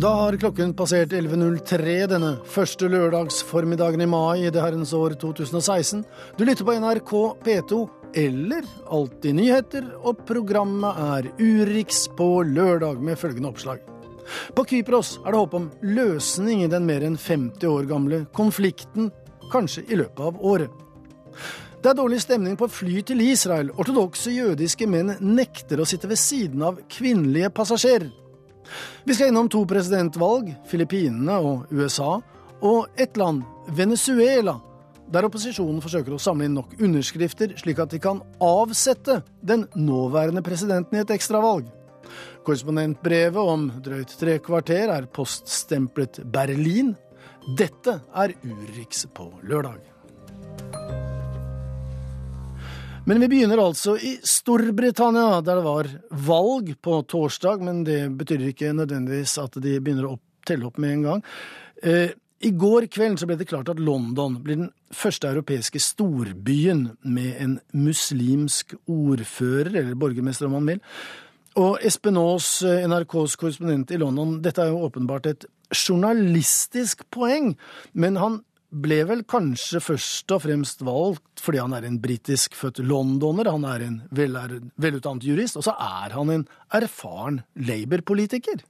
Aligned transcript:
Da 0.00 0.08
har 0.16 0.36
klokken 0.40 0.70
passert 0.72 1.10
11.03 1.12 1.94
denne 2.08 2.28
første 2.48 2.88
lørdagsformiddagen 2.88 4.00
i 4.00 4.06
mai 4.08 4.46
i 4.46 4.52
det 4.52 4.62
herrens 4.62 4.94
år 4.96 5.12
2016. 5.20 6.06
Du 6.38 6.44
lytter 6.46 6.64
på 6.64 6.76
NRK 6.80 7.10
P2 7.44 7.80
eller 8.22 8.68
Alltid 8.88 9.36
nyheter, 9.36 9.90
og 10.00 10.22
programmet 10.24 11.02
er 11.04 11.28
Urix 11.36 12.06
på 12.16 12.28
lørdag 12.48 13.02
med 13.04 13.20
følgende 13.20 13.50
oppslag. 13.50 13.82
På 14.56 14.64
Kypros 14.70 15.18
er 15.18 15.34
det 15.34 15.42
håp 15.42 15.58
om 15.58 15.68
løsning 15.84 16.62
i 16.64 16.70
den 16.72 16.88
mer 16.88 17.04
enn 17.04 17.20
50 17.20 17.68
år 17.68 17.90
gamle 17.90 18.22
konflikten, 18.32 19.10
kanskje 19.52 19.84
i 19.90 20.00
løpet 20.00 20.24
av 20.30 20.40
året. 20.40 20.72
Det 21.82 21.92
er 21.92 22.00
dårlig 22.00 22.22
stemning 22.24 22.56
på 22.56 22.70
fly 22.72 23.04
til 23.04 23.20
Israel. 23.26 23.74
Ortodokse 23.76 24.32
jødiske 24.32 24.88
menn 24.88 25.18
nekter 25.20 25.84
å 25.84 25.88
sitte 25.88 26.08
ved 26.08 26.24
siden 26.24 26.64
av 26.70 26.80
kvinnelige 26.88 27.52
passasjerer. 27.52 28.08
Vi 29.04 29.14
skal 29.14 29.30
innom 29.30 29.48
to 29.50 29.64
presidentvalg, 29.68 30.52
Filippinene 30.68 31.38
og 31.40 31.70
USA, 31.72 32.18
og 32.60 33.00
ett 33.00 33.16
land, 33.16 33.42
Venezuela, 33.76 34.58
der 35.10 35.26
opposisjonen 35.26 35.82
forsøker 35.82 36.14
å 36.14 36.22
samle 36.22 36.46
inn 36.46 36.56
nok 36.60 36.76
underskrifter 36.78 37.56
slik 37.58 37.80
at 37.82 37.90
de 37.94 38.00
kan 38.02 38.20
avsette 38.44 39.20
den 39.42 39.66
nåværende 39.74 40.44
presidenten 40.46 40.98
i 40.98 41.02
et 41.02 41.14
ekstravalg. 41.16 41.66
Korrespondentbrevet 42.46 43.52
om 43.54 43.68
drøyt 43.84 44.14
tre 44.20 44.38
kvarter 44.42 44.92
er 44.94 45.10
poststemplet 45.12 46.22
Berlin. 46.32 46.94
Dette 47.58 48.00
er 48.14 48.36
Urix 48.44 49.06
på 49.14 49.32
lørdag. 49.46 50.99
Men 53.04 53.20
vi 53.20 53.28
begynner 53.32 53.60
altså 53.62 53.94
i 53.96 54.18
Storbritannia, 54.26 55.40
der 55.40 55.56
det 55.56 55.64
var 55.64 55.88
valg 56.28 56.74
på 56.84 56.98
torsdag. 57.08 57.62
Men 57.64 57.84
det 57.84 58.02
betyr 58.20 58.50
ikke 58.50 58.74
nødvendigvis 58.76 59.38
at 59.40 59.56
de 59.56 59.78
begynner 59.80 60.10
å 60.10 60.18
telle 60.46 60.68
opp 60.68 60.80
med 60.80 60.98
en 60.98 61.06
gang. 61.06 61.22
Eh, 61.82 62.12
I 62.44 62.50
går 62.56 62.90
kveld 62.92 63.22
ble 63.24 63.38
det 63.40 63.48
klart 63.48 63.72
at 63.72 63.80
London 63.80 64.36
blir 64.44 64.60
den 64.62 64.70
første 64.92 65.30
europeiske 65.32 65.80
storbyen 65.80 66.90
med 67.02 67.40
en 67.40 67.56
muslimsk 67.72 68.76
ordfører, 68.84 69.72
eller 69.72 69.96
borgermester 69.96 70.48
om 70.48 70.58
man 70.58 70.70
vil. 70.74 70.84
Og 71.60 71.80
Espen 71.82 72.20
Aas, 72.20 72.60
eh, 72.62 72.84
NRKs 72.88 73.36
korrespondent 73.40 73.90
i 73.90 73.98
London, 73.98 74.42
dette 74.44 74.62
er 74.62 74.70
jo 74.74 74.84
åpenbart 74.86 75.26
et 75.26 75.48
journalistisk 75.72 77.02
poeng, 77.10 77.56
men 77.92 78.16
han 78.16 78.40
ble 78.70 79.00
vel 79.08 79.22
kanskje 79.28 79.80
først 79.82 80.32
og 80.34 80.44
fremst 80.44 80.84
valgt 80.86 81.42
fordi 81.42 81.60
han 81.62 81.74
er 81.74 81.86
en 81.88 81.98
britisk 82.02 82.54
født 82.58 82.82
londoner, 82.86 83.50
han 83.50 83.66
er 83.66 83.86
en 83.86 83.96
velutdannet 84.14 85.26
jurist, 85.26 85.58
og 85.58 85.66
så 85.66 85.74
er 85.74 86.14
han 86.14 86.30
en 86.34 86.44
erfaren 86.76 87.42
Labour-politiker. 87.58 88.62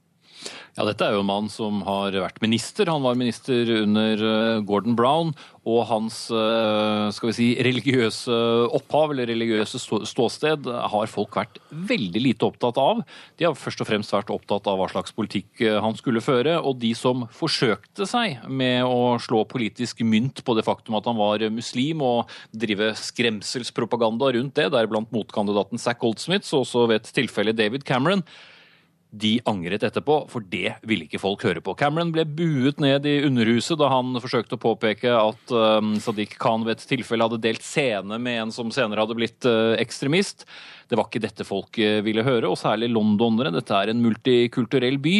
Ja, 0.78 0.84
Dette 0.86 1.02
er 1.02 1.16
jo 1.16 1.22
en 1.24 1.28
mann 1.28 1.48
som 1.50 1.80
har 1.82 2.14
vært 2.14 2.38
minister. 2.44 2.86
Han 2.90 3.02
var 3.02 3.16
minister 3.18 3.68
under 3.80 4.20
eh, 4.22 4.60
Gordon 4.66 4.94
Brown. 4.98 5.32
Og 5.68 5.82
hans 5.90 6.22
eh, 6.32 7.08
skal 7.12 7.30
vi 7.30 7.34
si, 7.36 7.48
religiøse 7.66 8.36
opphav, 8.78 9.10
eller 9.12 9.28
religiøse 9.28 9.80
ståsted, 10.08 10.68
har 10.94 11.10
folk 11.10 11.34
vært 11.36 11.58
veldig 11.74 12.22
lite 12.22 12.46
opptatt 12.46 12.78
av. 12.80 13.02
De 13.36 13.48
har 13.48 13.58
først 13.58 13.82
og 13.82 13.90
fremst 13.90 14.14
vært 14.14 14.30
opptatt 14.32 14.70
av 14.70 14.78
hva 14.80 14.86
slags 14.92 15.14
politikk 15.16 15.64
eh, 15.66 15.80
han 15.82 15.98
skulle 15.98 16.22
føre. 16.24 16.54
Og 16.62 16.78
de 16.80 16.92
som 16.98 17.26
forsøkte 17.34 18.06
seg 18.08 18.46
med 18.46 18.86
å 18.86 19.18
slå 19.22 19.42
politisk 19.50 20.04
mynt 20.06 20.44
på 20.46 20.54
det 20.56 20.66
faktum 20.68 20.96
at 21.00 21.10
han 21.10 21.18
var 21.18 21.44
muslim, 21.50 22.06
og 22.06 22.30
drive 22.54 22.92
skremselspropaganda 23.00 24.30
rundt 24.38 24.54
det, 24.56 24.70
deriblant 24.72 25.10
motkandidaten 25.14 25.82
Zack 25.82 26.00
Goldsmith, 26.04 26.46
og 26.54 26.62
også 26.62 26.86
ved 26.86 27.02
et 27.02 27.12
tilfelle 27.18 27.56
David 27.58 27.84
Cameron, 27.88 28.24
de 29.10 29.32
angret 29.48 29.82
etterpå, 29.82 30.16
for 30.30 30.44
det 30.52 30.76
ville 30.86 31.06
ikke 31.08 31.20
folk 31.22 31.42
høre 31.42 31.62
på. 31.64 31.74
Cameron 31.78 32.12
ble 32.14 32.24
buet 32.24 32.78
ned 32.82 33.06
i 33.10 33.16
Underhuset 33.26 33.80
da 33.80 33.88
han 33.90 34.14
forsøkte 34.22 34.54
å 34.54 34.62
påpeke 34.62 35.10
at 35.10 35.54
um, 35.54 35.96
Sadiq 36.02 36.36
Khan 36.40 36.66
ved 36.66 36.78
et 36.78 36.86
tilfelle 36.92 37.26
hadde 37.26 37.40
delt 37.42 37.66
scene 37.66 38.20
med 38.22 38.44
en 38.44 38.54
som 38.54 38.70
senere 38.74 39.02
hadde 39.02 39.18
blitt 39.18 39.48
uh, 39.50 39.74
ekstremist. 39.82 40.46
Det 40.90 40.98
var 40.98 41.10
ikke 41.10 41.24
dette 41.26 41.46
folk 41.46 41.80
uh, 41.82 41.98
ville 42.06 42.26
høre, 42.26 42.46
og 42.50 42.58
særlig 42.60 42.92
londonere. 42.94 43.54
Dette 43.56 43.74
er 43.74 43.90
en 43.90 44.02
multikulturell 44.04 45.00
by 45.02 45.16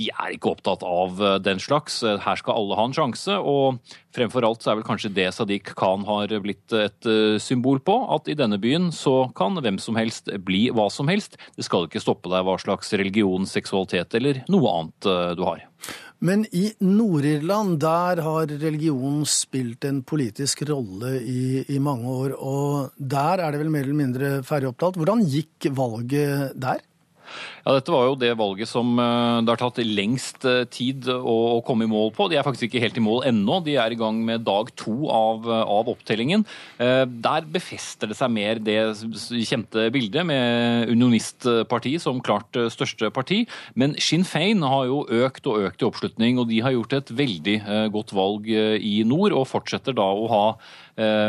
de 0.00 0.08
er 0.12 0.34
ikke 0.34 0.54
opptatt 0.54 0.84
av 0.86 1.20
eh, 1.20 1.38
den 1.44 1.60
slags. 1.62 2.00
Her 2.02 2.40
skal 2.40 2.56
alle 2.56 2.78
ha 2.78 2.86
en 2.88 2.96
sjanse. 2.96 3.36
Og 3.36 3.80
fremfor 4.16 4.46
alt 4.46 4.64
så 4.64 4.72
er 4.72 4.80
vel 4.80 4.88
kanskje 4.88 5.12
det 5.16 5.28
Sadiq 5.36 5.74
Khan 5.78 6.06
har 6.08 6.32
blitt 6.44 6.76
et 6.76 7.08
eh, 7.08 7.38
symbol 7.42 7.82
på. 7.84 7.96
At 8.16 8.30
i 8.30 8.38
denne 8.38 8.60
byen 8.62 8.90
så 8.94 9.30
kan 9.36 9.58
hvem 9.60 9.80
som 9.82 9.98
helst 10.00 10.32
bli 10.46 10.68
hva 10.74 10.88
som 10.92 11.10
helst. 11.12 11.38
Det 11.56 11.66
skal 11.66 11.88
ikke 11.88 12.02
stoppe 12.02 12.32
deg 12.32 12.46
hva 12.46 12.56
slags 12.60 12.94
religion, 12.96 13.48
seksualitet 13.48 14.16
eller 14.18 14.44
noe 14.52 14.76
annet 14.78 15.10
eh, 15.10 15.34
du 15.38 15.44
har. 15.48 15.66
Men 16.20 16.42
i 16.52 16.66
Nord-Irland, 16.84 17.78
der 17.80 18.20
har 18.20 18.50
religion 18.60 19.22
spilt 19.24 19.86
en 19.88 20.02
politisk 20.04 20.66
rolle 20.68 21.14
i, 21.24 21.62
i, 21.64 21.78
mange 21.80 22.12
år. 22.12 22.34
Og 22.36 22.98
der 23.00 23.40
er 23.40 23.54
det 23.54 23.62
vel 23.62 23.72
mer 23.72 23.86
eller 23.86 24.00
mindre 24.02 24.32
ferdig 24.44 24.68
opptalt. 24.68 25.00
Hvordan 25.00 25.24
gikk 25.24 25.70
valget 25.72 26.52
der? 26.60 26.84
Ja, 27.64 27.74
Dette 27.76 27.92
var 27.92 28.06
jo 28.08 28.16
det 28.18 28.32
valget 28.40 28.70
som 28.70 28.94
eh, 28.98 29.40
det 29.44 29.52
har 29.52 29.60
tatt 29.60 29.80
lengst 29.84 30.46
eh, 30.48 30.64
tid 30.72 31.08
å, 31.12 31.60
komme 31.66 31.84
i 31.84 31.90
mål 31.90 32.12
på. 32.16 32.28
De 32.30 32.38
er 32.40 32.46
faktisk 32.46 32.68
ikke 32.68 32.82
helt 32.82 32.96
i 32.96 33.04
mål 33.04 33.26
ennå. 33.28 33.60
De 33.64 33.76
er 33.80 33.92
i 33.92 33.98
gang 34.00 34.20
med 34.24 34.46
dag 34.46 34.70
to 34.80 35.10
av, 35.12 35.46
av 35.46 35.90
opptellingen. 35.92 36.46
Eh, 36.80 37.04
der 37.04 37.48
befester 37.52 38.10
det 38.10 38.16
seg 38.18 38.32
mer 38.32 38.60
det 38.64 38.78
kjente 39.46 39.88
bildet 39.92 40.26
med 40.28 40.90
unionistpartiet 40.90 42.02
som 42.02 42.22
klart 42.24 42.56
største 42.72 43.12
parti. 43.14 43.42
Men 43.78 43.96
Sinn 44.00 44.24
Fein 44.28 44.64
har 44.64 44.88
jo 44.88 45.02
økt 45.20 45.48
og 45.50 45.66
økt 45.68 45.84
i 45.84 45.88
oppslutning, 45.88 46.40
og 46.40 46.48
de 46.50 46.62
har 46.64 46.74
gjort 46.74 46.96
et 46.96 47.12
veldig 47.20 47.56
godt 47.92 48.14
valg 48.16 48.48
i 48.50 49.00
nord, 49.06 49.34
og 49.36 49.48
fortsetter 49.50 49.96
da 49.96 50.06
å 50.06 50.28
ha 50.30 50.44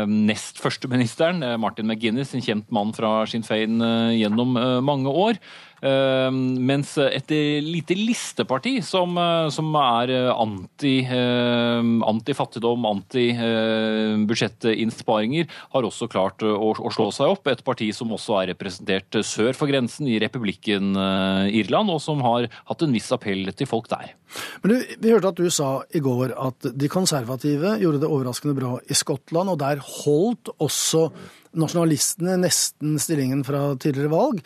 nest 0.08 0.58
førsteministeren, 0.60 1.44
Martin 1.60 1.88
McGuinness, 1.88 2.34
en 2.36 2.44
kjent 2.44 2.72
mann 2.74 2.92
fra 2.96 3.22
Sinn 3.30 3.46
Fein 3.46 3.80
gjennom 4.16 4.56
mange 4.84 5.12
år. 5.12 5.40
Ehm, 5.82 6.62
mens 6.62 6.92
et 7.02 7.26
lite 7.64 7.96
listeparti 7.98 8.76
som, 8.86 9.16
eh, 9.18 9.48
som 9.50 9.74
er 9.74 10.30
anti, 10.30 11.02
ehm, 11.02 12.06
anti-fattigdom, 12.06 12.86
anti-budsjettinnsparinger, 12.86 15.48
har 15.72 15.82
også 15.82 16.08
klart 16.08 16.38
å, 16.46 16.74
å, 16.78 16.92
slå 16.94 17.12
seg 17.12 17.26
opp. 17.34 17.46
Et 17.50 17.64
parti 17.64 17.92
som 17.92 18.12
også 18.14 18.42
er 18.42 18.46
representert 18.54 19.10
sør 19.26 19.52
for 19.58 19.66
grensen 19.66 20.06
i 20.06 20.20
republikken 20.22 20.94
eh, 20.94 21.50
Irland, 21.62 21.90
og 21.90 22.00
som 22.00 22.20
har 22.22 22.46
hatt 22.70 22.82
en 22.82 22.92
viss 22.94 23.10
appell 23.10 23.52
til 23.52 23.66
folk 23.66 23.88
der. 23.90 24.14
Men 24.62 24.70
du, 24.70 24.78
Vi 25.02 25.10
hørte 25.10 25.28
at 25.34 25.42
du 25.42 25.50
sa 25.50 25.82
i 25.92 25.98
går 25.98 26.32
at 26.38 26.62
de 26.78 26.88
konservative 26.88 27.80
gjorde 27.82 28.00
det 28.04 28.08
overraskende 28.08 28.54
bra 28.54 28.78
i 28.86 28.94
Skottland, 28.94 29.50
og 29.50 29.58
der 29.58 29.82
holdt 29.82 30.46
også 30.62 31.10
nasjonalistene 31.58 32.38
nesten 32.40 32.94
stillingen 33.02 33.42
fra 33.44 33.74
tidligere 33.76 34.08
valg. 34.12 34.40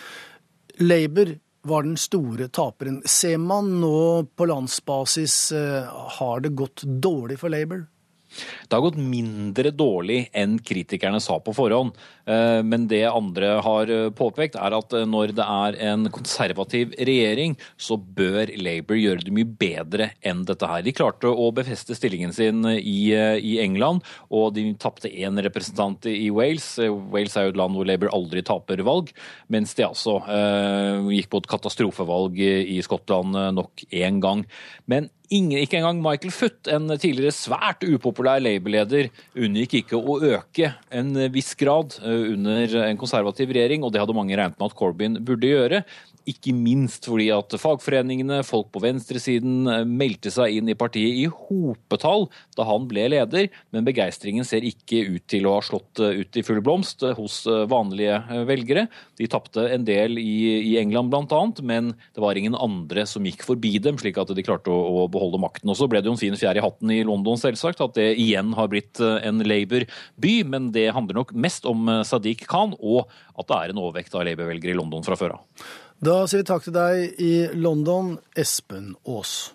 Labour 0.78 1.38
var 1.66 1.82
den 1.82 1.97
store 1.97 2.48
taperen. 2.48 3.03
Ser 3.06 3.38
man 3.38 3.81
nå 3.81 4.26
på 4.37 4.47
landsbasis, 4.47 5.53
eh, 5.53 5.84
har 6.19 6.41
det 6.41 6.48
gått 6.48 6.82
dårlig 6.82 7.38
for 7.38 7.48
Labour? 7.48 7.87
Det 8.67 8.77
har 8.77 8.85
gått 8.85 9.01
mindre 9.01 9.73
dårlig 9.75 10.27
enn 10.37 10.59
kritikerne 10.63 11.21
sa 11.23 11.39
på 11.43 11.55
forhånd. 11.57 11.95
Eh, 12.27 12.61
men 12.67 12.89
det 12.91 13.05
andre 13.07 13.53
har 13.63 13.91
eh, 13.93 14.09
påpekt, 14.11 14.59
er 14.59 14.75
at 14.75 14.95
eh, 14.97 15.07
når 15.07 15.35
det 15.39 15.47
er 15.47 15.79
en 15.93 16.09
konservativ 16.11 16.95
regjering, 16.99 17.55
så 17.79 17.97
bør 17.97 18.51
Labour 18.59 18.99
gjøre 18.99 19.27
det 19.27 19.35
mye 19.35 19.47
bedre 19.47 20.11
enn 20.27 20.43
dette 20.49 20.71
her. 20.71 20.83
De 20.87 20.94
klarte 20.97 21.31
å 21.31 21.50
befeste 21.55 21.94
stillingen 21.97 22.35
sin 22.35 22.65
i, 22.67 23.15
England, 23.62 24.03
og 24.35 24.56
de 24.56 24.67
tapte 24.81 25.11
én 25.11 25.39
representant 25.43 26.09
i 26.11 26.29
Wales. 26.35 26.67
Wales 27.12 27.37
er 27.39 27.47
jo 27.47 27.55
et 27.55 27.61
land 27.61 27.79
hvor 27.79 27.87
Labour 27.89 28.11
aldri 28.15 28.43
taper 28.47 28.82
valg, 28.87 29.12
mens 29.53 29.75
de 29.79 29.87
altså 29.87 30.19
gikk 31.12 31.31
på 31.32 31.41
et 31.43 31.49
katastrofevalg 31.50 32.41
i 32.43 32.79
Skottland 32.85 33.37
nok 33.56 33.87
én 33.94 34.21
gang. 34.23 34.44
Men 34.91 35.09
Ingen, 35.34 35.58
ikke 35.58 35.81
engang 35.81 35.99
Michael 36.05 36.31
Foot, 36.31 36.69
en 36.70 36.93
tidligere 37.02 37.34
svært 37.34 37.82
upopulær 37.82 38.38
Labour-leder, 38.43 39.08
unngikk 39.34 39.81
ikke 39.81 39.99
å 39.99 40.20
øke 40.23 40.70
en 40.94 41.11
viss 41.34 41.56
grad 41.58 41.96
eh, 42.02 42.28
under 42.37 42.76
en 42.84 43.00
konservativ 43.00 43.50
regjering, 43.56 43.82
og 43.82 43.90
det 43.94 44.02
hadde 44.02 44.14
mange 44.14 44.37
regnet 44.38 44.58
med 44.61 44.69
at 44.69 44.76
Corbyn 44.78 45.19
burde 45.26 45.50
gjøre. 45.50 45.82
Ikke 46.26 46.50
minst 46.50 47.06
fordi 47.06 47.28
at 47.31 47.55
fagforeningene, 47.62 48.40
folk 48.46 48.73
på 48.75 48.81
venstresiden, 48.82 49.61
eh, 49.70 49.84
meldte 49.87 50.32
seg 50.34 50.56
inn 50.58 50.70
i 50.73 50.75
partiet 50.75 51.20
i 51.23 51.28
hopetall 51.31 52.26
da 52.58 52.67
han 52.67 52.88
ble 52.90 53.05
leder, 53.12 53.46
men 53.70 53.87
begeistringen 53.87 54.46
ser 54.46 54.67
ikke 54.67 55.05
ut 55.06 55.26
til 55.31 55.46
å 55.46 55.55
ha 55.55 55.62
slått 55.62 56.02
eh, 56.02 56.19
ut 56.25 56.38
i 56.40 56.43
full 56.43 56.58
blomst 56.67 57.05
eh, 57.06 57.14
hos 57.14 57.44
vanlige 57.70 58.19
velgere. 58.49 58.88
De 59.20 59.28
tapte 59.31 59.69
en 59.70 59.87
del 59.87 60.19
i, 60.19 60.73
i 60.73 60.75
England 60.81 61.14
bl.a., 61.14 61.44
men 61.62 61.93
det 61.94 62.25
var 62.25 62.34
ingen 62.34 62.58
andre 62.58 63.06
som 63.06 63.22
gikk 63.26 63.46
forbi 63.46 63.76
dem, 63.79 64.02
slik 64.02 64.19
at 64.19 64.34
de 64.34 64.46
klarte 64.46 64.75
å, 64.75 65.06
å 65.06 65.06
beholde 65.12 65.38
makten. 65.38 65.70
Og 65.70 65.79
så 65.79 65.87
ble 65.87 66.02
det 66.02 66.11
jo 66.11 66.17
en 66.17 66.22
fin 66.25 66.34
fjær 66.34 66.58
i 66.58 66.64
hatten 66.64 66.90
i 66.90 67.05
London, 67.06 67.38
selvsagt, 67.38 67.84
at 67.87 67.94
det 67.94 68.11
igjen 68.19 68.50
har 68.58 68.72
blitt 68.72 68.99
en 68.99 69.46
Labour-by, 69.46 70.37
men 70.50 70.72
det 70.75 70.88
handler 70.96 71.22
nok 71.22 71.34
mest 71.38 71.70
om 71.70 71.87
Sadiq 72.02 72.49
Khan, 72.50 72.75
og 72.82 73.06
at 73.38 73.46
det 73.46 73.62
er 73.62 73.72
en 73.75 73.84
overvekt 73.87 74.17
av 74.17 74.26
Labour-velgere 74.26 74.75
i 74.75 74.81
London 74.81 75.06
fra 75.06 75.19
før 75.19 75.38
av. 75.38 75.67
Da 75.96 76.26
sier 76.28 76.43
vi 76.43 76.44
takk 76.44 76.64
til 76.66 76.75
deg 76.76 77.20
i 77.25 77.32
London, 77.56 78.19
Espen 78.37 78.90
Aas. 79.08 79.54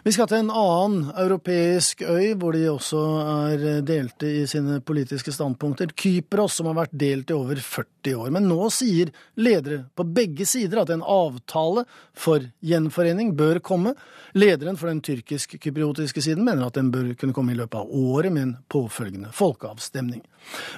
Vi 0.00 0.12
skal 0.16 0.30
til 0.30 0.40
en 0.40 0.52
annen 0.56 1.10
europeisk 1.12 2.00
øy, 2.08 2.32
hvor 2.40 2.56
de 2.56 2.62
også 2.70 3.00
er 3.20 3.82
delte 3.84 4.30
i 4.32 4.46
sine 4.48 4.78
politiske 4.80 5.32
standpunkter. 5.34 5.90
Kypros, 5.92 6.54
som 6.56 6.70
har 6.70 6.78
vært 6.78 6.94
delt 6.96 7.28
i 7.28 7.36
over 7.36 7.60
40 7.60 8.14
år. 8.16 8.30
Men 8.32 8.46
nå 8.48 8.70
sier 8.72 9.10
ledere 9.36 9.82
på 9.92 10.06
begge 10.08 10.46
sider 10.48 10.80
at 10.80 10.92
en 10.94 11.04
avtale 11.04 11.84
for 12.16 12.46
gjenforening 12.64 13.34
bør 13.36 13.60
komme. 13.60 13.92
Lederen 14.32 14.78
for 14.80 14.88
den 14.88 15.02
tyrkisk-kypriotiske 15.04 16.24
siden 16.24 16.48
mener 16.48 16.70
at 16.70 16.78
den 16.80 16.88
bør 16.94 17.10
kunne 17.20 17.36
komme 17.36 17.52
i 17.52 17.58
løpet 17.58 17.82
av 17.82 17.92
året 17.92 18.32
med 18.32 18.46
en 18.46 18.54
påfølgende 18.72 19.34
folkeavstemning. 19.36 20.22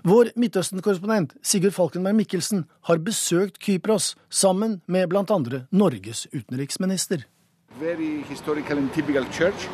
Vår 0.03 0.33
Midtøsten-korrespondent 0.35 1.37
Sigurd 1.47 1.77
Falkenberg 1.79 2.19
Mikkelsen 2.19 2.67
har 2.91 2.99
besøkt 3.07 3.63
Kypros 3.63 4.17
sammen 4.31 4.81
med 4.91 5.15
andre 5.15 5.69
Norges 5.71 6.27
utenriksminister 6.35 7.23
very 7.79 8.23
historical 8.23 8.79
and 8.79 8.93
typical 8.93 9.25
church. 9.27 9.69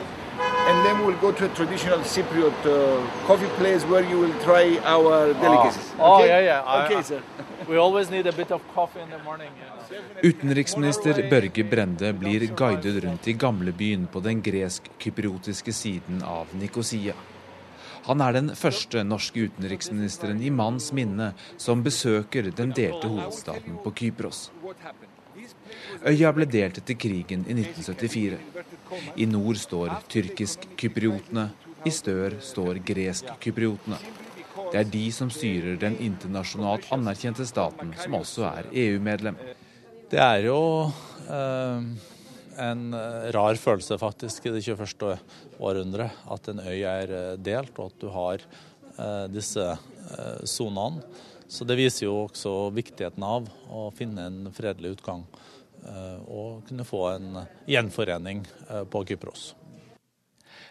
And 0.69 0.87
then 0.87 1.05
we'll 1.05 1.17
go 1.19 1.33
to 1.33 1.45
a 1.47 1.49
traditional 1.55 1.99
Cypriot 2.01 2.59
uh, 2.67 3.27
coffee 3.27 3.51
place 3.59 3.85
where 3.85 4.05
you 4.05 4.19
will 4.19 4.39
try 4.41 4.79
our 4.85 5.31
ah. 5.31 5.43
delicacies. 5.43 5.93
Oh, 5.99 6.15
okay? 6.15 6.25
oh 6.25 6.27
yeah, 6.27 6.41
yeah. 6.41 6.63
I, 6.63 6.87
okay, 6.87 7.03
sir. 7.03 7.23
we 7.69 7.77
always 7.77 8.11
need 8.11 8.27
a 8.27 8.33
bit 8.33 8.51
of 8.53 8.61
coffee 8.75 9.01
in 9.01 9.11
the 9.11 9.23
morning. 9.25 9.51
Utenriksminister 10.23 11.31
Børge 11.31 11.65
Brende 11.65 12.13
blir 12.13 12.47
guidet 12.57 13.05
rundt 13.05 13.29
i 13.29 13.33
gamlebyen 13.33 14.07
på 14.07 14.21
den 14.21 14.43
gresk-kypriotiske 14.43 15.73
siden 15.73 16.23
av 16.23 16.47
Nikosia. 16.53 17.15
Han 18.09 18.21
er 18.21 18.33
den 18.33 18.55
første 18.57 19.05
norske 19.05 19.49
utenriksministeren 19.49 20.43
i 20.43 20.51
manns 20.51 20.93
minne 20.93 21.33
som 21.57 21.83
besøker 21.85 22.53
den 22.57 22.73
delte 22.77 23.09
hovedstaden 23.09 23.81
på 23.85 23.93
Kypros. 24.01 24.51
Øya 26.07 26.31
ble 26.35 26.47
delt 26.49 26.79
etter 26.81 26.97
krigen 26.99 27.45
i 27.49 27.57
1974. 27.57 28.39
I 29.21 29.27
nord 29.29 29.59
står 29.61 29.93
tyrkisk-kypriotene, 30.13 31.49
i 31.87 31.93
stør 31.95 32.39
står 32.45 32.81
gresk-kypriotene. 32.87 33.99
Det 34.69 34.81
er 34.83 34.91
de 34.93 35.05
som 35.15 35.31
styrer 35.33 35.79
den 35.81 35.97
internasjonalt 36.05 36.89
anerkjente 36.93 37.47
staten, 37.49 37.95
som 38.03 38.19
også 38.19 38.47
er 38.51 38.71
EU-medlem. 38.85 39.39
Det 40.13 40.21
er 40.21 40.45
jo 40.49 40.61
eh, 41.29 41.89
en 42.65 42.83
eh, 42.97 43.29
rar 43.37 43.61
følelse 43.61 43.99
faktisk 44.01 44.49
i 44.49 44.55
det 44.57 44.65
21. 44.67 45.17
århundret 45.61 46.25
at 46.29 46.51
en 46.53 46.63
øy 46.65 46.81
er 46.81 47.15
eh, 47.21 47.35
delt, 47.41 47.75
og 47.79 47.93
at 47.93 48.01
du 48.03 48.09
har 48.13 48.45
eh, 48.45 49.27
disse 49.33 49.71
eh. 49.73 51.03
Så 51.49 51.65
det 51.65 51.79
viser 51.81 52.09
jo 52.09 52.27
også 52.27 52.69
viktigheten 52.77 53.25
av 53.25 53.49
å 53.73 53.89
finne 53.97 54.27
en 54.29 54.51
fredelig 54.53 54.99
utgang 54.99 55.25
Eh, 55.29 55.48
og 56.27 56.67
kunne 56.69 56.85
få 56.85 57.05
en 57.15 57.41
gjenforening 57.67 58.45
eh, 58.69 58.85
på 58.85 59.05
Kypros. 59.05 59.55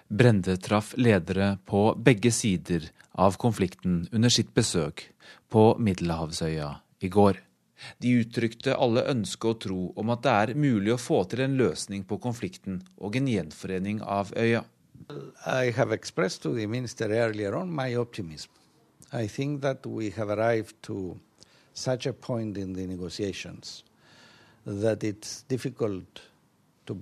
Brende 0.07 0.57
traff 0.57 0.93
ledere 0.97 1.57
på 1.65 1.91
begge 1.99 2.31
sider 2.31 2.89
av 3.11 3.35
konflikten 3.39 4.05
under 4.11 4.31
sitt 4.31 4.53
besøk 4.55 5.09
på 5.51 5.75
Middelhavsøya 5.79 6.69
i 7.03 7.09
går. 7.11 7.41
De 8.01 8.13
uttrykte 8.21 8.73
alle 8.73 9.03
ønske 9.11 9.51
og 9.51 9.59
tro 9.65 9.81
om 9.99 10.13
at 10.13 10.23
det 10.25 10.33
er 10.33 10.53
mulig 10.57 10.95
å 10.95 11.01
få 11.01 11.23
til 11.29 11.43
en 11.45 11.57
løsning 11.59 12.07
på 12.09 12.17
konflikten 12.23 12.79
og 12.97 13.19
en 13.19 13.27
gjenforening 13.29 14.01
av 14.01 14.31
øya. 14.33 14.63
I 15.45 15.71
have 15.77 15.93
expressed 15.93 16.41
to 16.43 16.55
the 16.55 16.65
minister 16.67 17.11
earlier 17.11 17.55
on 17.55 17.69
my 17.69 17.93
optimism. 17.95 18.49
I 19.13 19.27
think 19.27 19.61
that 19.61 19.85
we 19.85 20.09
have 20.17 20.29
arrived 20.29 20.81
to 20.83 21.17
such 21.73 22.07
a 22.07 22.13
point 22.13 22.57
in 22.57 22.73
the 22.73 22.87
negotiations 22.87 23.83
that 24.67 25.03
it's 25.03 25.43
difficult 25.47 26.21
to 26.85 26.93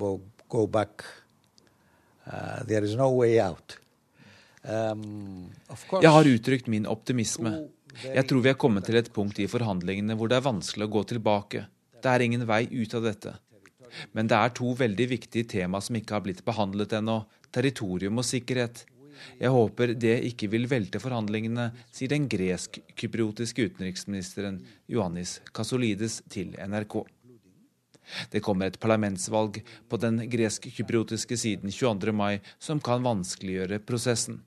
go 0.50 0.68
back. 0.68 1.04
Uh, 2.26 2.64
there 2.64 2.84
is 2.84 2.96
no 2.96 3.10
way 3.12 3.40
out. 3.40 3.78
Um, 4.64 5.52
jeg 6.02 6.10
har 6.10 6.26
uttrykt 6.26 6.68
min 6.68 6.88
optimisme. 6.90 7.68
Jeg 8.04 8.26
tror 8.28 8.42
vi 8.44 8.52
er 8.52 8.58
kommet 8.60 8.88
til 8.88 8.98
et 9.00 9.12
punkt 9.14 9.38
i 9.40 9.48
forhandlingene 9.48 10.18
hvor 10.18 10.30
det 10.30 10.40
er 10.40 10.48
vanskelig 10.48 10.88
å 10.88 10.94
gå 10.98 11.04
tilbake. 11.14 11.66
Det 12.02 12.12
er 12.12 12.26
ingen 12.26 12.46
vei 12.50 12.66
ut 12.70 12.96
av 12.98 13.06
dette. 13.06 13.36
Men 14.12 14.28
det 14.28 14.38
er 14.38 14.56
to 14.58 14.74
veldig 14.76 15.08
viktige 15.14 15.48
tema 15.48 15.80
som 15.82 15.96
ikke 15.96 16.18
har 16.18 16.26
blitt 16.26 16.44
behandlet 16.46 16.98
ennå. 16.98 17.22
Territorium 17.56 18.20
og 18.20 18.28
sikkerhet. 18.28 18.84
Jeg 19.40 19.54
håper 19.54 19.94
det 19.96 20.18
ikke 20.28 20.50
vil 20.52 20.68
velte 20.68 21.00
forhandlingene, 21.00 21.70
sier 21.94 22.12
den 22.12 22.28
gresk-kypriotiske 22.32 23.70
utenriksministeren 23.70 24.60
Ioannis 24.92 25.38
Kasolides 25.56 26.20
til 26.32 26.52
NRK. 26.60 27.00
Det 28.31 28.42
kommer 28.46 28.72
et 28.72 28.80
parlamentsvalg 28.80 29.62
på 29.90 30.00
den 30.02 30.22
gresk-kypriotiske 30.30 31.38
siden 31.38 31.72
22. 31.72 32.13
mai 32.16 32.42
som 32.60 32.81
kan 32.84 33.06
vanskeliggjøre 33.06 33.81
prosessen. 33.86 34.44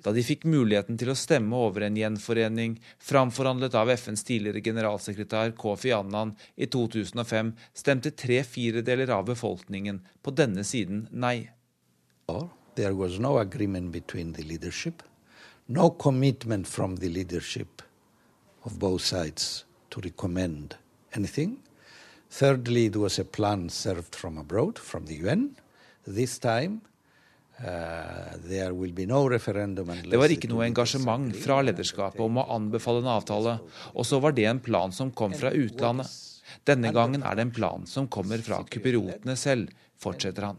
Da 0.00 0.12
de 0.14 0.22
fikk 0.24 0.46
muligheten 0.48 0.96
til 0.98 1.10
å 1.12 1.16
stemme 1.18 1.58
over 1.58 1.84
en 1.84 1.96
gjenforening, 1.98 2.76
framforhandlet 3.02 3.74
av 3.76 3.90
FNs 3.90 4.24
tidligere 4.24 4.62
generalsekretær 4.64 5.52
Kofi 5.58 5.92
Annan 5.92 6.34
i 6.56 6.68
2005, 6.70 7.52
stemte 7.74 8.14
tre 8.14 8.40
firedeler 8.46 9.10
av 9.16 9.26
befolkningen 9.28 10.00
på 10.22 10.34
denne 10.38 10.64
siden 10.64 11.08
nei. 11.10 11.50
There 12.74 12.94
was 12.94 13.18
no 13.18 13.36
agreement 13.38 13.92
between 13.92 14.32
the 14.32 14.42
leadership, 14.42 15.02
no 15.66 15.90
commitment 15.90 16.66
from 16.66 16.96
the 16.96 17.08
leadership 17.08 17.82
of 18.64 18.78
both 18.78 19.02
sides 19.02 19.64
to 19.90 20.00
recommend 20.00 20.76
anything. 21.12 21.58
Thirdly, 22.34 22.86
it 22.86 22.96
was 22.96 23.20
a 23.20 23.24
plan 23.24 23.68
served 23.68 24.14
from 24.14 24.38
abroad, 24.38 24.78
from 24.78 25.06
the 25.06 25.14
UN. 25.14 25.54
This 26.04 26.38
time 26.38 26.80
uh, 27.60 28.34
det 28.42 30.18
var 30.18 30.34
ikke 30.34 30.50
noe 30.50 30.66
engasjement 30.66 31.30
fra 31.38 31.60
lederskapet 31.62 32.24
om 32.24 32.42
å 32.42 32.48
anbefale 32.56 33.04
en 33.04 33.12
avtale, 33.14 33.54
og 33.94 34.02
så 34.02 34.18
var 34.18 34.34
det 34.34 34.48
en 34.50 34.58
plan 34.58 34.90
som 34.90 35.14
kom 35.14 35.30
fra 35.38 35.54
utlandet. 35.54 36.10
Denne 36.66 36.90
gangen 36.90 37.22
er 37.22 37.38
det 37.38 37.46
en 37.46 37.54
plan 37.54 37.86
som 37.86 38.10
kommer 38.10 38.42
fra 38.42 38.64
kypriotene 38.66 39.38
selv, 39.38 39.70
fortsetter 40.02 40.50
han. 40.50 40.58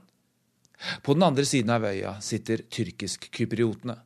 På 1.03 1.13
den 1.19 1.27
andre 1.27 1.43
siden 1.43 1.75
av 1.75 1.83
øya 1.91 2.21
sitter 2.23 2.63
tyrkisk-kypriotene. 2.71 3.99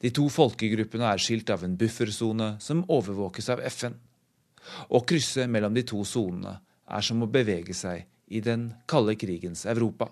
De 0.00 0.08
to 0.08 0.30
folkegruppene 0.32 1.12
er 1.12 1.20
skilt 1.20 1.52
av 1.52 1.68
en 1.68 1.76
buffersone 1.76 2.54
som 2.64 2.86
overvåkes 2.88 3.52
av 3.52 3.60
FN. 3.68 4.00
Å 4.88 5.04
krysse 5.04 5.44
mellom 5.44 5.76
de 5.76 5.84
to 5.84 6.00
sonene 6.08 6.62
er 6.90 7.04
som 7.04 7.22
å 7.24 7.30
bevege 7.30 7.74
seg 7.76 8.04
i 8.26 8.40
den 8.44 8.72
kalde 8.90 9.16
krigens 9.20 9.64
Europa. 9.66 10.10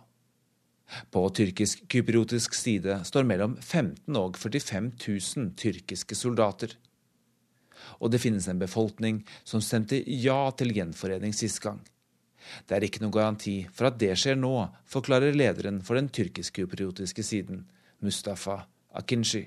På 1.10 1.24
tyrkisk-kypriotisk 1.32 2.54
side 2.54 2.98
står 3.08 3.24
mellom 3.28 3.56
15 3.60 4.18
og 4.18 4.36
45 4.40 4.90
000 5.06 5.52
tyrkiske 5.56 6.16
soldater. 6.18 6.74
Og 8.00 8.12
det 8.12 8.20
finnes 8.22 8.46
en 8.48 8.60
befolkning 8.60 9.22
som 9.44 9.62
stemte 9.64 10.02
ja 10.06 10.50
til 10.58 10.74
gjenforening 10.76 11.32
sist 11.36 11.62
gang. 11.64 11.80
Det 12.66 12.76
er 12.76 12.84
ikke 12.86 13.02
noen 13.04 13.14
garanti 13.14 13.56
for 13.72 13.88
at 13.88 13.98
det 14.00 14.12
skjer 14.18 14.36
nå, 14.38 14.66
forklarer 14.90 15.36
lederen 15.36 15.80
for 15.86 15.98
den 15.98 16.10
tyrkisk-kypriotiske 16.12 17.24
siden, 17.24 17.64
Mustafa 18.02 18.64
Akinci. 18.98 19.46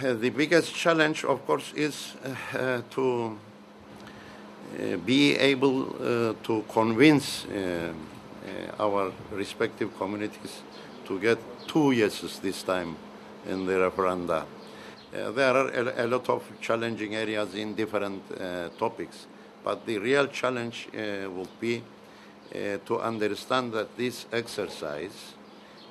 The 0.00 0.30
biggest 0.30 0.74
challenge, 0.74 1.24
of 1.24 1.46
course, 1.46 1.72
Uh, 2.54 2.80
be 5.04 5.36
able 5.36 5.82
uh, 5.82 6.34
to 6.42 6.64
convince 6.68 7.44
uh, 7.46 7.92
our 8.78 9.12
respective 9.32 9.96
communities 9.98 10.62
to 11.06 11.18
get 11.18 11.38
two 11.66 11.92
yeses 11.92 12.38
this 12.40 12.62
time 12.62 12.96
in 13.46 13.66
the 13.66 13.72
referenda. 13.72 14.44
Uh, 15.14 15.30
there 15.30 15.54
are 15.54 15.68
a, 15.68 16.04
a, 16.04 16.06
lot 16.06 16.28
of 16.28 16.42
challenging 16.60 17.14
areas 17.14 17.54
in 17.54 17.74
different 17.74 18.22
uh, 18.32 18.68
topics, 18.78 19.26
but 19.62 19.86
the 19.86 19.98
real 19.98 20.26
challenge 20.26 20.88
uh, 20.92 21.30
will 21.30 21.48
be 21.60 21.82
to 22.86 23.00
understand 23.00 23.72
that 23.72 23.96
this 23.96 24.26
exercise 24.30 25.34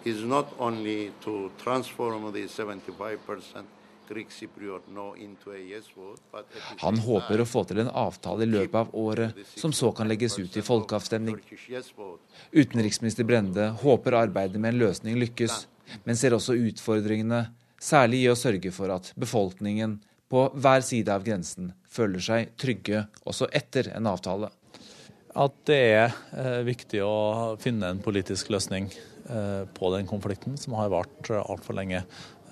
is 0.05 0.23
not 0.23 0.53
only 0.59 1.11
to 1.19 1.51
transform 1.57 2.31
the 2.31 2.47
75 2.47 3.25
percent 3.25 3.67
Han 6.83 7.01
håper 7.05 7.41
å 7.41 7.47
få 7.47 7.63
til 7.69 7.83
en 7.83 7.91
avtale 8.03 8.45
i 8.45 8.51
løpet 8.51 8.79
av 8.79 8.95
året, 8.99 9.43
som 9.55 9.73
så 9.75 9.91
kan 9.95 10.09
legges 10.11 10.37
ut 10.39 10.57
i 10.57 10.65
folkeavstemning. 10.65 11.37
Utenriksminister 12.51 13.27
Brende 13.27 13.69
håper 13.83 14.19
arbeidet 14.23 14.61
med 14.61 14.73
en 14.73 14.81
løsning 14.85 15.19
lykkes, 15.21 15.67
men 16.03 16.19
ser 16.19 16.35
også 16.35 16.57
utfordringene, 16.69 17.45
særlig 17.83 18.23
i 18.23 18.31
å 18.31 18.39
sørge 18.39 18.71
for 18.71 18.93
at 18.95 19.11
befolkningen 19.19 19.97
på 20.31 20.47
hver 20.55 20.81
side 20.81 21.11
av 21.13 21.25
grensen 21.25 21.73
føler 21.93 22.23
seg 22.23 22.53
trygge 22.57 23.05
også 23.29 23.49
etter 23.53 23.91
en 23.93 24.07
avtale. 24.09 24.49
At 25.33 25.55
det 25.67 25.79
er 25.95 26.15
eh, 26.37 26.61
viktig 26.65 27.01
å 27.05 27.57
finne 27.61 27.89
en 27.89 28.01
politisk 28.05 28.51
løsning 28.53 28.87
eh, 28.93 29.63
på 29.73 29.91
den 29.95 30.07
konflikten 30.09 30.57
som 30.61 30.77
har 30.77 30.91
vart 30.93 31.29
altfor 31.33 31.77
lenge. 31.77 32.03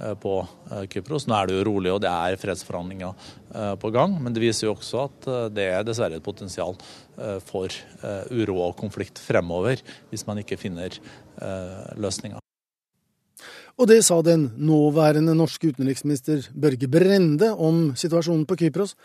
Eh, 0.01 0.15
på 0.15 0.47
eh, 0.71 0.85
Kypros. 0.89 1.27
Nå 1.27 1.37
er 1.37 1.49
det 1.49 1.59
jo 1.59 1.65
rolig, 1.67 1.91
og 1.93 2.01
det 2.01 2.09
er 2.09 2.39
fredsforhandlinger 2.41 3.11
eh, 3.53 3.73
på 3.81 3.91
gang. 3.93 4.17
Men 4.23 4.33
det 4.33 4.41
viser 4.43 4.67
jo 4.67 4.75
også 4.75 5.05
at 5.05 5.31
det 5.53 5.67
er 5.75 5.85
dessverre 5.85 6.17
et 6.17 6.25
potensial 6.25 6.77
for 7.45 7.69
uro 8.33 8.55
og 8.63 8.77
konflikt 8.79 9.19
fremover, 9.21 9.81
hvis 10.09 10.23
man 10.25 10.39
ikke 10.41 10.57
finner 10.57 10.95
løsninger. 11.99 12.39
Og 13.77 13.87
det 13.91 13.99
sa 14.05 14.17
den 14.25 14.47
nåværende 14.57 15.35
norske 15.37 15.69
utenriksminister 15.69 16.47
Børge 16.53 16.89
Brende 16.91 17.51
om 17.53 17.91
situasjonen 17.97 18.47
på 18.49 18.57
Kypros. 18.63 18.95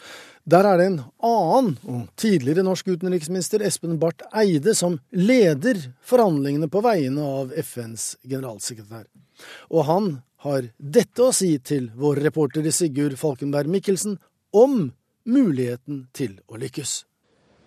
Der 0.49 0.65
er 0.69 0.81
det 0.81 0.87
en 0.91 0.99
annen 1.25 1.75
og 1.85 2.07
tidligere 2.17 2.65
norsk 2.65 2.88
utenriksminister, 2.95 3.65
Espen 3.67 3.99
Barth 4.00 4.25
Eide, 4.33 4.73
som 4.79 4.97
leder 5.12 5.83
forhandlingene 6.07 6.71
på 6.73 6.83
vegne 6.87 7.26
av 7.43 7.53
FNs 7.61 8.15
generalsekretær. 8.25 9.05
Og 9.73 9.85
han 9.91 10.15
har 10.47 10.71
dette 10.79 11.25
å 11.25 11.35
si 11.35 11.57
til 11.59 11.91
vår 11.99 12.23
reporter 12.29 12.67
Sigurd 12.71 13.19
Falkenberg 13.19 13.71
Mikkelsen 13.73 14.17
om 14.55 14.88
muligheten 15.26 16.07
til 16.15 16.38
å 16.47 16.59
lykkes. 16.62 17.03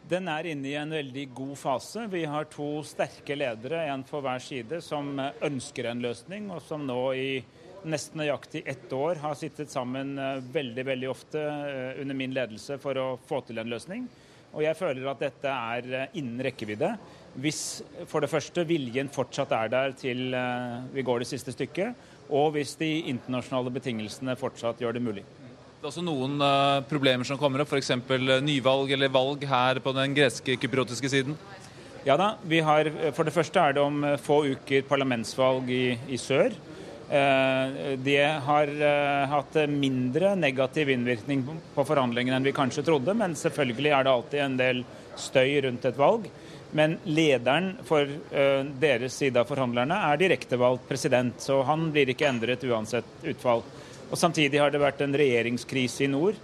Den 0.09 0.29
er 0.31 0.47
inne 0.49 0.71
i 0.71 0.77
en 0.79 0.89
veldig 0.95 1.27
god 1.37 1.57
fase. 1.59 2.07
Vi 2.09 2.23
har 2.25 2.47
to 2.49 2.79
sterke 2.87 3.35
ledere, 3.37 3.83
en 3.91 4.01
for 4.07 4.25
hver 4.25 4.41
side, 4.41 4.79
som 4.81 5.11
ønsker 5.19 5.91
en 5.91 6.01
løsning, 6.01 6.47
og 6.49 6.63
som 6.65 6.87
nå 6.87 7.01
i 7.13 7.29
nesten 7.87 8.19
nøyaktig 8.19 8.63
ett 8.67 8.91
år 8.93 9.21
har 9.21 9.37
sittet 9.39 9.71
sammen 9.71 10.17
eh, 10.19 10.41
veldig 10.53 10.85
veldig 10.87 11.09
ofte 11.09 11.39
eh, 11.39 12.01
under 12.01 12.17
min 12.17 12.33
ledelse 12.35 12.79
for 12.81 12.97
å 12.99 13.07
få 13.29 13.41
til 13.47 13.61
en 13.61 13.71
løsning. 13.71 14.07
Og 14.49 14.63
jeg 14.65 14.77
føler 14.79 15.05
at 15.11 15.21
dette 15.21 15.53
er 15.53 15.89
eh, 15.93 16.17
innen 16.19 16.41
rekkevidde. 16.43 16.91
Hvis 17.39 17.61
for 18.09 18.25
det 18.25 18.31
første 18.31 18.65
viljen 18.67 19.11
fortsatt 19.13 19.53
er 19.55 19.69
der 19.71 19.93
til 19.95 20.33
vi 20.91 21.03
går 21.05 21.21
det 21.21 21.27
siste 21.29 21.53
stykket, 21.53 21.93
og 22.29 22.53
hvis 22.55 22.75
de 22.79 22.89
internasjonale 23.09 23.73
betingelsene 23.73 24.37
fortsatt 24.39 24.81
gjør 24.81 24.97
det 24.97 25.03
mulig. 25.03 25.25
Det 25.79 25.87
er 25.87 25.93
også 25.93 26.03
noen 26.03 26.41
uh, 26.43 26.81
problemer 26.89 27.23
som 27.23 27.39
kommer 27.39 27.63
opp, 27.63 27.71
f.eks. 27.71 27.93
Uh, 28.03 28.39
nyvalg 28.43 28.91
eller 28.91 29.11
valg 29.13 29.45
her 29.47 29.79
på 29.79 29.93
den 29.95 30.15
greske 30.17 30.57
kypriotiske 30.59 31.11
siden? 31.11 31.37
Ja 32.03 32.17
da. 32.19 32.33
vi 32.43 32.59
har, 32.63 32.87
eh, 32.87 33.13
For 33.15 33.27
det 33.27 33.33
første 33.35 33.59
er 33.59 33.75
det 33.75 33.81
om 33.83 34.03
få 34.19 34.41
uker 34.55 34.83
parlamentsvalg 34.87 35.71
i, 35.71 35.85
i 36.11 36.19
sør. 36.19 36.51
Uh, 37.09 37.95
det 38.03 38.21
har 38.45 38.73
hatt 39.31 39.55
mindre 39.71 40.35
negativ 40.35 40.91
innvirkning 40.93 41.47
på 41.47 41.87
forhandlingene 41.87 42.37
enn 42.37 42.49
vi 42.51 42.55
kanskje 42.55 42.83
trodde, 42.85 43.15
men 43.15 43.39
selvfølgelig 43.39 43.95
er 43.95 44.05
det 44.05 44.13
alltid 44.13 44.43
en 44.45 44.59
del 44.59 44.83
støy 45.19 45.61
rundt 45.63 45.87
et 45.87 45.99
valg. 45.99 46.27
Men 46.71 46.97
lederen 47.09 47.71
for 47.87 48.05
deres 48.79 49.15
side 49.17 49.41
av 49.41 49.47
forhandlerne 49.49 49.95
er 50.11 50.19
direktevalgt 50.21 50.83
president, 50.89 51.39
så 51.41 51.63
han 51.65 51.87
blir 51.93 52.11
ikke 52.13 52.27
endret 52.29 52.65
uansett 52.69 53.25
utfall. 53.25 53.63
Og 54.09 54.17
Samtidig 54.17 54.61
har 54.61 54.73
det 54.73 54.81
vært 54.81 55.01
en 55.01 55.17
regjeringskrise 55.17 56.05
i 56.05 56.11
nord. 56.11 56.37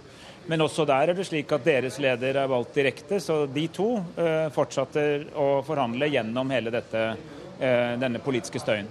Men 0.46 0.62
også 0.62 0.84
der 0.86 1.10
er 1.10 1.18
det 1.18 1.26
slik 1.26 1.50
at 1.54 1.64
deres 1.66 1.98
leder 2.02 2.38
er 2.38 2.50
valgt 2.50 2.76
direkte, 2.78 3.18
så 3.22 3.44
de 3.50 3.66
to 3.74 3.88
uh, 3.98 4.46
fortsetter 4.54 5.26
å 5.34 5.60
forhandle 5.66 6.06
gjennom 6.12 6.52
hele 6.54 6.70
dette, 6.74 7.02
uh, 7.58 7.94
denne 7.98 8.22
politiske 8.22 8.62
støyen. 8.62 8.90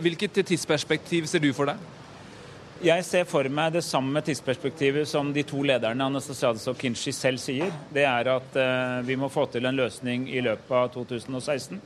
Hvilket 0.00 0.38
tidsperspektiv 0.48 1.26
ser 1.28 1.42
du 1.44 1.50
for 1.52 1.68
deg? 1.68 1.99
Jeg 2.80 3.04
ser 3.04 3.26
for 3.28 3.44
meg 3.52 3.74
det 3.74 3.82
samme 3.84 4.22
tidsperspektivet 4.24 5.08
som 5.08 5.34
de 5.36 5.42
to 5.44 5.60
lederne 5.68 6.06
Anastasiades 6.06 6.64
og 6.70 6.78
Kinshi 6.80 7.12
selv 7.12 7.42
sier. 7.42 7.68
Det 7.92 8.06
er 8.08 8.30
at 8.32 8.56
vi 9.04 9.18
må 9.20 9.28
få 9.28 9.44
til 9.52 9.68
en 9.68 9.76
løsning 9.76 10.24
i 10.32 10.40
løpet 10.40 10.72
av 10.72 10.88
2016. 10.94 11.76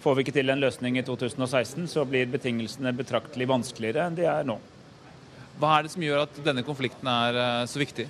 Får 0.00 0.16
vi 0.16 0.24
ikke 0.24 0.34
til 0.34 0.48
en 0.50 0.62
løsning 0.62 0.96
i 0.96 1.04
2016, 1.04 1.84
så 1.92 2.06
blir 2.08 2.30
betingelsene 2.32 2.92
betraktelig 2.96 3.46
vanskeligere 3.50 4.06
enn 4.08 4.16
de 4.16 4.24
er 4.26 4.46
nå. 4.48 4.56
Hva 5.60 5.74
er 5.76 5.84
det 5.84 5.92
som 5.92 6.04
gjør 6.06 6.22
at 6.24 6.40
denne 6.40 6.64
konflikten 6.64 7.08
er 7.12 7.36
eh, 7.36 7.68
så 7.68 7.82
viktig? 7.82 8.06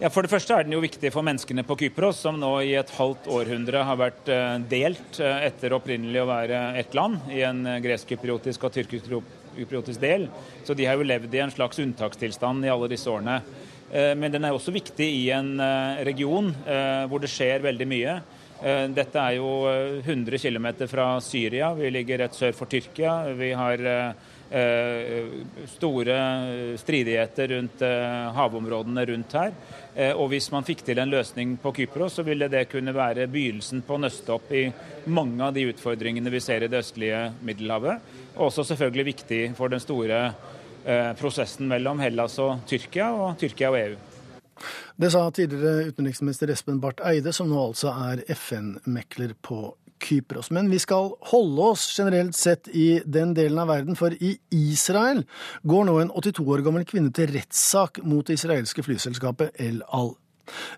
Ja, 0.00 0.08
For 0.12 0.24
det 0.24 0.32
første 0.32 0.56
er 0.56 0.64
den 0.64 0.74
jo 0.76 0.80
viktig 0.80 1.10
for 1.12 1.24
menneskene 1.24 1.64
på 1.64 1.76
Kypros, 1.80 2.22
som 2.24 2.40
nå 2.40 2.54
i 2.64 2.72
et 2.76 2.92
halvt 2.96 3.28
århundre 3.32 3.84
har 3.84 4.00
vært 4.00 4.30
eh, 4.32 4.56
delt 4.70 5.20
eh, 5.20 5.44
etter 5.50 5.76
opprinnelig 5.76 6.22
å 6.24 6.30
være 6.30 6.62
ett 6.80 6.96
land, 6.96 7.28
i 7.32 7.44
en 7.44 7.60
gresk-kypriotisk 7.84 8.64
og 8.64 8.76
tyrkisk-kypriotisk 9.56 10.00
del. 10.00 10.28
Så 10.64 10.74
de 10.74 10.86
har 10.86 10.96
jo 10.96 11.06
levd 11.06 11.34
i 11.34 11.42
en 11.42 11.50
slags 11.50 11.78
unntakstilstand 11.78 12.64
i 12.64 12.72
alle 12.72 12.88
disse 12.88 13.10
årene. 13.10 13.40
Men 14.18 14.32
den 14.32 14.44
er 14.44 14.50
også 14.52 14.74
viktig 14.74 15.06
i 15.06 15.30
en 15.30 15.60
region 16.02 16.48
hvor 17.06 17.22
det 17.22 17.30
skjer 17.30 17.62
veldig 17.62 17.86
mye. 17.86 18.16
Dette 18.90 19.20
er 19.20 19.36
jo 19.36 19.50
100 20.00 20.40
km 20.42 20.66
fra 20.90 21.20
Syria, 21.22 21.68
vi 21.76 21.92
ligger 21.94 22.24
rett 22.24 22.34
sør 22.34 22.56
for 22.56 22.66
Tyrkia. 22.66 23.30
Vi 23.38 23.52
har 23.54 23.84
Eh, 23.86 24.35
store 25.66 26.16
stridigheter 26.78 27.48
rundt 27.48 27.82
eh, 27.82 28.32
havområdene 28.36 29.06
rundt 29.06 29.32
her. 29.34 29.52
Eh, 29.94 30.12
og 30.12 30.30
hvis 30.30 30.50
man 30.54 30.66
fikk 30.66 30.84
til 30.86 31.00
en 31.02 31.10
løsning 31.10 31.56
på 31.62 31.72
Kypros, 31.74 32.18
så 32.18 32.24
ville 32.26 32.48
det 32.52 32.68
kunne 32.70 32.94
være 32.94 33.26
begynnelsen 33.32 33.82
på 33.86 33.96
å 33.96 34.02
nøste 34.04 34.36
opp 34.36 34.52
i 34.54 34.68
mange 35.10 35.42
av 35.42 35.54
de 35.56 35.66
utfordringene 35.72 36.30
vi 36.30 36.42
ser 36.44 36.62
i 36.62 36.70
det 36.70 36.82
østlige 36.84 37.24
Middelhavet. 37.42 38.12
Og 38.36 38.48
også 38.50 38.68
selvfølgelig 38.70 39.08
viktig 39.12 39.42
for 39.58 39.72
den 39.72 39.82
store 39.82 40.28
prosessen 41.18 41.66
mellom 41.66 41.98
Hellas 41.98 42.36
og 42.38 42.60
Tyrkia, 42.70 43.08
og 43.10 43.40
Tyrkia 43.40 43.72
og 43.72 43.78
EU. 43.80 43.96
Det 44.96 45.10
sa 45.10 45.24
tidligere 45.34 45.90
utenriksminister 45.90 46.52
Espen 46.54 46.78
Barth 46.80 47.02
Eide, 47.10 47.32
som 47.34 47.50
nå 47.50 47.58
altså 47.58 47.90
er 47.90 48.22
FN-mekler 48.30 49.34
på 49.42 49.74
Kypros. 50.02 50.50
Men 50.54 50.70
vi 50.70 50.78
skal 50.82 51.12
holde 51.30 51.70
oss 51.72 51.86
generelt 51.98 52.36
sett 52.36 52.68
i 52.68 53.02
den 53.04 53.34
delen 53.36 53.58
av 53.62 53.70
verden, 53.72 53.96
for 53.98 54.14
i 54.14 54.36
Israel 54.54 55.24
går 55.64 55.88
nå 55.88 55.98
en 56.02 56.12
82 56.14 56.46
år 56.46 56.64
gammel 56.66 56.86
kvinne 56.88 57.12
til 57.14 57.32
rettssak 57.34 58.02
mot 58.04 58.26
det 58.26 58.38
israelske 58.40 58.84
flyselskapet 58.86 59.60
El 59.62 59.82
Al. 59.94 60.14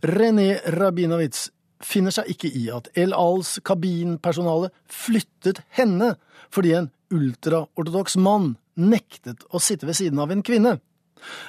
René 0.02 0.58
Rabinowitz 0.78 1.48
finner 1.84 2.14
seg 2.14 2.30
ikke 2.32 2.50
i 2.50 2.68
at 2.74 2.88
El 2.98 3.14
Als 3.14 3.58
kabinpersonale 3.66 4.72
flyttet 4.90 5.62
henne 5.78 6.14
fordi 6.54 6.74
en 6.74 6.90
ultraortodoks 7.14 8.16
mann 8.20 8.56
nektet 8.78 9.44
å 9.52 9.60
sitte 9.62 9.88
ved 9.88 9.98
siden 9.98 10.20
av 10.22 10.32
en 10.32 10.44
kvinne. 10.46 10.78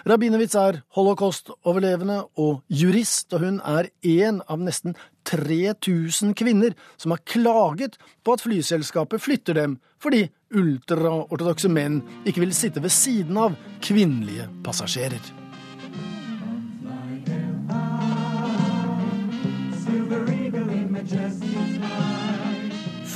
Rabinowitz 0.10 0.56
er 0.58 0.82
holocaust-overlevende 0.98 2.24
og 2.42 2.64
jurist, 2.74 3.30
og 3.34 3.44
hun 3.44 3.60
er 3.62 3.92
en 4.02 4.42
av 4.50 4.62
nesten 4.64 4.96
3000 5.30 6.34
kvinner 6.36 6.76
som 6.98 7.14
har 7.14 7.22
klaget 7.26 7.98
på 8.24 8.34
at 8.34 8.44
flyselskapet 8.46 9.22
flytter 9.22 9.58
dem 9.58 9.78
fordi 10.02 10.26
ultraortodokse 10.56 11.70
menn 11.70 12.02
ikke 12.26 12.46
vil 12.46 12.56
sitte 12.56 12.82
ved 12.84 12.94
siden 12.94 13.38
av 13.38 13.58
kvinnelige 13.84 14.48
passasjerer. 14.66 15.22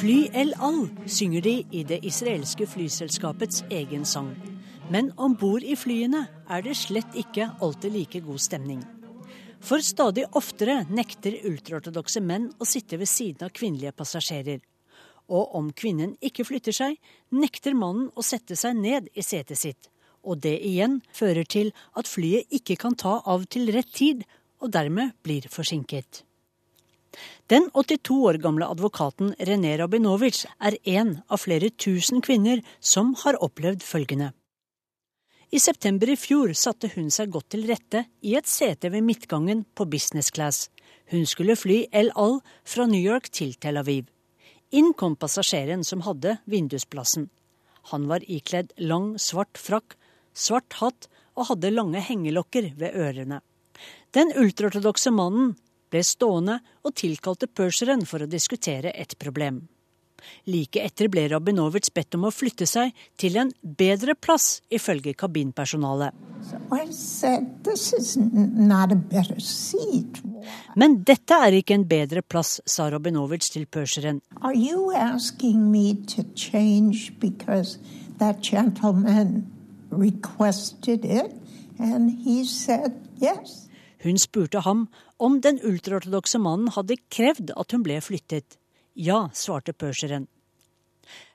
Fly 0.03 0.27
El 0.35 0.51
Al 0.59 0.89
synger 1.07 1.41
de 1.41 1.53
i 1.71 1.83
det 1.87 2.01
israelske 2.03 2.67
flyselskapets 2.67 3.63
egen 3.71 4.03
sang. 4.05 4.33
Men 4.91 5.13
om 5.15 5.37
bord 5.39 5.63
i 5.63 5.77
flyene 5.79 6.25
er 6.51 6.65
det 6.65 6.75
slett 6.75 7.15
ikke 7.15 7.47
alltid 7.63 7.95
like 7.95 8.19
god 8.25 8.43
stemning. 8.43 8.83
For 9.63 9.79
stadig 9.79 10.25
oftere 10.35 10.81
nekter 10.91 11.37
ultraortodokse 11.47 12.19
menn 12.19 12.49
å 12.59 12.65
sitte 12.67 12.97
ved 12.99 13.07
siden 13.07 13.47
av 13.47 13.53
kvinnelige 13.55 13.93
passasjerer. 13.95 14.59
Og 15.31 15.55
om 15.55 15.69
kvinnen 15.71 16.17
ikke 16.19 16.43
flytter 16.43 16.75
seg, 16.75 16.97
nekter 17.31 17.77
mannen 17.79 18.09
å 18.19 18.25
sette 18.27 18.57
seg 18.59 18.75
ned 18.75 19.07
i 19.15 19.23
setet 19.23 19.61
sitt. 19.61 19.87
Og 20.27 20.41
det 20.43 20.57
igjen 20.67 20.99
fører 21.15 21.47
til 21.47 21.71
at 21.95 22.11
flyet 22.11 22.51
ikke 22.51 22.75
kan 22.83 22.99
ta 22.99 23.21
av 23.23 23.47
til 23.47 23.71
rett 23.71 23.91
tid, 23.95 24.27
og 24.59 24.75
dermed 24.75 25.15
blir 25.23 25.47
forsinket. 25.51 26.25
Den 27.47 27.69
82 27.71 28.19
år 28.27 28.39
gamle 28.43 28.67
advokaten 28.67 29.31
René 29.47 29.77
Rabinovic 29.79 30.43
er 30.59 30.75
en 30.99 31.21
av 31.29 31.43
flere 31.43 31.71
tusen 31.71 32.23
kvinner 32.25 32.63
som 32.79 33.15
har 33.23 33.39
opplevd 33.39 33.83
følgende. 33.83 34.33
I 35.53 35.59
september 35.61 36.09
i 36.09 36.15
fjor 36.17 36.49
satte 36.57 36.89
hun 36.95 37.11
seg 37.13 37.29
godt 37.29 37.51
til 37.53 37.67
rette 37.69 37.99
i 38.25 38.31
et 38.39 38.47
sete 38.49 38.89
ved 38.89 39.03
midtgangen 39.05 39.59
på 39.77 39.85
business 39.85 40.33
class. 40.33 40.71
Hun 41.13 41.27
skulle 41.29 41.53
fly 41.53 41.83
El 41.93 42.09
Al 42.17 42.39
fra 42.65 42.87
New 42.89 42.97
York 42.97 43.29
til 43.29 43.51
Tel 43.61 43.77
Aviv. 43.77 44.07
Inn 44.73 44.95
kom 44.97 45.13
passasjeren 45.13 45.85
som 45.85 46.01
hadde 46.07 46.39
vindusplassen. 46.49 47.27
Han 47.91 48.07
var 48.09 48.25
ikledd 48.25 48.73
lang, 48.81 49.11
svart 49.21 49.61
frakk, 49.61 49.93
svart 50.33 50.79
hatt 50.79 51.05
og 51.37 51.51
hadde 51.51 51.75
lange 51.75 52.01
hengelokker 52.01 52.71
ved 52.79 52.97
ørene. 52.97 53.43
Den 54.09 54.33
ultraortodokse 54.33 55.13
mannen 55.13 55.53
ble 55.93 56.01
stående 56.01 56.63
og 56.81 56.97
tilkalte 56.97 57.45
purseren 57.45 58.07
for 58.09 58.25
å 58.25 58.31
diskutere 58.31 58.95
et 58.97 59.13
problem. 59.21 59.67
Like 60.49 60.81
etter 60.83 61.09
ble 61.11 61.25
Rabinovitsj 61.31 61.93
bedt 61.95 62.17
om 62.17 62.27
å 62.27 62.33
flytte 62.33 62.67
seg 62.69 62.93
til 63.19 63.37
en 63.41 63.51
bedre 63.63 64.15
plass, 64.15 64.61
ifølge 64.73 65.15
kabinpersonalet. 65.17 66.13
Men 70.75 70.97
dette 71.07 71.39
er 71.47 71.57
ikke 71.59 71.77
en 71.77 71.87
bedre 71.87 72.21
plass, 72.21 72.57
sa 72.65 72.89
Rabinovitsj 72.91 73.51
til 73.55 73.67
pørseren. 73.67 74.21
Hun 84.03 84.17
spurte 84.19 84.59
ham 84.65 84.87
om 85.17 85.39
den 85.41 85.59
ultraortodokse 85.63 86.39
mannen 86.43 86.73
hadde 86.75 86.99
krevd 87.13 87.53
at 87.55 87.71
hun 87.71 87.85
ble 87.85 88.01
flyttet. 88.03 88.57
Ja, 88.93 89.29
svarte 89.33 89.73
perseren. 89.73 90.27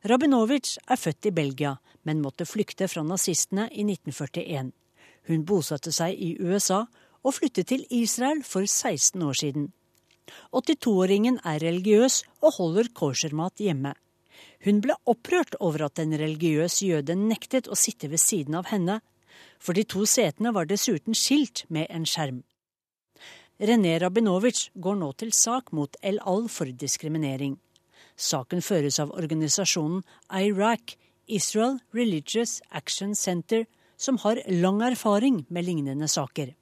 Rabinovic 0.06 0.76
er 0.86 0.96
født 0.96 1.26
i 1.26 1.34
Belgia, 1.34 1.74
men 2.06 2.22
måtte 2.22 2.46
flykte 2.46 2.86
fra 2.88 3.02
nazistene 3.02 3.66
i 3.72 3.82
1941. 3.82 4.70
Hun 5.28 5.44
bosatte 5.44 5.92
seg 5.92 6.14
i 6.14 6.36
USA 6.38 6.84
og 7.26 7.34
flyttet 7.34 7.68
til 7.72 7.84
Israel 7.90 8.44
for 8.46 8.64
16 8.64 9.22
år 9.26 9.36
siden. 9.42 9.72
82-åringen 10.52 11.40
er 11.44 11.58
religiøs 11.64 12.22
og 12.42 12.54
holder 12.60 12.92
koshermat 12.94 13.58
hjemme. 13.64 13.94
Hun 14.64 14.80
ble 14.84 14.94
opprørt 15.10 15.56
over 15.58 15.88
at 15.88 15.98
en 15.98 16.14
religiøs 16.14 16.80
jøde 16.86 17.16
nektet 17.18 17.68
å 17.68 17.78
sitte 17.78 18.10
ved 18.12 18.22
siden 18.22 18.54
av 18.58 18.70
henne, 18.70 19.00
for 19.58 19.74
de 19.74 19.82
to 19.82 20.06
setene 20.06 20.52
var 20.54 20.68
dessuten 20.70 21.16
skilt 21.16 21.64
med 21.68 21.90
en 21.90 22.06
skjerm. 22.06 22.44
René 23.58 23.96
Rabinovic 23.98 24.68
går 24.78 25.00
nå 25.00 25.08
til 25.18 25.32
sak 25.34 25.72
mot 25.74 25.96
El 26.02 26.20
Al 26.22 26.44
for 26.46 26.70
diskriminering. 26.70 27.56
Saken 28.14 28.62
føres 28.62 29.00
av 29.02 29.10
organisasjonen 29.18 30.04
Iraq, 30.30 30.94
Israel 31.26 31.80
Religious 31.94 32.60
Action 32.70 33.16
Center, 33.18 33.66
som 33.98 34.18
har 34.22 34.38
lang 34.46 34.78
erfaring 34.82 35.44
med 35.50 35.66
lignende 35.66 36.06
saker. 36.06 36.54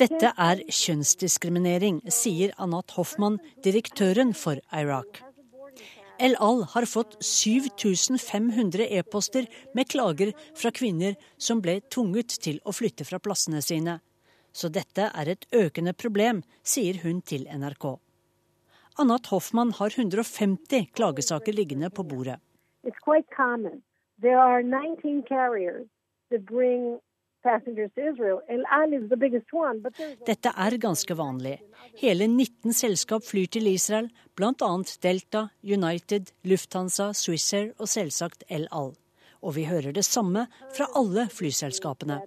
Dette 0.00 0.32
er 0.48 0.64
kjønnsdiskriminering, 0.80 2.00
sier 2.08 2.56
Anat 2.56 2.96
Hoffmann, 2.96 3.36
direktøren 3.64 4.32
for 4.32 4.56
Iraq. 4.72 5.20
El 6.18 6.36
Al 6.40 6.62
har 6.72 6.86
fått 6.88 7.16
7500 7.20 8.86
e-poster 8.98 9.46
med 9.74 9.88
klager 9.88 10.32
fra 10.56 10.70
kvinner 10.72 11.16
som 11.36 11.60
ble 11.60 11.80
tvunget 11.92 12.38
til 12.40 12.60
å 12.64 12.72
flytte 12.72 13.04
fra 13.04 13.20
plassene 13.20 13.60
sine. 13.64 13.98
Så 14.56 14.70
dette 14.72 15.10
er 15.12 15.28
et 15.28 15.44
økende 15.52 15.92
problem, 15.92 16.40
sier 16.64 17.02
hun 17.02 17.20
til 17.20 17.44
NRK. 17.52 17.98
Anat 18.96 19.28
Hoffmann 19.28 19.74
har 19.76 19.92
150 19.92 20.88
klagesaker 20.96 21.52
liggende 21.52 21.90
på 21.90 22.02
bordet. 22.02 22.40
There 24.22 24.38
are 24.40 24.62
19 24.62 25.22
carriers 25.28 25.84
that 26.30 26.46
bring 26.46 26.98
dette 30.26 30.52
er 30.66 30.78
ganske 30.82 31.16
vanlig. 31.18 31.56
Hele 32.00 32.28
19 32.28 32.76
selskap 32.76 33.24
flyr 33.24 33.50
til 33.56 33.66
Israel, 33.72 34.10
bl.a. 34.36 34.72
Delta, 35.02 35.46
United, 35.62 36.32
Lufthansa, 36.44 37.12
Swissair 37.12 37.72
og 37.78 37.88
selvsagt 37.88 38.44
El 38.50 38.66
Al. 38.72 38.94
Og 39.42 39.56
vi 39.56 39.66
hører 39.70 39.92
det 39.92 40.04
samme 40.04 40.46
fra 40.74 40.90
alle 40.96 41.28
flyselskapene. 41.30 42.20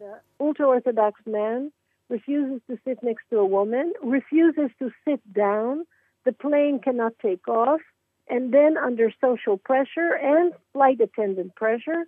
refuses 2.10 2.62
to 2.68 2.78
sit 2.86 3.02
next 3.04 3.24
to 3.30 3.40
a 3.40 3.46
woman, 3.46 3.94
refuses 4.02 4.72
to 4.80 4.92
sit 5.06 5.22
down. 5.34 5.86
The 6.26 6.34
plane 6.34 6.80
cannot 6.80 7.14
take 7.22 7.48
off. 7.48 7.82
And 8.30 8.54
then, 8.54 8.78
under 8.78 9.12
social 9.22 9.58
pressure 9.58 10.14
and 10.14 10.54
flight 10.74 11.02
attendant 11.02 11.56
pressure, 11.56 12.06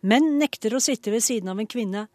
Menn 0.00 0.38
nekter 0.38 0.74
å 0.74 0.80
sitte 0.80 1.12
ved 1.14 1.24
siden 1.24 1.52
av 1.52 1.60
en 1.60 1.70
kvinne. 1.70 2.06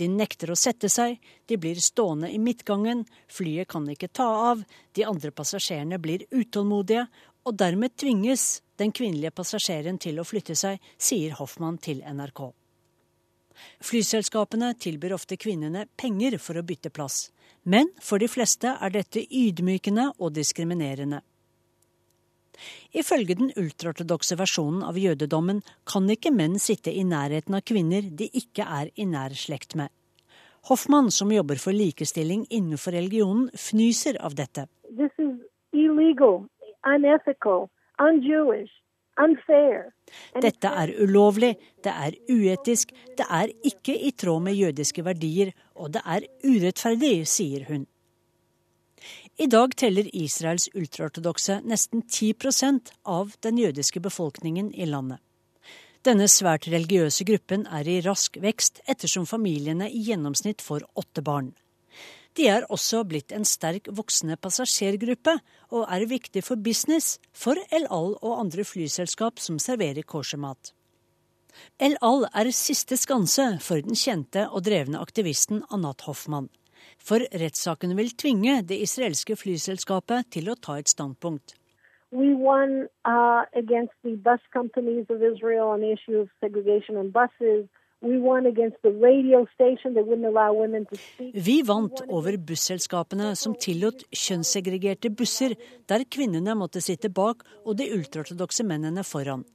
De 0.00 0.08
nekter 0.08 0.50
å 0.50 0.56
sette 0.56 0.88
seg, 0.88 1.18
de 1.46 1.58
blir 1.60 1.76
stående 1.84 2.30
i 2.32 2.38
midtgangen, 2.40 3.04
flyet 3.28 3.68
kan 3.68 3.84
ikke 3.92 4.08
ta 4.08 4.28
av, 4.52 4.62
de 4.96 5.04
andre 5.04 5.30
passasjerene 5.36 5.98
blir 6.00 6.24
utålmodige, 6.32 7.04
og 7.44 7.58
dermed 7.60 7.92
tvinges 8.00 8.62
den 8.80 8.94
kvinnelige 8.94 9.34
passasjeren 9.36 9.98
til 10.00 10.20
å 10.20 10.24
flytte 10.24 10.56
seg, 10.56 10.80
sier 10.96 11.36
Hoffmann 11.36 11.76
til 11.82 12.00
NRK. 12.06 12.46
Flyselskapene 13.84 14.72
tilbyr 14.80 15.14
ofte 15.18 15.36
kvinnene 15.36 15.84
penger 16.00 16.38
for 16.40 16.56
å 16.56 16.64
bytte 16.66 16.90
plass, 16.90 17.26
men 17.62 17.92
for 18.00 18.22
de 18.22 18.30
fleste 18.32 18.72
er 18.72 18.94
dette 18.94 19.26
ydmykende 19.28 20.08
og 20.18 20.32
diskriminerende. 20.38 21.20
Ifølge 22.92 23.36
den 23.38 23.52
ultraortodokse 23.56 24.36
versjonen 24.40 24.82
av 24.86 24.98
jødedommen 25.00 25.62
kan 25.88 26.10
ikke 26.12 26.34
menn 26.34 26.58
sitte 26.62 26.92
i 26.92 27.04
nærheten 27.08 27.56
av 27.58 27.64
kvinner 27.66 28.06
de 28.06 28.28
ikke 28.28 28.66
er 28.66 28.92
i 28.94 29.08
nær 29.08 29.34
slekt 29.38 29.76
med. 29.78 29.88
Hoffmann, 30.70 31.10
som 31.10 31.32
jobber 31.34 31.58
for 31.58 31.74
likestilling 31.74 32.44
innenfor 32.50 32.94
religionen, 32.94 33.48
fnyser 33.58 34.20
av 34.22 34.36
dette. 34.38 34.68
Illegal, 35.72 36.44
unethical, 36.86 37.66
dette 40.42 40.70
er 40.82 40.92
ulovlig, 41.02 41.52
det 41.84 41.92
er 41.92 42.14
uetisk, 42.32 42.92
det 43.18 43.26
er 43.28 43.52
ikke 43.68 43.94
i 43.94 44.12
tråd 44.16 44.46
med 44.46 44.56
jødiske 44.56 45.04
verdier, 45.04 45.52
og 45.76 45.92
det 45.94 46.02
er 46.06 46.26
urettferdig, 46.46 47.26
sier 47.28 47.66
hun. 47.68 47.84
I 49.40 49.46
dag 49.46 49.72
teller 49.76 50.08
Israels 50.12 50.68
ultraortodokse 50.74 51.62
nesten 51.64 52.02
10% 52.02 52.92
av 53.08 53.32
den 53.40 53.58
jødiske 53.58 54.00
befolkningen 54.00 54.68
i 54.74 54.86
landet. 54.86 55.22
Denne 56.04 56.26
svært 56.28 56.66
religiøse 56.68 57.24
gruppen 57.24 57.64
er 57.70 57.88
i 57.88 58.00
rask 58.04 58.36
vekst 58.42 58.82
ettersom 58.90 59.24
familiene 59.26 59.88
i 59.88 60.02
gjennomsnitt 60.04 60.60
får 60.60 60.84
åtte 60.98 61.24
barn. 61.24 61.52
De 62.36 62.48
er 62.48 62.66
også 62.72 63.04
blitt 63.08 63.32
en 63.32 63.44
sterk 63.48 63.88
voksende 63.92 64.36
passasjergruppe, 64.40 65.36
og 65.72 65.88
er 65.88 66.08
viktig 66.08 66.42
for 66.44 66.60
business 66.60 67.18
for 67.32 67.56
El 67.70 67.86
Al 67.88 68.16
og 68.20 68.38
andre 68.38 68.64
flyselskap 68.68 69.40
som 69.40 69.60
serverer 69.62 70.04
koshermat. 70.04 70.72
El 71.80 71.96
Al 72.04 72.26
er 72.32 72.50
siste 72.56 72.96
skanse 73.00 73.46
for 73.64 73.84
den 73.84 73.96
kjente 73.96 74.48
og 74.48 74.64
drevne 74.68 75.00
aktivisten 75.00 75.64
Anat 75.70 76.04
Hoffmann. 76.08 76.50
For 77.02 77.24
rettssaken 77.42 77.96
vil 77.98 78.12
tvinge 78.14 78.60
det 78.68 78.78
israelske 78.84 79.36
flyselskapet 79.36 80.30
til 80.36 80.52
å 80.52 80.54
ta 80.54 80.78
et 80.78 80.92
standpunkt. 80.92 81.56
We 82.12 82.34
won 82.36 82.88
uh, 83.08 83.42
against 83.56 83.94
the 84.04 84.16
bus 84.16 84.40
companies 84.52 85.06
of 85.08 85.22
Israel 85.22 85.72
on 85.72 85.80
the 85.80 85.92
issue 85.92 86.20
of 86.20 86.28
segregation 86.40 86.96
on 86.96 87.10
buses. 87.10 87.66
Vi 88.02 88.16
vant 91.62 92.00
over 92.08 92.36
busselskapene 92.48 93.28
som 93.38 93.54
tillot 93.54 94.02
kjønnssegregerte 94.10 95.12
busser, 95.14 95.54
der 95.86 96.02
kvinnene 96.10 96.56
måtte 96.58 96.82
sitte 96.82 97.12
bak 97.14 97.46
og 97.62 97.78
de 97.78 97.86
ultraortodokse 97.94 98.66
mennene 98.66 99.06
foran. 99.06 99.46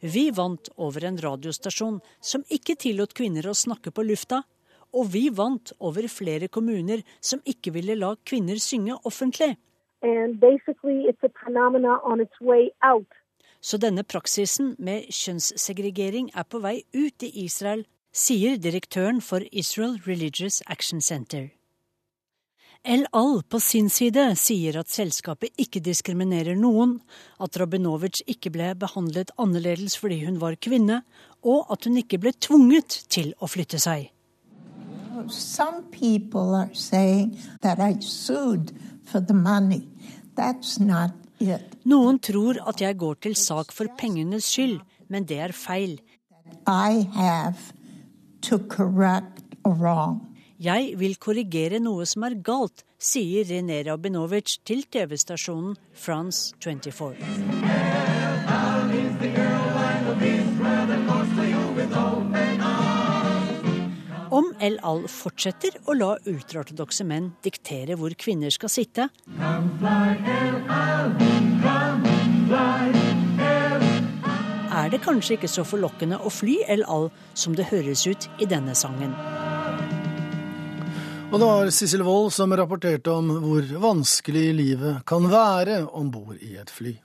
Vi 0.00 0.30
vant 0.32 0.72
over 0.80 1.04
en 1.04 1.20
radiostasjon 1.20 2.00
som 2.24 2.40
ikke 2.48 2.80
tillot 2.80 3.12
kvinner 3.12 3.44
å 3.50 3.54
snakke 3.54 3.92
på 3.92 4.00
lufta, 4.08 4.48
og 4.92 5.12
vi 5.14 5.28
vant 5.30 5.72
over 5.78 6.08
flere 6.08 6.48
kommuner 6.48 7.02
som 7.20 7.42
ikke 7.44 7.72
ville 7.76 7.96
la 7.98 8.14
kvinner 8.26 8.60
synge 8.62 8.96
offentlig. 9.04 9.56
Så 13.60 13.76
denne 13.76 14.02
praksisen 14.08 14.74
med 14.78 15.10
kjønnssegregering 15.12 16.30
er 16.34 16.46
på 16.48 16.62
vei 16.64 16.80
ut 16.96 17.26
i 17.26 17.32
Israel, 17.44 17.84
sier 18.10 18.56
direktøren 18.56 19.20
for 19.20 19.44
Israel 19.52 19.98
Religious 20.06 20.62
Action 20.66 21.00
Center. 21.00 21.50
El 22.82 23.04
Al 23.12 23.42
på 23.44 23.58
sin 23.60 23.90
side 23.92 24.22
sier 24.40 24.78
at 24.80 24.88
selskapet 24.88 25.52
ikke 25.60 25.82
diskriminerer 25.84 26.56
noen, 26.56 26.94
at 27.36 27.58
Rabinovic 27.60 28.22
ikke 28.24 28.54
ble 28.54 28.70
behandlet 28.80 29.34
annerledes 29.36 29.98
fordi 30.00 30.22
hun 30.24 30.38
var 30.40 30.56
kvinne, 30.56 31.02
og 31.44 31.68
at 31.68 31.84
hun 31.84 32.00
ikke 32.00 32.22
ble 32.22 32.32
tvunget 32.32 33.02
til 33.12 33.34
å 33.36 33.50
flytte 33.52 33.76
seg. 33.84 34.08
Some 35.28 35.90
people 35.90 36.54
are 36.54 36.74
saying 36.74 37.38
that 37.62 37.78
I 37.78 37.98
sued 38.00 38.72
for 39.04 39.20
the 39.20 39.34
money. 39.34 39.88
That's 40.36 40.80
not 40.80 41.10
it. 41.38 41.76
Noen 41.84 42.18
tror 42.18 42.60
at 42.68 42.80
jeg 42.80 42.98
går 42.98 43.14
til 43.22 43.36
sak 43.36 43.72
for 43.72 43.90
pengenes 43.98 44.44
skyld, 44.44 44.80
men 45.08 45.24
det 45.24 45.38
er 45.38 45.52
feil. 45.52 46.00
I 46.66 47.06
have 47.14 47.72
to 48.42 48.58
correct 48.58 49.42
a 49.64 49.70
wrong. 49.70 50.26
Jeg 50.60 50.94
vil 51.00 51.16
korrigere 51.16 51.80
noe 51.80 52.04
som 52.04 52.26
er 52.28 52.36
galt, 52.44 52.84
sier 53.00 53.48
René 53.48 53.80
Rabinovic 53.88 54.58
til 54.68 54.84
TV-stasjonen 54.92 55.76
France 55.96 56.52
24. 56.60 57.69
El 64.60 64.76
Al 64.84 65.06
fortsetter 65.08 65.78
å 65.88 65.94
la 65.96 66.10
ultraortodokse 66.28 67.04
menn 67.08 67.30
diktere 67.44 67.96
hvor 67.96 68.12
kvinner 68.20 68.52
skal 68.52 68.68
sitte. 68.72 69.06
Er 74.80 74.92
det 74.92 75.00
kanskje 75.04 75.38
ikke 75.38 75.50
så 75.50 75.64
forlokkende 75.64 76.20
å 76.20 76.32
fly 76.32 76.58
El 76.68 76.84
Al 76.84 77.08
som 77.32 77.56
det 77.56 77.70
høres 77.72 78.04
ut 78.04 78.28
i 78.36 78.48
denne 78.50 78.76
sangen? 78.76 79.16
Og 81.30 81.38
det 81.38 81.46
var 81.46 81.68
Sissel 81.70 82.02
Wold 82.02 82.32
som 82.34 82.52
rapporterte 82.58 83.12
om 83.14 83.30
hvor 83.44 83.66
vanskelig 83.80 84.48
livet 84.58 85.04
kan 85.06 85.30
være 85.30 85.84
om 85.86 86.10
bord 86.10 86.40
i 86.42 86.56
et 86.58 86.72
fly. 86.74 86.96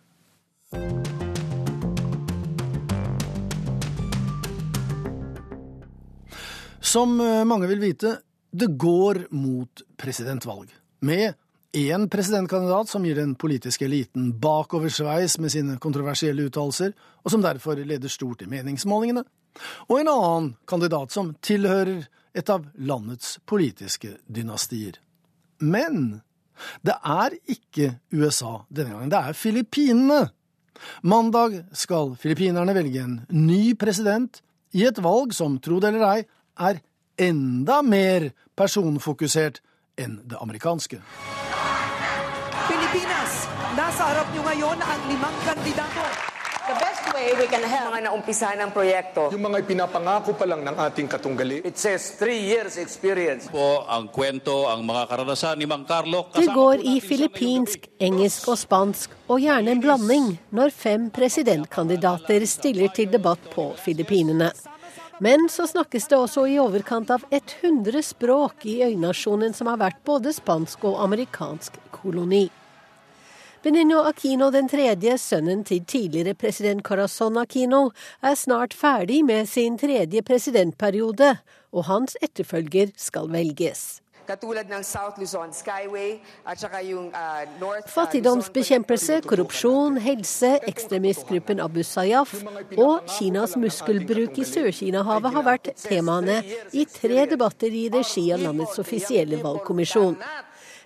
Som 6.86 7.18
eh, 7.22 7.46
mange 7.46 7.68
vil 7.68 7.82
vite, 7.82 8.20
det 8.52 8.68
går 8.78 9.26
mot 9.34 9.82
presidentvalg. 9.98 10.70
Med 11.02 11.34
én 11.76 12.06
presidentkandidat 12.10 12.90
som 12.90 13.06
gir 13.06 13.18
den 13.18 13.34
politiske 13.36 13.88
eliten 13.88 14.30
bakoversveis 14.40 15.40
med 15.42 15.52
sine 15.52 15.80
kontroversielle 15.82 16.46
uttalelser, 16.46 16.94
og 17.26 17.34
som 17.34 17.42
derfor 17.42 17.82
leder 17.82 18.12
stort 18.12 18.46
i 18.46 18.50
meningsmålingene, 18.52 19.26
og 19.90 19.98
en 19.98 20.12
annen 20.12 20.52
kandidat 20.70 21.12
som 21.16 21.34
tilhører 21.44 22.06
et 22.36 22.54
av 22.54 22.68
landets 22.78 23.40
politiske 23.50 24.14
dynastier. 24.28 25.00
Men 25.60 26.22
det 26.86 26.96
er 27.02 27.36
ikke 27.50 27.96
USA 28.14 28.60
denne 28.70 28.94
gangen, 28.94 29.12
det 29.12 29.24
er 29.26 29.42
Filippinene. 29.42 30.22
Mandag 31.08 31.64
skal 31.74 32.14
filippinerne 32.20 32.76
velge 32.76 33.02
en 33.02 33.20
ny 33.32 33.74
president 33.80 34.42
i 34.76 34.84
et 34.86 35.00
valg 35.02 35.34
som, 35.34 35.56
tro 35.64 35.80
det 35.80 35.94
eller 35.94 36.08
ei, 36.12 36.26
er 36.60 36.82
enda 37.18 37.82
mer 37.82 38.32
personfokusert 38.56 39.62
enn 40.00 40.20
det 40.28 40.38
amerikanske. 40.42 41.00
Pilipinas, 42.68 43.34
nasa 43.76 44.12
harap 44.12 44.28
nyo 44.36 44.44
ngayon 44.44 44.80
ang 44.80 45.02
limang 45.12 45.38
kandidato. 45.48 46.04
The 46.66 46.74
best 46.82 47.06
way 47.14 47.30
we 47.38 47.46
can 47.46 47.62
help 47.62 47.94
mga 47.94 48.10
naumpisahan 48.10 48.58
ng 48.58 48.72
proyekto. 48.74 49.30
Yung 49.30 49.46
mga 49.46 49.62
ipinapangako 49.62 50.34
pa 50.34 50.50
lang 50.50 50.66
ng 50.66 50.74
ating 50.74 51.06
katunggali. 51.06 51.62
It 51.62 51.78
says 51.78 52.18
three 52.18 52.42
years 52.42 52.82
experience. 52.82 53.54
Po 53.54 53.86
ang 53.86 54.10
kwento, 54.10 54.66
ang 54.66 54.82
mga 54.82 55.06
karanasan 55.06 55.62
ni 55.62 55.70
Mang 55.70 55.86
Carlo. 55.86 56.34
Det 56.34 56.50
går 56.50 56.82
i 56.82 56.98
filippinsk, 57.06 57.86
engelsk 58.02 58.50
og 58.50 58.58
spansk, 58.58 59.14
og 59.30 59.46
gjerne 59.46 59.78
en 59.78 59.84
blanding, 59.84 60.28
når 60.50 60.74
fem 60.74 61.14
presidentkandidater 61.14 62.42
stiller 62.50 62.90
til 62.90 63.14
debatt 63.14 63.46
på 63.54 63.78
Filippinene. 63.78 64.75
Men 65.20 65.50
så 65.50 65.68
snakkes 65.68 66.08
det 66.12 66.18
også 66.18 66.44
i 66.52 66.58
overkant 66.60 67.12
av 67.14 67.24
100 67.32 68.02
språk 68.04 68.66
i 68.68 68.82
øynasjonen 68.84 69.56
som 69.56 69.70
har 69.72 69.80
vært 69.80 70.04
både 70.04 70.34
spansk 70.36 70.84
og 70.90 71.00
amerikansk 71.06 71.80
koloni. 71.96 72.50
Benigno 73.64 74.04
Aquino 74.06 74.52
den 74.54 74.68
tredje, 74.70 75.16
sønnen 75.18 75.64
til 75.66 75.88
tidligere 75.90 76.36
president 76.38 76.84
Corazon 76.86 77.40
Aquino, 77.42 77.88
er 78.22 78.36
snart 78.38 78.76
ferdig 78.78 79.24
med 79.26 79.48
sin 79.50 79.80
tredje 79.82 80.22
presidentperiode, 80.22 81.32
og 81.74 81.88
hans 81.88 82.14
etterfølger 82.22 82.92
skal 83.00 83.32
velges. 83.34 84.05
Fattigdomsbekjempelse, 87.96 89.20
korrupsjon, 89.30 90.00
helse, 90.02 90.52
ekstremistgruppen 90.72 91.62
Abu 91.62 91.84
Sayyaf 91.84 92.34
og 92.78 93.06
Kinas 93.18 93.54
muskelbruk 93.62 94.40
i 94.42 94.48
Sør-Kina-havet 94.50 95.38
har 95.38 95.46
vært 95.46 95.72
temaene 95.84 96.42
i 96.74 96.88
tre 96.90 97.28
debatter 97.30 97.70
i 97.70 97.86
regi 97.94 98.26
av 98.34 98.42
landets 98.48 98.82
offisielle 98.82 99.42
valgkommisjon. 99.44 100.18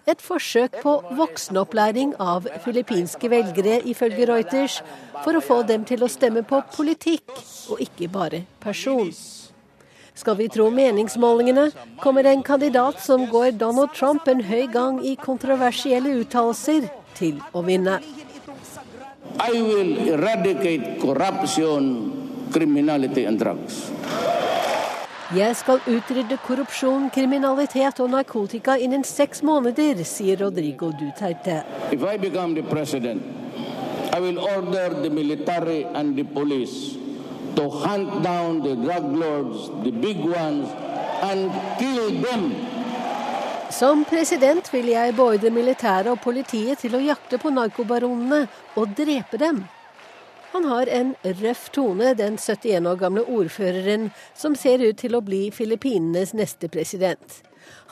Et 0.10 0.22
forsøk 0.22 0.80
på 0.82 0.94
voksenopplæring 1.18 2.16
av 2.24 2.48
filippinske 2.64 3.30
velgere, 3.30 3.80
ifølge 3.86 4.26
Reuters, 4.30 4.80
for 5.24 5.38
å 5.38 5.44
få 5.44 5.62
dem 5.70 5.86
til 5.86 6.04
å 6.04 6.10
stemme 6.10 6.44
på 6.48 6.64
politikk 6.76 7.30
og 7.70 7.84
ikke 7.84 8.10
bare 8.12 8.46
person. 8.64 9.12
Skal 10.20 10.36
vi 10.36 10.50
tro 10.52 10.66
meningsmålingene, 10.70 11.70
kommer 12.00 12.24
en 12.24 12.42
kandidat 12.44 13.00
som 13.00 13.22
går 13.32 13.52
Donald 13.52 13.94
Trump 13.96 14.28
en 14.28 14.42
høy 14.44 14.66
gang 14.68 14.98
i 15.06 15.14
kontroversielle 15.16 16.12
uttalelser, 16.20 16.90
til 17.16 17.38
å 17.56 17.62
vinne. 17.64 17.96
I 19.40 19.62
will 19.64 19.94
eradicate 20.12 20.98
corruption, 21.00 21.88
criminality 22.52 23.24
and 23.32 23.40
drugs. 23.40 23.80
Jeg 25.36 25.56
skal 25.56 25.80
utrydde 25.88 26.42
korrupsjon, 26.44 27.08
kriminalitet 27.16 28.04
og 28.04 28.12
narkotika 28.12 28.76
innen 28.76 29.08
seks 29.08 29.40
måneder, 29.46 30.04
sier 30.04 30.44
Rodrigo 30.44 30.92
Duterte. 30.92 31.62
If 31.96 32.04
I 32.04 32.18
become 32.18 32.60
the 32.60 32.68
president, 32.68 33.24
I 34.12 34.20
will 34.20 34.40
order 34.40 34.90
the 35.00 35.10
military 35.10 35.86
and 35.94 36.18
the 36.18 36.28
police 36.28 36.98
to 37.56 37.70
hunt 37.70 38.24
down 38.24 38.62
the 38.64 38.76
drug 38.76 39.06
lords, 39.16 39.70
the 39.84 39.92
big 39.92 40.18
ones, 40.18 40.68
and 41.22 41.52
kill 41.80 42.22
them. 42.22 42.52
Som 43.72 44.06
president 44.06 44.74
vil 44.74 44.88
jeg 44.90 45.14
beordre 45.16 45.52
militæret 45.54 46.10
og 46.10 46.22
politiet 46.24 46.82
til 46.82 46.96
å 46.98 47.04
jakte 47.04 47.38
på 47.38 47.52
narkobaronene 47.54 48.48
og 48.76 48.96
drepe 48.98 49.38
dem. 49.38 49.62
Han 50.52 50.66
har 50.66 50.90
en 50.90 51.14
røff 51.24 51.68
tone, 51.70 52.16
den 52.18 52.40
71 52.42 52.88
år 52.90 52.98
gamle 52.98 53.22
ordføreren, 53.30 54.10
som 54.34 54.56
ser 54.58 54.82
ut 54.82 54.98
til 54.98 55.14
å 55.14 55.22
bli 55.22 55.52
Filippinenes 55.54 56.34
neste 56.34 56.72
president. 56.74 57.44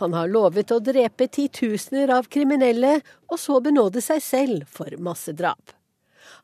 Han 0.02 0.16
har 0.18 0.32
lovet 0.34 0.74
å 0.74 0.80
drepe 0.82 1.28
titusener 1.30 2.10
av 2.16 2.26
kriminelle, 2.34 2.98
og 3.30 3.38
så 3.38 3.60
benåde 3.62 4.02
seg 4.02 4.24
selv 4.26 4.66
for 4.74 4.90
massedrap. 4.98 5.76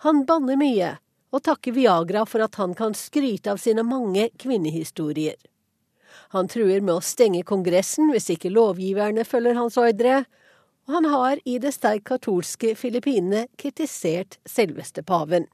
Han 0.05 0.21
banner 0.29 0.59
mye, 0.59 0.97
og 1.33 1.41
takker 1.43 1.73
Viagra 1.73 2.27
for 2.29 2.45
at 2.45 2.59
han 2.61 2.75
kan 2.77 2.93
skryte 2.97 3.51
av 3.51 3.61
sine 3.61 3.83
mange 3.87 4.29
kvinnehistorier. 4.39 5.35
Han 6.33 6.47
truer 6.49 6.81
med 6.81 6.95
å 6.99 7.05
stenge 7.05 7.43
Kongressen 7.45 8.11
hvis 8.13 8.29
ikke 8.35 8.53
lovgiverne 8.53 9.25
følger 9.25 9.57
hans 9.57 9.77
ordre, 9.81 10.23
og 10.85 10.95
han 10.97 11.09
har 11.09 11.41
i 11.49 11.57
det 11.63 11.73
sterkt 11.73 12.05
katolske 12.09 12.75
Filippinene 12.77 13.47
kritisert 13.57 14.37
selveste 14.49 15.03
paven. 15.05 15.47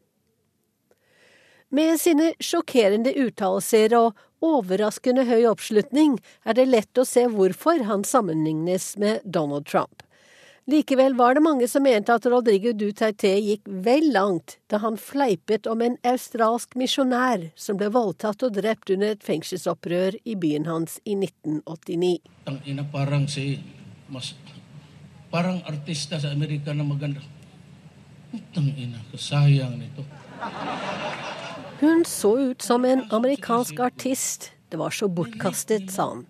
Med 1.69 1.99
sine 2.01 2.31
sjokkerende 2.41 3.13
uttalelser 3.13 3.93
og 3.93 4.17
overraskende 4.43 5.27
høy 5.29 5.45
oppslutning 5.51 6.17
er 6.43 6.57
det 6.57 6.65
lett 6.71 6.97
å 6.97 7.05
se 7.05 7.27
hvorfor 7.29 7.85
han 7.85 8.03
sammenlignes 8.07 8.95
med 8.97 9.21
Donald 9.23 9.67
Trump. 9.69 10.01
Likevel 10.69 11.15
var 11.17 11.33
det 11.33 11.41
mange 11.41 11.67
som 11.67 11.81
mente 11.83 12.13
at 12.13 12.25
Rodrigo 12.29 12.75
Duterte 12.77 13.31
gikk 13.41 13.63
vel 13.85 14.11
langt 14.13 14.59
da 14.69 14.77
han 14.83 14.99
fleipet 15.01 15.65
om 15.71 15.81
en 15.81 15.95
australsk 16.05 16.75
misjonær 16.77 17.47
som 17.57 17.79
ble 17.79 17.87
voldtatt 17.95 18.45
og 18.45 18.53
drept 18.53 18.91
under 18.93 19.15
et 19.15 19.25
fengselsopprør 19.25 20.19
i 20.29 20.35
byen 20.37 20.67
hans 20.69 20.99
i 21.09 21.15
1989. 21.17 22.19
Parang, 22.91 23.25
si, 23.25 23.47
mas, 24.13 24.35
parang 25.33 25.57
artista 25.65 26.21
sa 26.21 26.29
Amerika 26.29 26.73
na 26.77 26.85
maganda. 26.85 27.25
Ina, 28.53 29.01
kasayang 29.09 29.73
nito. 29.79 30.05
Hun 31.81 32.05
så 32.05 32.35
ut 32.37 32.61
som 32.61 32.85
en 32.85 33.07
amerikansk 33.09 33.79
artist. 33.79 34.51
Det 34.69 34.77
var 34.77 34.93
så 34.93 35.07
bortkastet, 35.09 35.91
sa 35.91 36.11
han. 36.11 36.25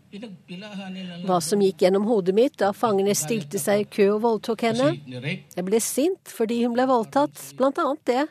Hva 1.27 1.41
som 1.43 1.59
gikk 1.59 1.83
gjennom 1.83 2.05
hodet 2.07 2.35
mitt 2.37 2.55
da 2.61 2.71
fangene 2.71 3.11
stilte 3.17 3.59
seg 3.59 3.83
i 3.83 3.87
kø 3.91 4.05
og 4.13 4.21
voldtok 4.23 4.63
henne? 4.69 4.93
Jeg 5.55 5.65
ble 5.67 5.81
sint 5.83 6.31
fordi 6.31 6.61
hun 6.63 6.77
ble 6.77 6.85
voldtatt, 6.87 7.35
blant 7.59 7.81
annet 7.83 8.05
det. 8.07 8.23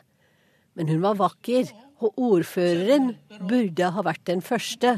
Men 0.73 0.89
hun 0.89 1.03
var 1.05 1.19
vakker, 1.19 1.69
og 1.99 2.17
ordføreren 2.17 3.11
burde 3.49 3.91
ha 3.93 4.03
vært 4.07 4.25
den 4.31 4.41
første, 4.41 4.95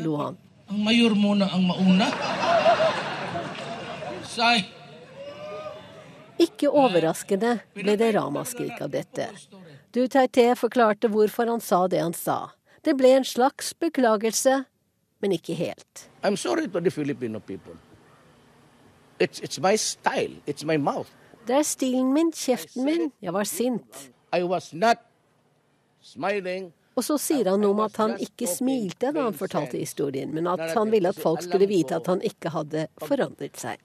lo 0.00 0.16
han. 0.22 0.40
Ikke 6.46 6.70
overraskende 6.70 7.58
ble 7.76 7.96
det 8.00 8.12
ramaskrik 8.16 8.80
av 8.80 8.92
dette. 8.94 9.28
Duterte 9.92 10.52
forklarte 10.56 11.12
hvorfor 11.12 11.52
han 11.52 11.62
sa 11.64 11.86
det 11.88 12.00
han 12.02 12.16
sa. 12.16 12.46
Det 12.86 12.94
ble 12.94 13.16
en 13.16 13.24
slags 13.26 13.74
beklagelse, 13.74 14.64
men 15.20 15.32
ikke 15.32 15.54
helt. 15.58 16.10
I'm 16.22 16.36
sorry 16.36 16.68
to 16.68 16.80
the 16.80 16.90
Filipino 16.90 17.38
people. 17.38 17.74
It's, 19.18 19.40
it's 19.40 19.60
my 19.60 19.76
style. 19.76 20.36
It's 20.46 20.64
my 20.64 20.76
mouth. 20.76 21.10
Det 21.46 21.56
er 21.56 21.62
stilen 21.62 22.12
min, 22.12 22.32
kjeften 22.32 22.84
min. 22.84 23.12
Jeg 23.22 23.32
var 23.34 23.44
sint. 23.44 24.10
I 24.36 24.42
was 24.42 24.74
not 24.74 24.96
smiling. 26.02 26.72
Og 26.96 27.04
så 27.04 27.18
sier 27.20 27.50
han 27.50 27.60
noe 27.60 27.74
om 27.74 27.80
at 27.84 27.96
han 28.00 28.14
ikke 28.24 28.46
smilte 28.48 29.10
da 29.12 29.26
han 29.26 29.34
fortalte 29.36 29.76
historien, 29.76 30.30
men 30.32 30.46
at 30.48 30.62
han 30.72 30.88
ville 30.90 31.10
at 31.12 31.18
folk 31.20 31.42
skulle 31.44 31.66
vite 31.68 31.92
at 31.98 32.06
han 32.08 32.22
ikke 32.24 32.48
hadde 32.54 32.86
forandret 33.02 33.58
seg. 33.60 33.76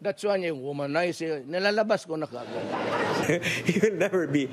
Will 3.82 3.98
never 4.06 4.28
be 4.28 4.48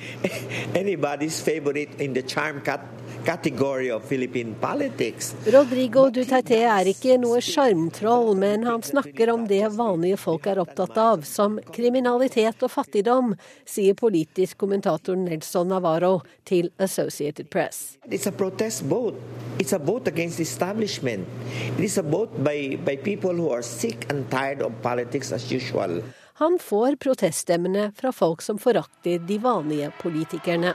anybody's 0.75 1.41
favorite 1.41 1.91
in 2.01 2.15
the 2.15 2.23
charm 2.23 2.61
cat 2.61 2.81
category 3.29 3.91
of 3.93 4.05
Philippine 4.05 4.55
politics. 4.61 5.35
Rodrigo 5.53 6.07
Duterte 6.09 6.63
er 6.65 6.89
ikke 6.89 7.19
noe 7.21 7.43
sjarmtroll, 7.45 8.33
men 8.41 8.65
han 8.65 8.81
snakker 8.81 9.29
om 9.35 9.45
det 9.51 9.67
vanlige 9.77 10.17
folk 10.23 10.49
er 10.49 10.63
opptatt 10.63 10.97
av, 10.97 11.27
som 11.29 11.59
kriminalitet 11.75 12.65
og 12.65 12.73
fattigdom, 12.73 13.35
sier 13.69 13.99
politisk 14.01 14.57
kommentator 14.65 15.19
Nelson 15.21 15.69
Navarro 15.69 16.23
til 16.49 16.71
Associated 16.81 17.53
Press. 17.53 17.99
It's 18.09 18.25
a 18.25 18.33
protest 18.33 18.89
boat. 18.89 19.21
It's 19.61 19.77
a 19.77 19.79
boat 19.79 20.09
against 20.09 20.41
establishment. 20.41 21.29
It 21.77 21.85
is 21.85 21.99
a 22.01 22.03
boat 22.03 22.33
by, 22.41 22.79
by 22.81 22.97
people 22.97 23.37
who 23.37 23.53
are 23.53 23.63
sick 23.63 24.09
and 24.09 24.25
tired 24.33 24.65
of 24.65 24.73
politics 24.81 25.33
as 25.37 25.53
usual. 25.53 26.01
Han 26.41 26.57
får 26.63 26.97
proteststemmene 26.97 27.91
fra 27.93 28.13
folk 28.13 28.41
som 28.43 28.57
forakter 28.63 29.19
de 29.19 29.37
vanlige 29.43 29.93
politikerne. 30.01 30.73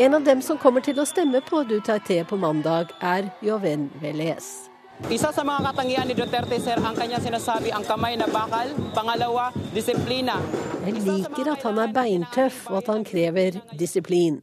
En 0.00 0.14
av 0.14 0.22
dem 0.22 0.38
som 0.42 0.58
kommer 0.62 0.78
til 0.86 1.00
å 1.02 1.04
stemme 1.10 1.40
på 1.42 1.64
Duterte 1.66 2.20
på 2.30 2.36
mandag, 2.38 2.92
er 3.02 3.32
Joven 3.42 3.88
Velez. 3.98 4.68
Isa 5.10 5.32
sa 5.34 5.42
mga 5.42 5.64
katangian 5.64 6.06
ni 6.06 6.14
Duterte, 6.14 6.60
sir, 6.62 6.78
ang 6.78 6.94
kanya 6.94 7.18
sinasabi, 7.18 7.72
ang 7.74 7.82
kamay 7.82 8.14
na 8.14 8.28
bakal. 8.30 8.70
Pangalawa, 8.94 9.48
disiplina. 9.74 10.36
Jeg 10.84 11.02
liker 11.02 11.50
at 11.50 11.64
han 11.66 11.80
er 11.82 11.90
beintøff 11.96 12.60
og 12.70 12.76
at 12.78 12.90
han 12.92 13.02
krever 13.08 13.58
disiplin. 13.80 14.36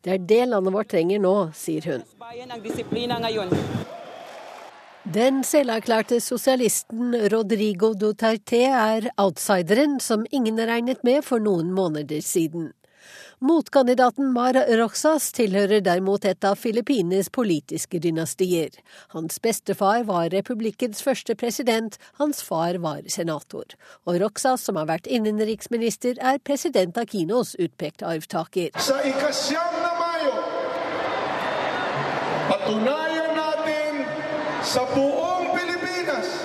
Det 0.00 0.14
er 0.14 0.22
det 0.24 0.38
landet 0.48 0.72
vårt 0.72 0.88
trenger 0.94 1.20
nå, 1.20 1.34
sier 1.52 1.84
hun. 1.84 2.06
Den 5.04 5.42
selverklærte 5.44 6.22
sosialisten 6.24 7.12
Rodrigo 7.34 7.92
Duterte 7.92 8.62
er 8.72 9.10
outsideren 9.20 10.00
som 10.00 10.24
ingen 10.32 10.56
regnet 10.64 11.04
med 11.04 11.28
for 11.28 11.44
noen 11.44 11.76
måneder 11.76 12.24
siden. 12.24 12.72
Motkandidaten 13.44 14.30
Mar 14.32 14.56
Roxas 14.78 15.26
tilhører 15.36 15.82
derimot 15.84 16.24
et 16.24 16.44
av 16.48 16.54
Filippines 16.56 17.28
politiske 17.28 17.98
dynastier. 18.00 18.70
Hans 19.12 19.36
bestefar 19.44 20.06
var 20.08 20.30
republikkens 20.32 21.04
første 21.04 21.36
president, 21.36 21.98
hans 22.16 22.40
far 22.46 22.78
var 22.80 23.04
senator. 23.12 23.76
Og 24.08 24.16
Roxas, 24.22 24.64
som 24.64 24.80
har 24.80 24.88
vært 24.88 25.10
innenriksminister, 25.12 26.16
er 26.24 26.40
president 26.40 26.96
Aquinos 26.96 27.52
utpekte 27.60 28.08
arvtaker. 28.08 28.72
Sa 34.64 35.33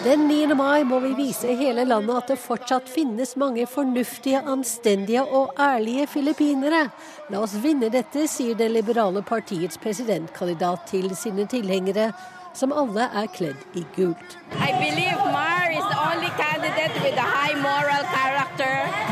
Den 0.04 0.28
9. 0.28 0.54
mai 0.56 0.84
må 0.88 1.00
vi 1.04 1.10
vise 1.12 1.52
hele 1.60 1.84
landet 1.84 2.16
at 2.16 2.30
det 2.32 2.38
fortsatt 2.40 2.86
finnes 2.88 3.34
mange 3.36 3.66
fornuftige, 3.68 4.40
anstendige 4.48 5.26
og 5.26 5.58
ærlige 5.60 6.06
filippinere. 6.08 6.86
La 7.28 7.42
oss 7.44 7.58
vinne 7.60 7.90
dette, 7.92 8.24
sier 8.32 8.56
det 8.56 8.70
liberale 8.72 9.20
partiets 9.28 9.76
presidentkandidat 9.84 10.86
til 10.88 11.10
sine 11.20 11.44
tilhengere, 11.52 12.14
som 12.56 12.72
alle 12.72 13.10
er 13.12 13.28
kledd 13.36 13.60
i 13.76 13.84
gult. 13.98 14.38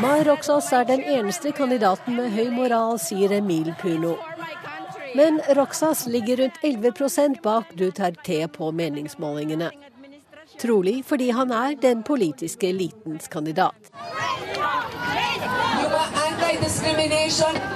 Mar 0.06 0.23
Roxas 0.30 0.71
er 0.71 0.88
den 0.88 1.04
eneste 1.04 1.52
kandidaten 1.52 2.15
med 2.15 2.32
høy 2.32 2.47
moral, 2.56 2.95
sier 2.95 3.36
Emil 3.41 3.73
Puno. 3.84 4.15
Men 5.19 5.43
Roxas 5.60 6.08
ligger 6.08 6.45
rundt 6.45 6.63
11% 6.63 7.43
bak 7.43 7.76
Duterte 7.76 8.47
på 8.56 8.71
meningsmålingene. 8.71 9.71
Trolig 10.58 11.04
fordi 11.06 11.30
han 11.38 11.52
er 11.54 11.76
den 11.82 12.04
politiske 12.04 12.70
elitens 12.72 13.28
kandidat. 13.28 13.91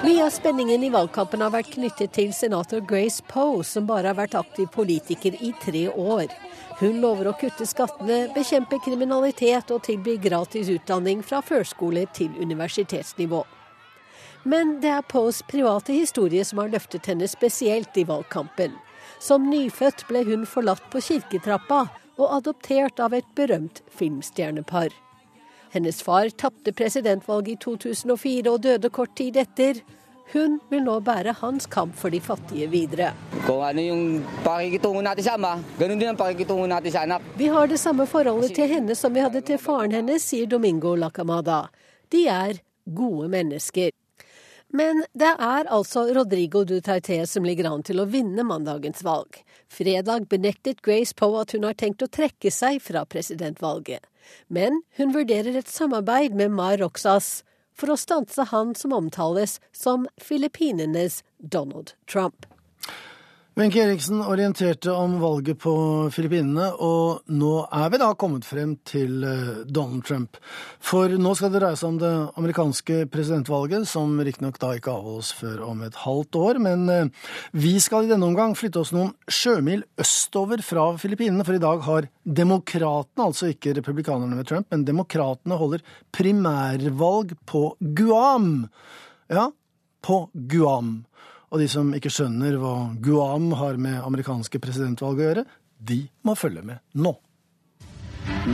Mye 0.03 0.23
av 0.25 0.31
spenningen 0.33 0.83
i 0.83 0.89
valgkampen 0.89 1.43
har 1.43 1.53
vært 1.53 1.69
knyttet 1.75 2.15
til 2.17 2.33
senator 2.33 2.81
Grace 2.87 3.21
Poe, 3.29 3.61
som 3.63 3.85
bare 3.89 4.09
har 4.09 4.17
vært 4.17 4.35
aktiv 4.39 4.67
politiker 4.73 5.37
i 5.39 5.51
tre 5.61 5.85
år. 5.89 6.33
Hun 6.81 6.97
lover 7.03 7.29
å 7.29 7.35
kutte 7.37 7.67
skattene, 7.69 8.31
bekjempe 8.33 8.81
kriminalitet 8.81 9.69
og 9.71 9.83
tilby 9.85 10.17
gratis 10.21 10.71
utdanning 10.73 11.21
fra 11.21 11.43
førskole 11.45 12.07
til 12.17 12.33
universitetsnivå. 12.41 13.43
Men 14.43 14.79
det 14.81 14.89
er 14.89 15.05
Poes 15.05 15.43
private 15.45 15.93
historie 15.93 16.41
som 16.47 16.63
har 16.63 16.73
løftet 16.73 17.05
henne 17.11 17.29
spesielt 17.29 17.97
i 18.01 18.07
valgkampen. 18.09 18.73
Som 19.21 19.45
nyfødt 19.51 20.07
ble 20.09 20.25
hun 20.25 20.47
forlatt 20.49 20.87
på 20.89 21.03
kirketrappa 21.05 21.83
og 22.17 22.35
adoptert 22.37 22.99
av 22.99 23.13
et 23.13 23.27
berømt 23.35 23.81
filmstjernepar. 23.93 24.91
Hennes 25.71 26.01
far 26.03 26.29
tapte 26.35 26.73
presidentvalget 26.75 27.53
i 27.53 27.59
2004 27.63 28.51
og 28.51 28.63
døde 28.65 28.89
kort 28.91 29.15
tid 29.15 29.37
etter. 29.39 29.79
Hun 30.33 30.59
vil 30.71 30.83
nå 30.83 30.97
bære 31.03 31.33
hans 31.41 31.67
kamp 31.71 31.95
for 31.99 32.11
de 32.11 32.19
fattige 32.23 32.67
videre. 32.71 33.11
Vi 37.37 37.47
har 37.55 37.67
det 37.67 37.79
samme 37.79 38.07
forholdet 38.07 38.55
til 38.55 38.75
henne 38.75 38.95
som 38.95 39.15
vi 39.15 39.23
hadde 39.23 39.41
til 39.47 39.59
faren 39.59 39.95
hennes, 39.95 40.27
sier 40.27 40.47
Domingo 40.47 40.95
Lacamada. 40.95 41.65
De 42.11 42.27
er 42.27 42.61
gode 42.85 43.27
mennesker. 43.31 43.91
Men 44.73 45.03
det 45.13 45.33
er 45.35 45.67
altså 45.67 46.05
Rodrigo 46.15 46.63
Duterte 46.63 47.19
som 47.27 47.43
ligger 47.43 47.67
an 47.67 47.83
til 47.83 47.99
å 47.99 48.07
vinne 48.07 48.45
mandagens 48.47 49.03
valg. 49.03 49.41
Fredag 49.71 50.29
benektet 50.31 50.79
Grace 50.85 51.15
Poe 51.15 51.41
at 51.43 51.51
hun 51.55 51.67
har 51.67 51.75
tenkt 51.79 52.03
å 52.05 52.09
trekke 52.11 52.51
seg 52.51 52.79
fra 52.83 53.03
presidentvalget. 53.03 54.05
Men 54.47 54.81
hun 54.95 55.11
vurderer 55.15 55.59
et 55.59 55.71
samarbeid 55.71 56.37
med 56.39 56.55
Mar 56.55 56.79
Roxas 56.79 57.41
for 57.75 57.91
å 57.91 57.99
stanse 57.99 58.47
han 58.51 58.75
som 58.77 58.95
omtales 58.95 59.59
som 59.75 60.07
Filippinenes 60.21 61.21
Donald 61.39 61.95
Trump. 62.07 62.45
Wenche 63.61 63.77
Eriksen 63.83 64.23
orienterte 64.25 64.89
om 64.89 65.19
valget 65.21 65.59
på 65.61 65.71
Filippinene, 66.09 66.71
og 66.81 67.27
nå 67.29 67.49
er 67.69 67.91
vi 67.93 67.99
da 68.01 68.07
kommet 68.17 68.47
frem 68.47 68.71
til 68.89 69.21
eh, 69.21 69.51
Donald 69.69 70.01
Trump. 70.07 70.39
For 70.81 71.13
nå 71.21 71.35
skal 71.37 71.51
det 71.53 71.61
dreie 71.61 71.77
seg 71.77 71.91
om 71.91 71.99
det 72.01 72.09
amerikanske 72.41 73.03
presidentvalget, 73.13 73.85
som 73.91 74.15
riktignok 74.17 74.57
da 74.63 74.71
ikke 74.79 74.95
avholdes 74.95 75.29
før 75.37 75.61
om 75.67 75.83
et 75.85 75.99
halvt 76.07 76.39
år. 76.41 76.61
Men 76.65 76.89
eh, 76.89 77.29
vi 77.53 77.75
skal 77.85 78.07
i 78.07 78.09
denne 78.09 78.31
omgang 78.31 78.57
flytte 78.57 78.81
oss 78.81 78.95
noen 78.95 79.13
sjømil 79.29 79.85
østover 80.01 80.65
fra 80.65 80.87
Filippinene, 81.03 81.45
for 81.45 81.59
i 81.59 81.61
dag 81.61 81.85
har 81.85 82.09
demokratene, 82.41 83.29
altså 83.29 83.51
ikke 83.53 83.75
republikanerne 83.77 84.41
med 84.41 84.49
Trump, 84.49 84.71
men 84.73 84.87
demokratene 84.89 85.61
holder 85.61 85.85
primærvalg 86.17 87.37
på 87.45 87.67
Guam. 88.01 88.55
Ja, 89.29 89.51
på 90.01 90.23
Guam. 90.49 90.95
Og 91.51 91.59
de 91.59 91.67
som 91.67 91.89
ikke 91.91 92.11
skjønner 92.13 92.55
hva 92.61 92.75
Guam 93.03 93.49
har 93.59 93.75
med 93.75 93.99
amerikanske 94.07 94.59
presidentvalg 94.63 95.19
å 95.19 95.25
gjøre, 95.25 95.43
de 95.83 96.05
må 96.23 96.35
følge 96.39 96.63
med 96.63 96.79
nå. 96.95 97.11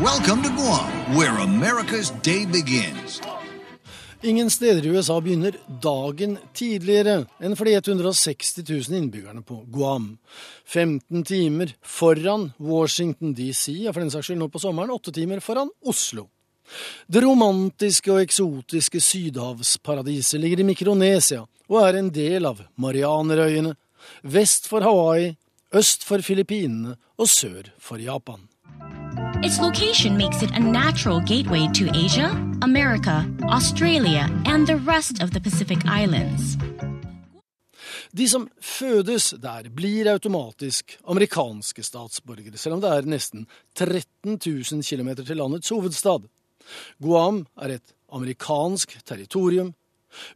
Welcome 0.02 0.42
to 0.42 0.50
Guam, 0.58 0.90
where 1.14 1.38
America's 1.44 2.10
day 2.26 2.48
begins. 2.50 3.20
Ingen 4.26 4.50
steder 4.50 4.82
i 4.82 4.96
USA 4.98 5.20
begynner 5.22 5.60
dagen 5.84 6.40
tidligere 6.58 7.28
enn 7.38 7.54
for 7.54 7.70
de 7.70 7.76
160 7.78 8.66
000 8.66 8.98
innbyggerne 8.98 9.44
på 9.46 9.60
Guam. 9.70 10.16
15 10.66 11.22
timer 11.30 11.76
foran 11.86 12.50
Washington 12.58 13.38
DC, 13.38 13.84
og 13.86 13.94
for 13.94 14.02
den 14.02 14.10
saks 14.16 14.32
skyld 14.32 14.42
nå 14.42 14.50
på 14.50 14.64
sommeren 14.64 14.96
8 14.96 15.14
timer 15.20 15.44
foran 15.46 15.70
Oslo. 15.86 16.26
Det 17.08 17.24
romantiske 17.24 18.12
og 18.12 18.22
eksotiske 18.26 19.02
sydhavsparadiset 19.02 20.42
ligger 20.42 20.64
i 20.64 20.68
Mikronesia 20.68 21.46
og 21.68 21.80
er 21.84 22.00
en 22.00 22.12
del 22.14 22.48
av 22.48 22.62
Marianerøyene, 22.80 23.74
vest 24.24 24.68
for 24.72 24.84
Hawaii, 24.84 25.36
øst 25.76 26.04
for 26.08 26.24
Filippinene 26.24 26.96
og 27.18 27.28
sør 27.28 27.72
for 27.80 28.00
Japan. 28.00 28.48
Its 29.44 29.60
location 29.60 30.18
makes 30.18 30.42
it 30.42 30.52
a 30.52 30.60
natural 30.60 31.20
gateway 31.22 31.68
to 31.74 31.86
Asia, 31.94 32.30
America, 32.62 33.26
Australia, 33.50 34.30
and 34.46 34.68
the 34.68 34.78
rest 34.78 35.22
of 35.22 35.32
the 35.32 35.40
Pacific 35.40 35.80
Islands. 35.86 36.58
De 38.18 38.28
som 38.30 38.48
fødes 38.62 39.34
der, 39.42 39.68
blir 39.70 40.08
automatisk 40.10 40.98
amerikanske 41.08 41.84
statsborgere, 41.84 42.58
selv 42.58 42.78
om 42.78 42.82
det 42.82 42.90
er 42.90 43.10
nesten 43.10 43.46
13 43.76 44.40
000 44.42 44.84
km 44.84 45.12
til 45.24 45.38
landets 45.38 45.70
hovedstad. 45.70 46.26
Guam 47.04 47.46
er 47.62 47.78
et 47.78 47.94
amerikansk 48.14 48.98
territorium. 49.06 49.74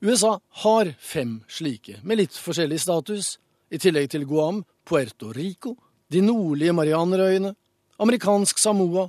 USA 0.01 0.37
har 0.63 0.93
fem 0.99 1.39
slike, 1.47 1.99
med 2.03 2.21
litt 2.21 2.37
forskjellig 2.37 2.79
status. 2.81 3.37
I 3.71 3.79
tillegg 3.79 4.11
til 4.11 4.25
Guam, 4.27 4.63
Puerto 4.85 5.31
Rico, 5.31 5.77
de 6.11 6.21
nordlige 6.21 6.75
Marianerøyene, 6.75 7.53
amerikansk 8.01 8.59
Samoa 8.59 9.07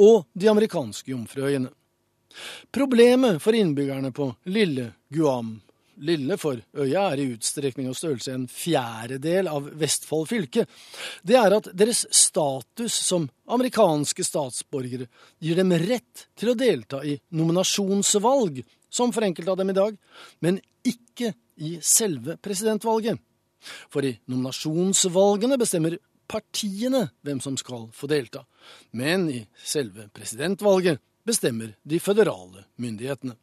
og 0.00 0.24
de 0.32 0.48
amerikanske 0.48 1.12
Jomfruøyene. 1.12 1.68
Problemet 2.72 3.40
for 3.42 3.56
innbyggerne 3.58 4.12
på 4.14 4.30
lille 4.48 4.92
Guam 5.12 5.58
Lille 6.00 6.36
for 6.40 6.56
øya 6.80 7.02
er 7.12 7.20
i 7.20 7.28
utstrekning 7.34 7.90
og 7.90 7.96
størrelse 7.98 8.32
en 8.32 8.46
fjerdedel 8.48 9.50
av 9.50 9.66
Vestfold 9.80 10.28
fylke. 10.30 10.64
Det 11.26 11.36
er 11.36 11.56
at 11.58 11.68
deres 11.76 12.06
status 12.14 12.94
som 13.04 13.26
amerikanske 13.50 14.24
statsborgere 14.24 15.10
gir 15.42 15.60
dem 15.60 15.74
rett 15.82 16.26
til 16.40 16.52
å 16.52 16.58
delta 16.58 17.02
i 17.04 17.18
nominasjonsvalg, 17.36 18.62
som 18.90 19.12
for 19.12 19.26
enkelte 19.26 19.52
av 19.52 19.60
dem 19.60 19.72
i 19.72 19.76
dag, 19.76 19.98
men 20.40 20.60
ikke 20.86 21.34
i 21.60 21.76
selve 21.84 22.38
presidentvalget. 22.40 23.20
For 23.92 24.06
i 24.08 24.14
nominasjonsvalgene 24.32 25.60
bestemmer 25.60 25.98
partiene 26.30 27.10
hvem 27.26 27.42
som 27.44 27.58
skal 27.60 27.90
få 27.92 28.08
delta, 28.08 28.46
men 28.96 29.28
i 29.28 29.42
selve 29.60 30.08
presidentvalget 30.14 31.02
bestemmer 31.26 31.74
de 31.84 32.00
føderale 32.00 32.64
myndighetene. 32.80 33.36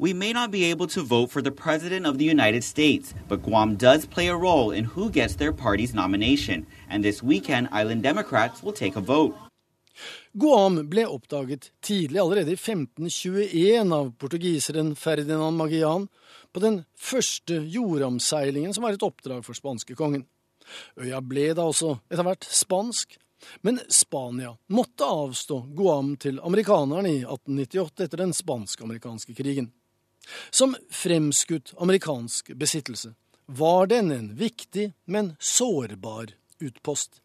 We 0.00 0.14
may 0.14 0.32
not 0.32 0.50
be 0.50 0.64
able 0.70 0.86
to 0.96 1.02
vote 1.02 1.30
for 1.30 1.42
the 1.42 1.50
President 1.50 2.06
of 2.06 2.16
the 2.16 2.24
United 2.24 2.64
States, 2.64 3.12
but 3.28 3.42
Guam 3.42 3.76
does 3.76 4.06
play 4.06 4.28
a 4.28 4.34
role 4.34 4.70
in 4.70 4.84
who 4.84 5.10
gets 5.10 5.34
their 5.36 5.52
party's 5.52 5.92
nomination, 5.92 6.66
and 6.88 7.04
this 7.04 7.22
weekend 7.22 7.68
Island 7.70 8.02
Democrats 8.02 8.62
will 8.62 8.72
take 8.72 8.96
a 8.96 9.02
vote. 9.02 9.36
Guam 10.32 10.88
ble 10.88 11.04
oppdaget 11.04 11.68
tidlig, 11.84 12.16
allerede 12.16 12.54
i 12.54 12.56
1521, 12.56 13.92
av 13.92 14.14
portugiseren 14.16 14.94
Ferdinand 14.96 15.60
Magellan 15.60 16.08
på 16.52 16.60
den 16.64 16.86
første 16.96 17.60
jordomseilingen, 17.68 18.72
som 18.72 18.88
var 18.88 18.96
et 18.96 19.04
oppdrag 19.04 19.44
for 19.44 19.52
spanskekongen. 19.52 20.24
Øya 20.96 21.20
ble 21.20 21.50
da 21.52 21.68
også 21.68 21.98
etter 22.08 22.24
hvert 22.24 22.48
spansk, 22.48 23.20
Men 23.60 23.80
Spania 23.88 24.50
måtte 24.68 25.04
avstå 25.04 25.60
Guam 25.72 26.16
til 26.20 26.40
amerikanerne 26.44 27.08
i 27.08 27.20
1898 27.22 28.04
etter 28.04 28.20
den 28.20 28.34
spansk-amerikanske 28.36 29.32
krigen. 29.34 29.70
Som 30.50 30.76
fremskutt 30.90 31.74
amerikansk 31.78 32.50
besittelse 32.54 33.14
var 33.46 33.86
den 33.86 34.12
en 34.12 34.34
viktig, 34.34 34.92
men 35.04 35.36
sårbar 35.38 36.30
utpost. 36.60 37.20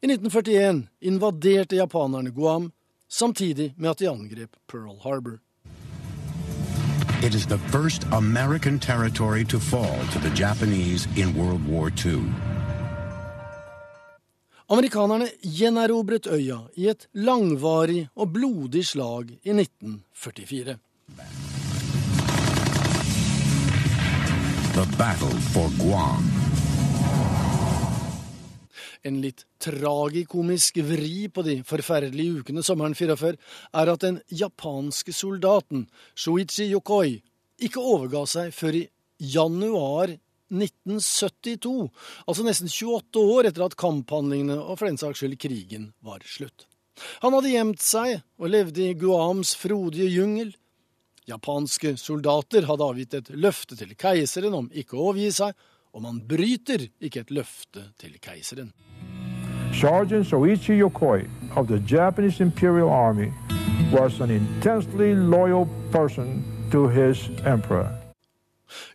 I 0.00 0.06
1941 0.06 0.88
invaderte 1.00 1.76
japanerne 1.76 2.30
Guam, 2.30 2.72
samtidig 3.08 3.74
med 3.76 3.90
at 3.90 3.98
de 3.98 4.10
angrep 4.10 4.56
Pearl 4.66 4.98
Harbor. 5.02 5.40
It 7.22 7.34
is 7.34 7.46
the 7.46 7.58
first 7.58 8.04
American 8.12 8.78
territory 8.78 9.44
to 9.44 9.58
fall 9.58 9.98
to 10.12 10.18
the 10.20 10.42
Japanese 10.42 11.08
in 11.16 11.36
World 11.36 11.68
War 11.68 11.92
II. 12.06 12.22
Amerikanerne 14.68 15.28
gjenerobret 15.42 16.26
øya 16.26 16.58
i 16.74 16.88
et 16.88 17.08
langvarig 17.12 18.08
og 18.16 18.32
blodig 18.32 18.86
slag 18.86 19.30
i 19.42 19.52
1944. 19.52 20.76
The 24.74 24.96
battle 24.98 25.30
for 25.54 25.70
Guam. 25.78 26.24
En 29.06 29.20
litt 29.22 29.44
tragikomisk 29.62 30.80
vri 30.82 31.28
på 31.30 31.44
de 31.46 31.60
forferdelige 31.62 32.40
ukene 32.40 32.64
sommeren 32.66 32.96
44 32.98 33.36
er 33.78 33.92
at 33.92 34.02
den 34.02 34.18
japanske 34.34 35.14
soldaten 35.14 35.84
Shoichi 36.18 36.66
Yokoi 36.72 37.20
ikke 37.62 37.84
overga 37.84 38.24
seg 38.26 38.50
før 38.56 38.80
i 38.80 38.82
januar 39.22 40.16
1972, 40.50 41.86
altså 42.26 42.48
nesten 42.48 42.74
28 42.74 43.24
år 43.36 43.52
etter 43.52 43.68
at 43.68 43.78
kamphandlingene 43.78 44.58
og 44.58 44.80
for 44.80 44.90
den 44.90 44.98
saks 44.98 45.22
skyld 45.22 45.38
krigen 45.38 45.92
var 46.02 46.26
slutt. 46.26 46.66
Han 47.22 47.38
hadde 47.38 47.54
gjemt 47.54 47.86
seg 47.86 48.24
og 48.42 48.50
levde 48.50 48.88
i 48.90 48.98
Guams 48.98 49.54
frodige 49.54 50.10
jungel. 50.10 50.50
Japanske 51.28 51.94
soldater 51.96 52.66
hadde 52.68 52.84
avgitt 52.84 53.14
et 53.16 53.30
løfte 53.32 53.78
til 53.78 53.94
keiseren 53.96 54.56
om 54.58 54.66
ikke 54.72 54.98
å 54.98 55.10
overgi 55.10 55.30
seg, 55.38 55.54
og 55.94 56.02
man 56.04 56.20
bryter 56.28 56.88
ikke 57.00 57.24
et 57.24 57.32
løfte 57.32 57.86
til 58.00 58.18
keiseren. 58.20 58.72
Sergeant 59.74 60.26
Soichi 60.26 60.76
Yokoi 60.78 61.24
of 61.56 61.66
the 61.68 61.80
Japanese 61.86 62.40
Imperial 62.40 62.90
Army 62.90 63.32
was 63.92 64.20
an 64.20 64.30
intensely 64.30 65.14
loyal 65.14 65.66
person 65.90 66.44
to 66.70 66.88
his 66.88 67.28
emperor. 67.44 67.90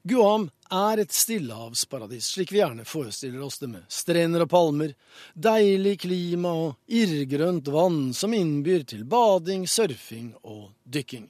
Guam 0.03 0.49
er 0.71 1.01
et 1.01 1.11
stillehavsparadis, 1.11 2.27
slik 2.33 2.51
vi 2.51 2.59
gjerne 2.59 2.85
forestiller 2.85 3.41
oss 3.45 3.59
det, 3.61 3.69
med 3.71 3.85
strender 3.87 4.43
og 4.45 4.51
palmer, 4.51 4.93
deilig 5.33 5.99
klima 6.03 6.51
og 6.65 6.93
irrgrønt 6.99 7.69
vann 7.73 8.01
som 8.13 8.33
innbyr 8.35 8.85
til 8.89 9.05
bading, 9.09 9.65
surfing 9.67 10.33
og 10.43 10.69
dykking. 10.83 11.29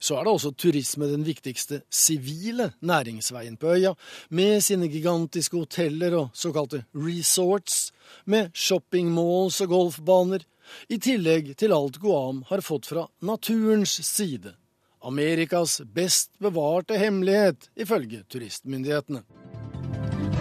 Så 0.00 0.16
er 0.16 0.24
det 0.24 0.32
også 0.32 0.54
turisme 0.56 1.08
den 1.10 1.26
viktigste 1.26 1.82
sivile 1.92 2.70
næringsveien 2.80 3.58
på 3.60 3.74
øya, 3.76 3.94
med 4.30 4.60
sine 4.64 4.88
gigantiske 4.88 5.56
hoteller 5.56 6.16
og 6.16 6.30
såkalte 6.34 6.84
resorts, 6.94 7.92
med 8.24 8.50
shoppingmalls 8.54 9.60
og 9.60 9.68
golfbaner, 9.68 10.46
i 10.88 11.00
tillegg 11.02 11.56
til 11.58 11.74
alt 11.74 11.98
Guam 12.00 12.44
har 12.48 12.62
fått 12.62 12.86
fra 12.86 13.08
naturens 13.26 13.98
side. 14.06 14.54
Amerikas 15.02 15.80
best 15.94 16.30
bevarte 16.38 16.98
hemmelighet, 16.98 17.70
ifølge 17.76 18.22
turistmyndighetene. 18.30 19.22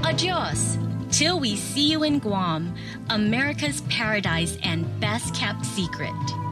Adios. 0.04 0.78
Till 1.12 1.39
we 1.39 1.56
see 1.56 1.91
you 1.91 2.04
in 2.04 2.19
Guam, 2.19 2.76
America's 3.10 3.82
paradise 3.89 4.60
and 4.62 4.86
best 5.02 5.34
kept 5.34 5.65
secret. 5.65 6.48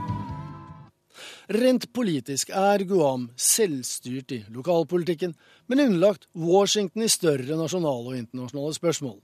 Rent 1.48 1.86
politisk 1.96 2.50
er 2.52 2.84
Guam 2.84 3.30
selvstyrt 3.40 4.34
i 4.36 4.42
lokalpolitikken, 4.52 5.32
men 5.72 5.84
underlagt 5.86 6.28
Washington 6.36 7.06
i 7.06 7.12
større 7.12 7.56
nasjonale 7.56 8.12
og 8.12 8.18
internasjonale 8.18 8.76
spørsmål. 8.76 9.16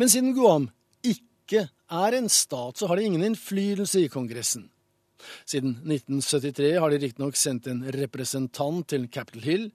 Men 0.00 0.12
siden 0.12 0.32
Guam 0.36 0.70
ikke 1.04 1.66
er 1.68 2.16
en 2.16 2.30
stat, 2.32 2.80
så 2.80 2.88
har 2.88 2.96
det 2.96 3.04
ingen 3.10 3.26
innflytelse 3.28 4.06
i 4.06 4.08
Kongressen. 4.12 4.70
Siden 5.44 5.76
1973 5.84 6.72
har 6.80 6.90
de 6.90 7.02
riktignok 7.04 7.36
sendt 7.36 7.68
en 7.68 7.84
representant 7.92 8.88
til 8.88 9.06
Capitol 9.12 9.44
Hill. 9.44 9.68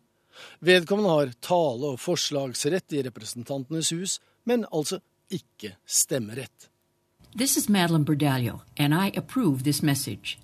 Vedkommende 0.65 1.13
har 1.13 1.37
tale- 1.41 1.93
og 1.93 2.01
forslagsrett 2.01 2.97
i 2.97 3.05
Representantenes 3.05 3.93
hus, 3.93 4.19
men 4.45 4.65
altså 4.73 5.01
ikke 5.29 5.75
stemmerett. 5.85 6.69
This 7.35 7.57
is 7.57 7.69
Madeline 7.69 8.05
Bordallo, 8.05 8.61
and 8.77 8.93
I 8.93 9.11
approve 9.15 9.63
this 9.63 9.83
message. 9.83 10.39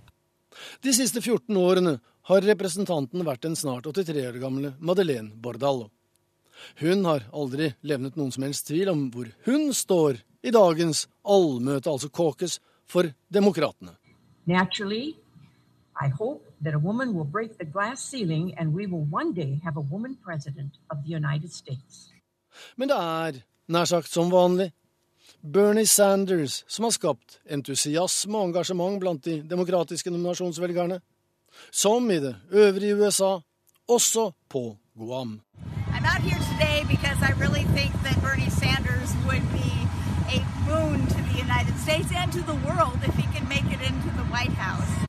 De 0.84 0.94
siste 0.96 1.22
14 1.22 1.58
årene 1.58 1.98
har 2.30 2.46
representanten 2.46 3.26
vært 3.26 3.44
den 3.46 3.58
snart 3.60 3.88
83 3.90 4.24
år 4.30 4.40
gamle 4.42 4.74
Madeleine 4.80 5.34
Bordallo. 5.36 5.90
Hun 6.80 7.04
har 7.06 7.26
aldri 7.36 7.74
levnet 7.84 8.16
noen 8.16 8.32
som 8.32 8.46
helst 8.48 8.68
tvil 8.70 8.90
om 8.92 9.10
hvor 9.14 9.30
hun 9.46 9.70
står 9.76 10.22
i 10.46 10.54
dagens 10.56 11.06
allmøte, 11.26 11.90
altså 11.90 12.10
caucus, 12.10 12.60
for 12.86 13.10
demokratene. 13.34 13.96
Naturally, 14.46 15.16
I 15.98 16.10
hope 16.10 16.46
that 16.62 16.76
a 16.76 16.80
woman 16.80 17.14
will 17.16 17.26
break 17.26 17.58
the 17.58 17.66
glass 17.66 18.02
ceiling 18.02 18.54
and 18.58 18.74
we 18.74 18.86
will 18.86 19.08
one 19.12 19.34
day 19.34 19.60
have 19.64 19.78
a 19.78 19.82
woman 19.82 20.18
president 20.24 20.78
of 20.90 21.04
the 21.04 21.16
United 21.16 21.52
States. 21.52 22.12
Men 22.78 22.90
det 22.90 22.98
er, 22.98 23.42
nær 23.68 23.90
sagt 23.90 24.08
som 24.08 24.30
vanlig, 24.32 24.72
Bernie 25.46 25.86
Sanders 25.86 26.64
som 26.68 26.88
har 26.88 26.92
skapt 26.96 27.40
entusiasme 27.46 28.38
og 28.38 28.50
engasjement 28.50 28.98
blant 29.00 29.26
de 29.26 29.42
demokratiske 29.46 30.10
nominasjonsvelgerne. 30.10 31.00
Som 31.72 32.10
i 32.12 32.20
det 32.20 32.36
øvrige 32.52 32.96
USA, 32.96 33.38
også 33.88 34.32
på 34.50 34.78
Guam. 34.98 35.42
I'm 35.94 36.06
out 36.06 36.22
here 36.22 36.42
today 36.52 36.84
because 36.96 37.20
I 37.22 37.32
really 37.44 37.66
think 37.78 37.94
that 38.04 38.18
Bernie 38.26 38.50
Sanders 38.50 39.12
would 39.28 39.46
be 39.54 39.72
a 40.38 40.40
boon 40.68 40.98
to 41.14 41.20
the 41.30 41.38
United 41.46 41.76
States 41.86 42.10
and 42.12 42.32
to 42.34 42.42
the 42.52 42.58
world 42.68 43.00
if 43.08 43.14
he 43.16 43.28
can 43.36 43.46
make 43.48 43.68
it 43.76 43.82
into 43.90 44.10
the 44.20 44.26
White 44.34 44.58
House. 44.58 45.06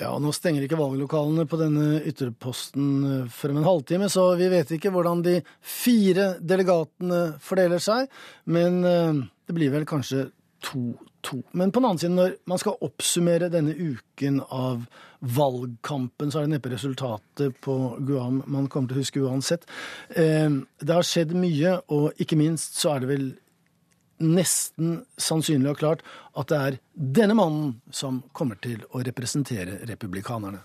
Ja, 0.00 0.18
Nå 0.18 0.32
stenger 0.32 0.64
ikke 0.64 0.78
valglokalene 0.80 1.44
på 1.46 1.58
denne 1.60 2.00
ytterposten 2.08 2.86
eh, 3.06 3.26
før 3.30 3.52
om 3.52 3.60
en 3.60 3.68
halvtime, 3.68 4.08
så 4.10 4.32
vi 4.40 4.48
vet 4.50 4.72
ikke 4.74 4.90
hvordan 4.94 5.20
de 5.22 5.36
fire 5.60 6.32
delegatene 6.40 7.20
fordeler 7.42 7.82
seg. 7.82 8.08
Men 8.48 8.80
eh, 8.88 9.20
det 9.46 9.56
blir 9.56 9.72
vel 9.72 9.86
kanskje 9.88 10.30
to-to. 10.62 11.42
Men 11.52 11.72
på 11.72 11.80
den 11.80 11.88
annen 11.88 11.98
side, 11.98 12.14
når 12.14 12.36
man 12.46 12.60
skal 12.62 12.78
oppsummere 12.86 13.50
denne 13.52 13.74
uken 13.74 14.40
av 14.48 14.84
valgkampen, 15.20 16.30
så 16.30 16.40
er 16.40 16.46
det 16.46 16.56
neppe 16.56 16.72
resultatet 16.72 17.58
på 17.62 17.76
Guam 18.06 18.42
man 18.46 18.68
kommer 18.70 18.92
til 18.92 19.00
å 19.00 19.02
huske 19.02 19.22
uansett. 19.22 19.66
Eh, 20.10 20.50
det 20.78 20.94
har 20.94 21.06
skjedd 21.06 21.34
mye, 21.38 21.78
og 21.94 22.22
ikke 22.22 22.38
minst 22.38 22.78
så 22.78 22.94
er 22.94 23.02
det 23.02 23.10
vel 23.10 23.30
nesten 24.22 25.00
sannsynlig 25.18 25.72
og 25.72 25.80
klart 25.80 26.04
at 26.38 26.50
det 26.50 26.58
er 26.58 26.78
denne 26.94 27.34
mannen 27.34 27.80
som 27.90 28.22
kommer 28.32 28.60
til 28.62 28.84
å 28.94 29.02
representere 29.02 29.80
republikanerne. 29.90 30.62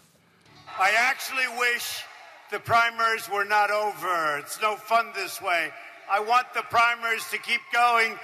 I 0.77 0.93
actually 1.09 1.49
wish 1.57 2.05
the 2.51 2.59
primaries 2.59 3.25
were 3.29 3.45
not 3.45 3.71
over. 3.71 4.37
It's 4.37 4.61
no 4.61 4.77
fun 4.77 5.11
this 5.15 5.41
way. 5.41 5.73
I 6.09 6.19
want 6.19 6.53
the 6.53 6.63
primaries 6.69 7.25
to 7.31 7.37
keep 7.37 7.61
going, 7.73 8.17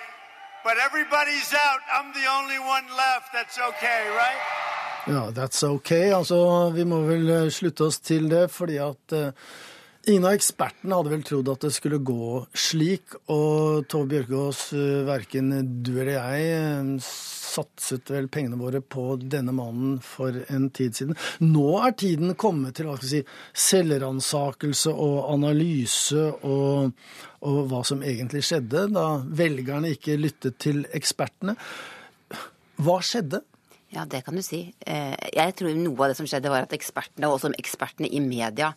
but 0.64 0.76
everybody's 0.88 1.51
out. 1.53 1.82
I'm 1.95 2.09
the 2.14 2.26
only 2.38 2.59
one 2.59 2.86
left. 3.03 3.28
That's 3.34 3.57
okay, 3.70 4.01
right? 4.16 4.41
Ja, 5.07 5.32
that's 5.32 5.64
okay. 5.64 6.11
Altså, 6.11 6.70
vi 6.70 6.86
må 6.88 7.01
vel 7.03 7.30
eh, 7.30 7.49
slutte 7.51 7.89
oss 7.89 7.99
til 7.99 8.30
det, 8.32 8.45
fordi 8.51 8.78
at 8.80 9.16
eh, 9.18 9.34
ingen 10.08 10.26
av 10.28 10.36
ekspertene 10.36 10.97
hadde 10.97 11.12
vel 11.14 11.24
trodd 11.28 11.51
at 11.54 11.66
det 11.66 11.74
skulle 11.76 12.01
gå 12.04 12.41
slik. 12.58 13.16
Og 13.32 13.86
Tove 13.91 14.10
Bjørgaas, 14.12 14.66
eh, 14.76 15.04
verken 15.08 15.54
du 15.84 15.93
eller 15.99 16.18
jeg, 16.18 16.49
eh, 16.58 16.97
satset 17.54 18.10
vel 18.10 18.28
pengene 18.34 18.58
våre 18.58 18.82
på 18.82 19.18
denne 19.22 19.54
mannen 19.54 19.99
for 20.01 20.34
en 20.49 20.70
tid 20.74 20.95
siden. 20.97 21.18
Nå 21.39 21.86
er 21.86 21.93
tiden 21.93 22.34
kommet 22.36 22.76
til 22.76 22.89
hva 22.89 22.97
si, 23.01 23.24
selvransakelse 23.54 24.93
og 24.93 25.34
analyse 25.34 26.26
og, 26.43 26.93
og 27.45 27.60
hva 27.70 27.84
som 27.86 28.01
egentlig 28.01 28.43
skjedde 28.47 28.88
da 28.95 29.08
velgerne 29.24 29.93
ikke 29.93 30.18
lyttet 30.18 30.58
til 30.58 30.86
ekspertene. 30.93 31.56
Hva 32.82 32.99
skjedde? 33.06 33.43
Ja, 33.93 34.08
det 34.10 34.24
kan 34.26 34.36
du 34.36 34.41
si. 34.41 34.74
Eh, 34.82 35.16
Jeg 35.36 35.56
tror 35.56 35.76
noe 35.78 36.01
av 36.01 36.10
det 36.12 36.18
som 36.18 36.26
skjedde, 36.26 36.49
var 36.49 36.66
at 36.66 36.74
ekspertene, 36.74 37.30
og 37.30 37.38
også 37.38 37.54
ekspertene 37.62 38.10
i 38.10 38.20
media, 38.20 38.74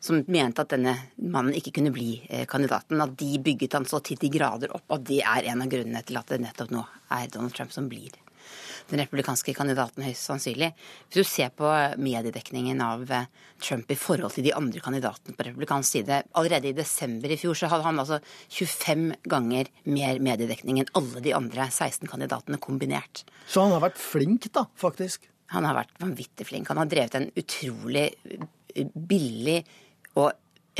som 0.00 0.22
mente 0.32 0.64
at 0.64 0.72
denne 0.72 0.94
mannen 1.20 1.56
ikke 1.56 1.74
kunne 1.76 1.92
bli 1.94 2.14
eh, 2.28 2.46
kandidaten, 2.48 3.00
at 3.04 3.12
de 3.20 3.36
bygget 3.44 3.76
han 3.76 3.88
så 3.88 4.00
til 4.04 4.20
de 4.20 4.32
grader 4.32 4.72
opp. 4.76 4.86
Og 4.88 5.04
det 5.06 5.20
er 5.20 5.52
en 5.52 5.64
av 5.64 5.70
grunnene 5.70 6.02
til 6.06 6.18
at 6.20 6.32
det 6.32 6.40
nettopp 6.42 6.72
nå 6.74 6.84
er 7.16 7.30
Donald 7.32 7.54
Trump 7.56 7.74
som 7.76 7.88
blir 7.90 8.16
den 8.90 9.00
republikanske 9.00 9.52
kandidaten, 9.54 10.02
høyst 10.02 10.26
sannsynlig. 10.26 10.70
Hvis 11.08 11.22
du 11.22 11.28
ser 11.28 11.52
på 11.54 11.68
mediedekningen 12.00 12.80
av 12.84 13.04
eh, 13.14 13.28
Trump 13.62 13.90
i 13.92 13.98
forhold 13.98 14.34
til 14.34 14.46
de 14.48 14.54
andre 14.56 14.82
kandidatene 14.82 15.36
på 15.36 15.46
republikansk 15.46 15.98
side 15.98 16.22
Allerede 16.38 16.70
i 16.70 16.76
desember 16.76 17.30
i 17.30 17.38
fjor 17.40 17.58
så 17.58 17.70
hadde 17.70 17.86
han 17.86 18.00
altså 18.02 18.20
25 18.48 19.04
ganger 19.30 19.70
mer 19.90 20.22
mediedekning 20.22 20.80
enn 20.80 20.94
alle 20.98 21.22
de 21.24 21.34
andre 21.36 21.68
16 21.68 22.08
kandidatene 22.10 22.60
kombinert. 22.62 23.24
Så 23.46 23.64
han 23.64 23.74
har 23.76 23.84
vært 23.84 24.00
flink, 24.00 24.48
da, 24.54 24.66
faktisk? 24.80 25.28
Han 25.54 25.66
har 25.66 25.76
vært 25.80 25.94
vanvittig 26.00 26.46
flink. 26.46 26.70
Han 26.70 26.80
har 26.80 26.90
drevet 26.90 27.18
en 27.18 27.30
utrolig 27.38 28.08
billig 28.94 29.60
og 30.20 30.30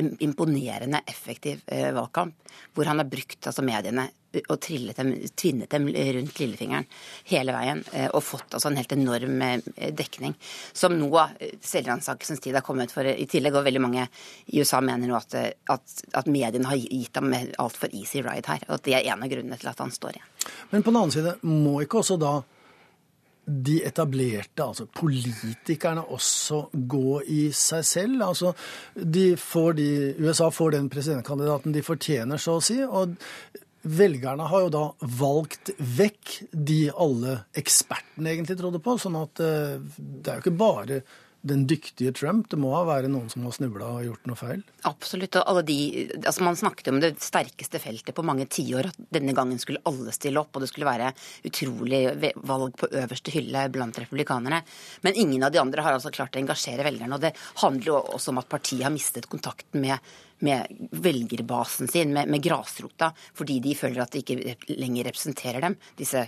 imponerende 0.01 1.01
effektiv 1.07 1.61
eh, 1.66 1.93
valgkamp, 1.93 2.34
hvor 2.74 2.84
han 2.84 2.99
har 2.99 3.11
brukt 3.11 3.47
altså, 3.47 3.62
mediene 3.62 4.09
og 4.30 4.61
dem, 4.62 5.09
tvinnet 5.34 5.72
dem 5.72 5.88
rundt 5.91 6.36
lillefingeren 6.38 6.84
hele 7.32 7.55
veien, 7.55 7.80
eh, 7.93 8.07
og 8.14 8.22
fått 8.22 8.55
altså, 8.55 8.70
en 8.70 8.78
helt 8.78 8.93
enorm 8.95 9.43
eh, 9.43 9.91
dekning. 9.97 10.36
Som 10.72 10.95
nå 11.01 11.11
selvransakelsens 11.66 12.41
tid 12.45 12.55
har 12.55 12.64
kommet 12.66 12.95
for. 12.95 13.05
I 13.05 13.26
tillegg, 13.30 13.59
og 13.59 13.66
veldig 13.66 13.82
mange 13.82 14.07
i 14.47 14.62
USA 14.62 14.80
mener 14.84 15.11
nå 15.11 15.18
at, 15.18 15.34
at, 15.74 15.99
at 16.22 16.30
mediene 16.30 16.70
har 16.70 16.78
gitt 16.78 17.18
ham 17.18 17.34
altfor 17.34 17.91
easy 17.91 18.22
ride 18.22 18.47
her. 18.47 18.62
Og 18.68 18.78
at 18.78 18.86
det 18.86 18.97
er 19.01 19.11
en 19.11 19.26
av 19.26 19.34
grunnene 19.34 19.59
til 19.59 19.72
at 19.72 19.82
han 19.82 19.93
står 19.95 20.20
igjen. 20.20 20.32
Men 20.70 20.86
på 20.86 20.95
den 20.95 21.03
annen 21.03 21.16
side, 21.16 21.36
må 21.43 21.80
ikke 21.82 22.05
også 22.05 22.20
da 22.20 22.38
de 23.45 23.80
etablerte, 23.86 24.62
altså 24.64 24.86
politikerne, 24.95 26.05
også 26.12 26.66
gå 26.72 27.20
i 27.26 27.41
seg 27.57 27.86
selv? 27.86 28.22
Altså, 28.26 28.53
de 28.95 29.32
får 29.41 29.74
de, 29.80 29.88
USA 30.20 30.51
får 30.55 30.76
den 30.76 30.91
presidentkandidaten 30.93 31.74
de 31.74 31.82
fortjener, 31.84 32.41
så 32.41 32.59
å 32.59 32.64
si. 32.64 32.80
og 32.84 33.16
Velgerne 33.80 34.45
har 34.45 34.66
jo 34.66 34.72
da 34.74 34.82
valgt 35.16 35.70
vekk 35.80 36.34
de 36.53 36.82
alle 36.93 37.38
ekspertene 37.57 38.34
egentlig 38.34 38.59
trodde 38.61 38.82
på. 38.84 38.99
sånn 39.01 39.16
at 39.16 39.41
eh, 39.41 39.78
det 39.97 40.28
er 40.28 40.36
jo 40.36 40.45
ikke 40.45 40.61
bare 40.61 40.99
den 41.43 41.66
dyktige 41.66 42.12
Trump. 42.12 42.49
Det 42.51 42.59
må 42.61 42.72
ha 42.74 42.82
være 42.88 43.09
noen 43.09 43.30
som 43.32 43.45
har 43.47 43.55
snubla 43.57 43.88
og 43.97 44.05
gjort 44.05 44.28
noe 44.28 44.38
feil? 44.38 44.62
Absolutt. 44.88 45.38
og 45.41 45.49
alle 45.49 45.62
de, 45.68 45.78
altså 46.20 46.45
Man 46.45 46.59
snakket 46.59 46.91
om 46.93 47.01
det 47.01 47.14
sterkeste 47.24 47.80
feltet 47.80 48.14
på 48.16 48.24
mange 48.26 48.47
tiår. 48.47 48.91
At 48.91 48.99
denne 49.16 49.34
gangen 49.36 49.61
skulle 49.62 49.82
alle 49.88 50.12
stille 50.16 50.41
opp, 50.41 50.53
og 50.55 50.64
det 50.64 50.70
skulle 50.70 50.88
være 50.88 51.12
utrolig 51.49 52.03
valg 52.36 52.76
på 52.80 52.91
øverste 53.03 53.34
hylle 53.34 53.66
blant 53.72 54.01
republikanerne. 54.03 54.62
Men 55.07 55.16
ingen 55.16 55.47
av 55.47 55.55
de 55.55 55.62
andre 55.62 55.86
har 55.86 55.97
altså 55.97 56.12
klart 56.14 56.36
å 56.36 56.43
engasjere 56.43 56.84
velgerne. 56.86 57.16
og 57.16 57.24
Det 57.24 57.34
handler 57.64 57.93
jo 57.93 58.01
også 58.01 58.34
om 58.34 58.43
at 58.43 58.51
partiet 58.51 58.84
har 58.84 58.95
mistet 58.95 59.30
kontakten 59.30 59.86
med 59.86 60.11
med 60.41 60.88
velgerbasen 60.91 61.88
sin, 61.88 62.14
med, 62.16 62.28
med, 62.32 62.41
grasrota, 62.41 63.11
fordi 63.36 63.59
de 63.61 63.74
føler 63.76 64.01
at 64.01 64.14
de 64.14 64.22
ikke 64.22 64.55
lenger 64.72 65.11
representerer 65.11 65.66
dem, 65.66 65.74
disse 65.99 66.22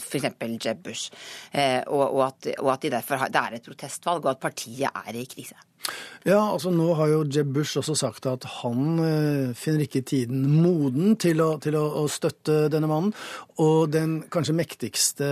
f.eks. 0.00 0.30
Jeb 0.62 0.82
Bush. 0.84 1.10
Eh, 1.52 1.82
og, 1.86 2.06
og, 2.06 2.22
at, 2.26 2.54
og, 2.58 2.72
at, 2.72 2.82
de 2.82 2.94
derfor 2.96 3.20
har, 3.22 3.32
det 3.32 3.42
er 3.42 3.58
et 3.58 3.68
protestvalg, 3.68 4.24
og 4.24 4.34
at 4.36 4.42
partiet 4.42 4.88
er 4.88 5.18
i 5.18 5.26
krise. 5.28 5.58
Ja, 6.22 6.38
altså 6.52 6.70
Nå 6.70 6.92
har 6.94 7.08
jo 7.10 7.22
Jeb 7.26 7.48
Bush 7.56 7.78
også 7.80 7.94
sagt 7.98 8.26
at 8.30 8.44
han 8.60 9.00
eh, 9.02 9.54
finner 9.58 9.82
ikke 9.82 10.04
tiden 10.06 10.44
moden 10.62 11.16
til, 11.18 11.42
å, 11.42 11.56
til 11.62 11.74
å, 11.78 11.82
å, 12.02 12.04
støtte 12.10 12.68
denne 12.70 12.90
mannen. 12.90 13.10
Og 13.62 13.90
den 13.90 14.20
kanskje 14.32 14.54
mektigste 14.54 15.30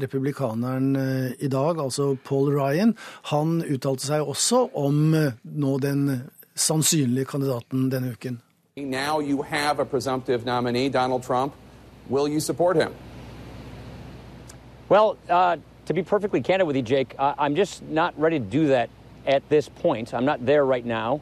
republikaneren 0.00 0.94
eh, 0.96 1.34
i 1.44 1.52
dag, 1.52 1.82
altså 1.82 2.14
Paul 2.24 2.48
Ryan, 2.54 2.94
han 3.34 3.60
uttalte 3.60 4.08
seg 4.08 4.24
også 4.24 4.70
om 4.80 5.02
eh, 5.18 5.36
nå 5.44 5.76
den 5.84 6.06
sannsynlige 6.56 7.28
kandidaten 7.34 7.90
denne 7.92 8.16
uken. 8.16 8.40
Now 8.80 9.20
you 9.20 9.42
have 9.42 9.82
a 9.82 9.84
presumptive 9.84 10.46
nominee, 10.46 10.88
Donald 10.88 11.22
Trump. 11.22 11.52
Will 12.08 12.28
you 12.28 12.40
support 12.40 12.76
him? 12.76 12.94
Well, 14.90 15.16
uh, 15.28 15.56
to 15.86 15.94
be 15.94 16.02
perfectly 16.02 16.42
candid 16.42 16.66
with 16.66 16.74
you, 16.74 16.82
Jake, 16.82 17.14
uh, 17.16 17.34
I'm 17.38 17.54
just 17.54 17.80
not 17.84 18.12
ready 18.18 18.40
to 18.40 18.44
do 18.44 18.66
that 18.74 18.90
at 19.24 19.48
this 19.48 19.68
point. 19.68 20.12
I'm 20.12 20.24
not 20.24 20.44
there 20.44 20.64
right 20.66 20.84
now. 20.84 21.20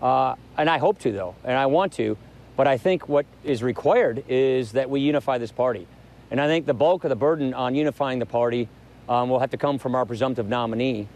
Uh, 0.00 0.36
and 0.56 0.70
I 0.70 0.78
hope 0.78 1.00
to, 1.00 1.10
though, 1.10 1.34
and 1.42 1.58
I 1.58 1.66
want 1.66 1.92
to. 1.94 2.16
But 2.56 2.68
I 2.68 2.78
think 2.78 3.08
what 3.08 3.26
is 3.42 3.60
required 3.60 4.22
is 4.28 4.70
that 4.72 4.88
we 4.88 5.00
unify 5.00 5.36
this 5.38 5.50
party. 5.50 5.88
And 6.30 6.40
I 6.40 6.46
think 6.46 6.66
the 6.66 6.74
bulk 6.74 7.02
of 7.02 7.10
the 7.10 7.16
burden 7.16 7.54
on 7.54 7.74
unifying 7.74 8.20
the 8.20 8.26
party 8.26 8.68
um, 9.08 9.30
will 9.30 9.40
have 9.40 9.50
to 9.50 9.56
come 9.56 9.78
from 9.78 9.96
our 9.96 10.06
presumptive 10.06 10.48
nominee. 10.48 11.08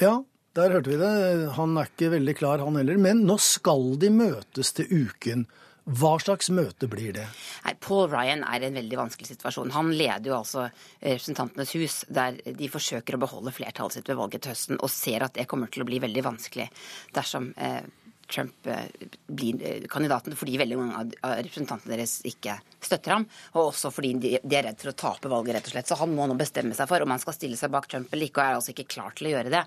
Ja, 0.00 0.22
der 0.52 0.70
hørte 0.70 0.90
vi 0.90 0.96
det. 0.96 1.52
Han 1.56 1.76
er 1.78 1.88
ikke 1.88 2.10
veldig 2.10 2.36
klar, 2.36 2.58
han 2.58 2.76
heller. 2.76 2.98
Men 2.98 3.24
nå 3.24 3.38
skal 3.40 3.96
de 3.96 4.10
møtes 4.12 4.72
til 4.76 4.84
uken. 4.92 5.46
Hva 5.84 6.14
slags 6.22 6.48
møte 6.48 6.88
blir 6.88 7.12
det? 7.12 7.26
Nei, 7.66 7.74
Paul 7.84 8.06
Ryan 8.08 8.44
er 8.48 8.62
i 8.62 8.68
en 8.70 8.78
veldig 8.78 8.96
vanskelig 9.02 9.34
situasjon. 9.34 9.74
Han 9.74 9.90
leder 9.92 10.30
jo 10.30 10.38
altså 10.38 10.68
Representantenes 11.02 11.74
hus, 11.76 11.98
der 12.08 12.38
de 12.40 12.70
forsøker 12.72 13.18
å 13.18 13.20
beholde 13.26 13.52
flertallet 13.52 13.98
sitt 13.98 14.08
ved 14.08 14.16
valget 14.16 14.46
til 14.46 14.54
høsten, 14.54 14.80
og 14.80 14.92
ser 14.92 15.26
at 15.26 15.36
det 15.36 15.44
kommer 15.50 15.68
til 15.72 15.84
å 15.84 15.88
bli 15.88 16.00
veldig 16.00 16.24
vanskelig 16.24 16.70
dersom 17.12 17.50
eh, 17.60 17.84
Trump 18.32 18.66
eh, 18.66 18.88
blir 19.26 19.60
eh, 19.60 19.84
kandidaten 19.90 20.36
fordi 20.40 20.56
veldig 20.60 20.78
mange 20.80 21.02
av 21.02 21.36
representantene 21.44 21.92
deres 21.92 22.16
ikke 22.28 22.56
støtter 22.80 23.18
ham, 23.18 23.28
og 23.52 23.68
også 23.68 23.92
fordi 23.92 24.14
de, 24.22 24.34
er 24.40 24.68
redd 24.70 24.80
for 24.80 24.94
å 24.94 24.98
tape 25.04 25.32
valget, 25.32 25.58
rett 25.58 25.68
og 25.68 25.76
slett. 25.76 25.90
Så 25.90 26.00
han 26.00 26.16
må 26.16 26.28
nå 26.30 26.38
bestemme 26.40 26.76
seg 26.76 26.88
for 26.90 27.04
om 27.04 27.12
han 27.12 27.22
skal 27.22 27.36
stille 27.36 27.60
seg 27.60 27.72
bak 27.74 27.90
Trump 27.90 28.12
eller 28.12 28.30
ikke, 28.30 28.40
og 28.40 28.46
er 28.46 28.62
altså 28.62 28.72
ikke 28.74 28.88
klar 28.96 29.16
til 29.16 29.28
å 29.28 29.36
gjøre 29.36 29.52
det. 29.52 29.64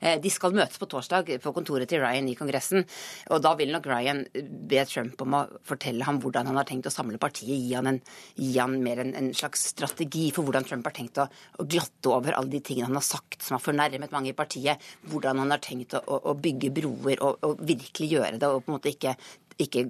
Eh, 0.00 0.18
de 0.22 0.32
skal 0.32 0.54
møtes 0.56 0.80
på 0.80 0.88
torsdag 0.90 1.34
på 1.42 1.52
kontoret 1.56 1.90
til 1.90 2.02
Ryan 2.02 2.28
i 2.30 2.36
Kongressen, 2.38 2.84
og 3.30 3.42
da 3.44 3.54
vil 3.58 3.72
nok 3.74 3.88
Ryan 3.90 4.24
be 4.68 4.84
Trump 4.88 5.20
om 5.24 5.36
å 5.38 5.42
fortelle 5.66 6.06
ham 6.06 6.20
hvordan 6.22 6.50
han 6.50 6.60
har 6.60 6.68
tenkt 6.68 6.88
å 6.90 6.94
samle 6.94 7.20
partiet, 7.22 7.54
gi 7.54 7.74
han, 7.76 7.90
en, 7.92 8.00
gi 8.38 8.54
han 8.58 8.78
mer 8.84 9.02
en, 9.04 9.14
en, 9.18 9.32
slags 9.34 9.68
strategi 9.74 10.28
for 10.34 10.46
hvordan 10.46 10.66
Trump 10.68 10.88
har 10.88 10.96
tenkt 10.96 11.20
å, 11.22 11.28
å, 11.58 11.68
glatte 11.68 12.12
over 12.12 12.36
alle 12.38 12.52
de 12.52 12.62
tingene 12.64 12.90
han 12.90 13.00
har 13.00 13.06
sagt 13.06 13.42
som 13.42 13.58
har 13.58 13.64
fornærmet 13.64 14.14
mange 14.14 14.32
i 14.32 14.36
partiet, 14.36 14.82
hvordan 15.10 15.42
han 15.42 15.54
har 15.54 15.62
tenkt 15.64 15.96
å, 15.98 16.02
å 16.02 16.34
bygge 16.38 16.72
broer 16.74 17.22
og, 17.24 17.40
og 17.44 17.62
virkelig 17.64 18.10
gjøre 18.16 18.40
det, 18.40 18.50
og 18.50 18.64
på 18.64 18.72
en 18.72 18.78
måte 18.78 18.92
ikke, 18.94 19.16
ikke 19.60 19.88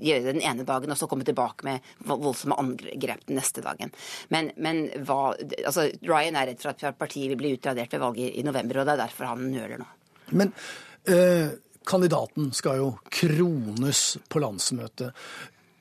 gjøre 0.00 0.24
det 0.24 0.36
den 0.36 0.44
ene 0.46 0.66
dagen, 0.68 0.92
og 0.92 0.98
så 1.00 1.08
komme 1.10 1.26
tilbake 1.26 1.66
med 1.66 1.92
voldsomme 2.06 2.58
angrep 2.60 3.26
den 3.26 3.40
neste 3.40 3.64
dagen. 3.64 3.92
Men, 4.32 4.52
men 4.56 4.86
hva, 5.08 5.34
altså, 5.64 5.88
Ryan 6.06 6.38
er 6.40 6.50
redd 6.52 6.62
for 6.62 6.74
at 6.74 6.98
partiet 6.98 7.32
vil 7.32 7.40
bli 7.40 7.54
utradert 7.56 7.94
ved 7.94 8.04
valget 8.04 8.36
i 8.36 8.46
november, 8.46 8.82
og 8.82 8.88
det 8.88 8.96
er 8.96 9.04
derfor 9.06 9.32
han 9.32 9.46
nøler 9.52 9.82
nå. 9.82 9.88
Men 10.36 10.52
eh, 11.08 11.54
kandidaten 11.86 12.50
skal 12.56 12.80
jo 12.82 12.88
krones 13.12 14.06
på 14.28 14.42
landsmøtet. 14.42 15.14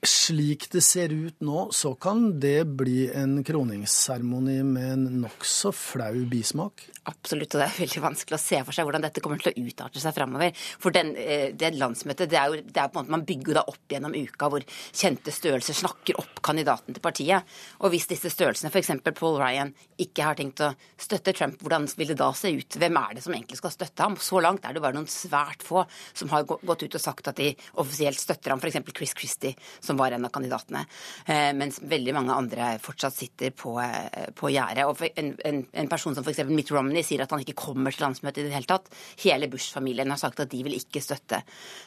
Slik 0.06 0.68
det 0.70 0.84
ser 0.86 1.10
ut 1.14 1.42
nå, 1.42 1.70
så 1.74 1.96
kan 1.98 2.28
det 2.42 2.68
bli 2.78 3.08
en 3.10 3.40
kroningsseremoni 3.46 4.60
med 4.66 4.92
en 4.94 5.06
nokså 5.24 5.72
flau 5.74 6.26
bismak? 6.30 6.84
Absolutt, 7.10 7.56
og 7.56 7.62
det 7.62 7.66
er 7.66 7.80
veldig 7.80 8.02
vanskelig 8.04 8.38
å 8.38 8.42
se 8.42 8.60
for 8.66 8.76
seg 8.76 8.86
hvordan 8.86 9.04
dette 9.06 9.22
kommer 9.22 9.42
til 9.42 9.52
å 9.52 9.66
utarte 9.66 10.02
seg 10.02 10.14
framover. 10.16 10.54
For 10.82 10.94
den, 10.94 11.16
eh, 11.18 11.52
det 11.54 11.74
landsmøtet, 11.78 12.30
det 12.30 12.38
er 12.40 12.54
jo 12.54 12.62
det 12.62 12.82
er 12.82 12.90
på 12.90 13.00
en 13.00 13.06
måte 13.06 13.16
man 13.16 13.26
bygger 13.26 13.58
da 13.60 13.64
opp 13.66 13.90
gjennom 13.90 14.14
uka 14.14 14.50
hvor 14.50 14.66
kjente 14.94 15.34
størrelser 15.34 15.78
snakker 15.78 16.20
opp 16.22 16.42
kandidaten 16.46 16.94
til 16.94 17.02
partiet. 17.02 17.44
Og 17.82 17.94
hvis 17.94 18.08
disse 18.10 18.30
størrelsene, 18.30 18.70
f.eks. 18.74 18.92
Paul 19.16 19.40
Ryan, 19.42 19.74
ikke 20.02 20.26
har 20.26 20.38
tenkt 20.38 20.62
å 20.66 20.72
støtte 20.98 21.34
Trump, 21.34 21.58
hvordan 21.62 21.88
vil 21.98 22.14
det 22.14 22.20
da 22.22 22.32
se 22.34 22.54
ut? 22.54 22.78
Hvem 22.78 23.02
er 23.02 23.18
det 23.18 23.26
som 23.26 23.34
egentlig 23.34 23.58
skal 23.62 23.74
støtte 23.74 24.06
ham? 24.06 24.18
Så 24.18 24.42
langt 24.42 24.66
er 24.66 24.74
det 24.74 24.82
bare 24.82 24.98
noen 24.98 25.10
svært 25.10 25.66
få 25.66 25.86
som 26.14 26.30
har 26.34 26.46
gått 26.46 26.86
ut 26.86 26.98
og 26.98 27.02
sagt 27.02 27.30
at 27.32 27.38
de 27.38 27.54
offisielt 27.82 28.22
støtter 28.22 28.54
ham, 28.54 28.62
f.eks. 28.62 28.82
Chris 28.96 29.16
Christie, 29.18 29.56
som 29.80 29.95
var 30.00 30.16
en 30.16 30.28
av 30.28 30.34
kandidatene. 30.34 30.86
Eh, 31.26 31.52
mens 31.58 31.80
veldig 31.84 32.16
mange 32.16 32.36
andre 32.36 32.70
fortsatt 32.84 33.16
sitter 33.16 33.54
på, 33.56 33.76
eh, 33.82 34.30
på 34.36 34.52
gjerdet. 34.54 34.86
Og 34.90 35.02
en, 35.12 35.34
en, 35.46 35.62
en 35.72 35.92
person 35.92 36.16
som 36.16 36.26
f.eks. 36.26 36.44
Mitt 36.50 36.72
Romney 36.74 37.06
sier 37.06 37.24
at 37.26 37.34
han 37.34 37.44
ikke 37.44 37.58
kommer 37.66 37.96
til 37.96 38.06
landsmøtet 38.06 38.44
i 38.44 38.48
det 38.50 38.56
hele 38.56 38.70
tatt. 38.70 38.92
Hele 39.24 39.50
Bush-familien 39.52 40.12
har 40.12 40.22
sagt 40.22 40.42
at 40.44 40.52
de 40.52 40.62
vil 40.66 40.78
ikke 40.78 41.04
støtte, 41.04 41.42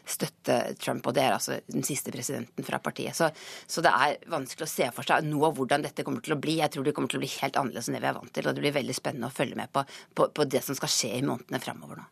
støtte, 0.08 0.58
Trump, 0.82 1.06
og 1.06 1.16
det 1.16 1.24
er 1.24 1.36
altså 1.36 1.58
den 1.68 1.86
siste 1.86 2.12
presidenten 2.14 2.66
fra 2.66 2.80
partiet. 2.82 3.16
Så, 3.16 3.30
så, 3.66 3.84
det 3.84 3.92
er 3.92 4.18
vanskelig 4.30 4.66
å 4.66 4.70
se 4.70 4.90
for 4.94 5.06
seg 5.06 5.26
nå 5.28 5.52
hvordan 5.56 5.84
dette 5.86 6.04
kommer 6.06 6.24
til 6.24 6.36
å 6.36 6.40
bli. 6.40 6.58
Jeg 6.62 6.74
tror 6.74 6.86
det 6.86 6.94
kommer 6.96 7.10
til 7.12 7.20
å 7.20 7.24
bli 7.24 7.32
helt 7.38 7.58
annerledes 7.60 7.88
enn 7.88 7.98
det 7.98 8.04
vi 8.04 8.10
er 8.10 8.18
vant 8.18 8.34
til, 8.34 8.48
og 8.48 8.56
det 8.56 8.64
blir 8.64 8.76
veldig 8.76 8.96
spennende 8.96 9.30
å 9.30 9.34
følge 9.34 9.58
med 9.58 9.72
på, 9.74 9.84
på, 10.14 10.28
på 10.34 10.48
det 10.50 10.62
som 10.64 10.78
skal 10.78 10.92
skje 10.92 11.14
i 11.18 11.24
månedene 11.26 11.62
framover 11.62 12.00
nå. 12.00 12.06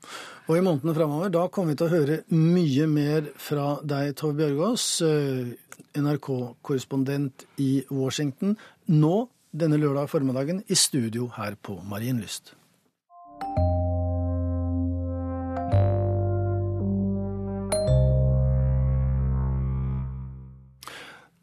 Og 0.47 0.59
i 0.59 0.62
månedene 0.62 0.94
framover, 0.94 1.32
da 1.34 1.47
kommer 1.53 1.74
vi 1.74 1.80
til 1.80 1.88
å 1.88 1.94
høre 1.94 2.18
mye 2.36 2.86
mer 2.90 3.30
fra 3.40 3.76
deg, 3.82 4.12
Tove 4.18 4.38
Bjørgaas, 4.38 4.86
eh, 5.07 5.55
NRK-korrespondent 5.97 7.47
i 7.62 7.85
Washington. 7.91 8.57
Nå 8.93 9.16
denne 9.57 9.79
lørdag 9.81 10.11
formiddagen 10.12 10.62
i 10.68 10.77
studio 10.77 11.31
her 11.37 11.57
på 11.57 11.79
Marienlyst. 11.89 12.55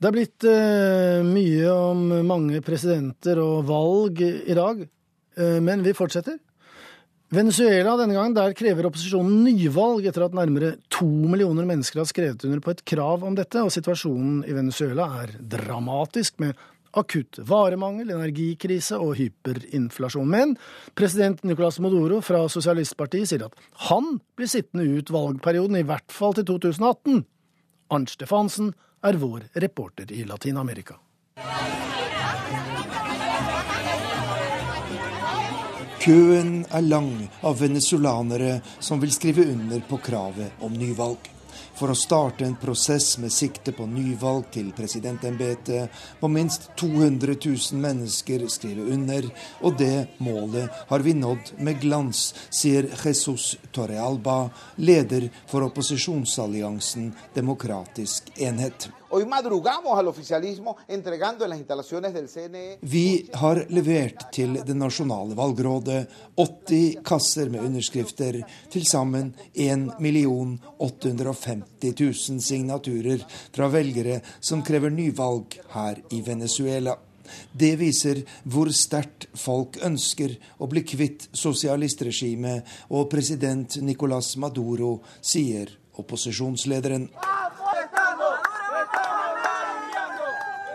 Det 0.04 0.10
er 0.10 0.16
blitt 0.18 0.44
eh, 0.44 1.22
mye 1.24 1.70
om 1.72 2.10
mange 2.28 2.60
presidenter 2.60 3.40
og 3.40 3.62
valg 3.70 4.20
i 4.20 4.56
dag, 4.58 4.82
eh, 5.40 5.60
men 5.64 5.86
vi 5.86 5.96
fortsetter. 5.96 6.42
Venezuela 7.34 7.96
denne 7.98 8.14
gangen, 8.14 8.36
der 8.36 8.54
krever 8.54 8.86
opposisjonen 8.86 9.40
nyvalg 9.48 10.06
etter 10.06 10.28
at 10.28 10.36
nærmere 10.38 10.76
to 10.94 11.08
millioner 11.08 11.66
mennesker 11.66 12.04
har 12.04 12.06
skrevet 12.06 12.44
under 12.46 12.60
på 12.62 12.74
et 12.76 12.84
krav 12.86 13.24
om 13.26 13.34
dette, 13.34 13.58
og 13.58 13.74
situasjonen 13.74 14.44
i 14.46 14.54
Venezuela 14.54 15.08
er 15.24 15.34
dramatisk, 15.56 16.38
med 16.44 16.60
akutt 16.94 17.40
varemangel, 17.50 18.12
energikrise 18.14 19.00
og 19.02 19.16
hyperinflasjon. 19.18 20.30
Men 20.30 20.54
president 20.94 21.42
Nicolas 21.48 21.80
Modoro 21.82 22.20
fra 22.22 22.44
Sosialistpartiet 22.54 23.32
sier 23.32 23.48
at 23.48 23.58
han 23.90 24.20
blir 24.38 24.52
sittende 24.52 24.86
ut 24.94 25.10
valgperioden, 25.16 25.80
i 25.82 25.88
hvert 25.90 26.14
fall 26.14 26.38
til 26.38 26.46
2018. 26.52 27.24
Arnt 27.98 28.14
Stefansen 28.14 28.76
er 29.02 29.18
vår 29.18 29.50
reporter 29.64 30.14
i 30.14 30.22
Latin-Amerika. 30.30 31.00
Køen 36.04 36.66
er 36.68 36.82
lang 36.84 37.14
av 37.48 37.62
venezuelanere 37.62 38.58
som 38.84 39.00
vil 39.00 39.12
skrive 39.16 39.46
under 39.54 39.80
på 39.88 40.02
kravet 40.04 40.58
om 40.60 40.74
nyvalg. 40.76 41.30
For 41.80 41.94
å 41.94 41.96
starte 41.96 42.44
en 42.44 42.58
prosess 42.60 43.14
med 43.24 43.32
sikte 43.32 43.72
på 43.72 43.86
nyvalg 43.88 44.50
til 44.52 44.74
presidentembetet 44.76 46.02
må 46.20 46.28
minst 46.34 46.68
200 46.82 47.38
000 47.46 47.80
mennesker 47.86 48.44
skrive 48.52 48.90
under, 48.92 49.30
og 49.64 49.78
det 49.80 50.20
målet 50.20 50.84
har 50.90 51.06
vi 51.08 51.14
nådd 51.16 51.54
med 51.64 51.80
glans, 51.80 52.34
sier 52.52 52.90
Jesus 52.92 53.54
Torrealba, 53.72 54.50
leder 54.84 55.30
for 55.48 55.64
opposisjonsalliansen 55.70 57.14
Demokratisk 57.32 58.28
enhet. 58.44 58.90
Hoy 59.16 59.28
madrugamos 59.28 59.96
al 60.00 60.08
oficialismo 60.08 60.76
entregando 60.88 61.44
en 61.44 61.52
las 61.52 61.60
instalaciones 61.60 62.16
del 62.16 62.28
CNE. 62.28 62.80
Vi 62.82 63.30
har 63.34 63.68
levert 63.70 64.32
til 64.34 64.56
det 64.66 64.74
nasjonale 64.74 65.36
valgrådet 65.38 66.08
80 66.36 67.04
kasser 67.06 67.52
med 67.54 67.62
underskrifter, 67.62 68.40
til 68.74 68.88
sammen 68.90 69.36
1 69.54 69.94
850 70.80 71.94
000 72.00 72.42
signaturer 72.42 73.22
fra 73.54 73.68
velgere 73.70 74.18
som 74.40 74.66
krever 74.66 74.90
nyvalg 74.90 75.60
her 75.76 76.02
i 76.10 76.24
Venezuela. 76.26 76.98
Det 77.54 77.76
viser 77.78 78.24
hvor 78.50 78.74
sterkt 78.74 79.30
folk 79.38 79.78
ønsker 79.86 80.40
å 80.58 80.66
bli 80.66 80.82
kvitt 80.82 81.30
sosialistregimet 81.38 82.66
og 82.90 83.12
president 83.14 83.78
Nicolas 83.86 84.34
Maduro, 84.42 85.04
sier 85.22 85.70
opposisjonslederen. 86.02 87.12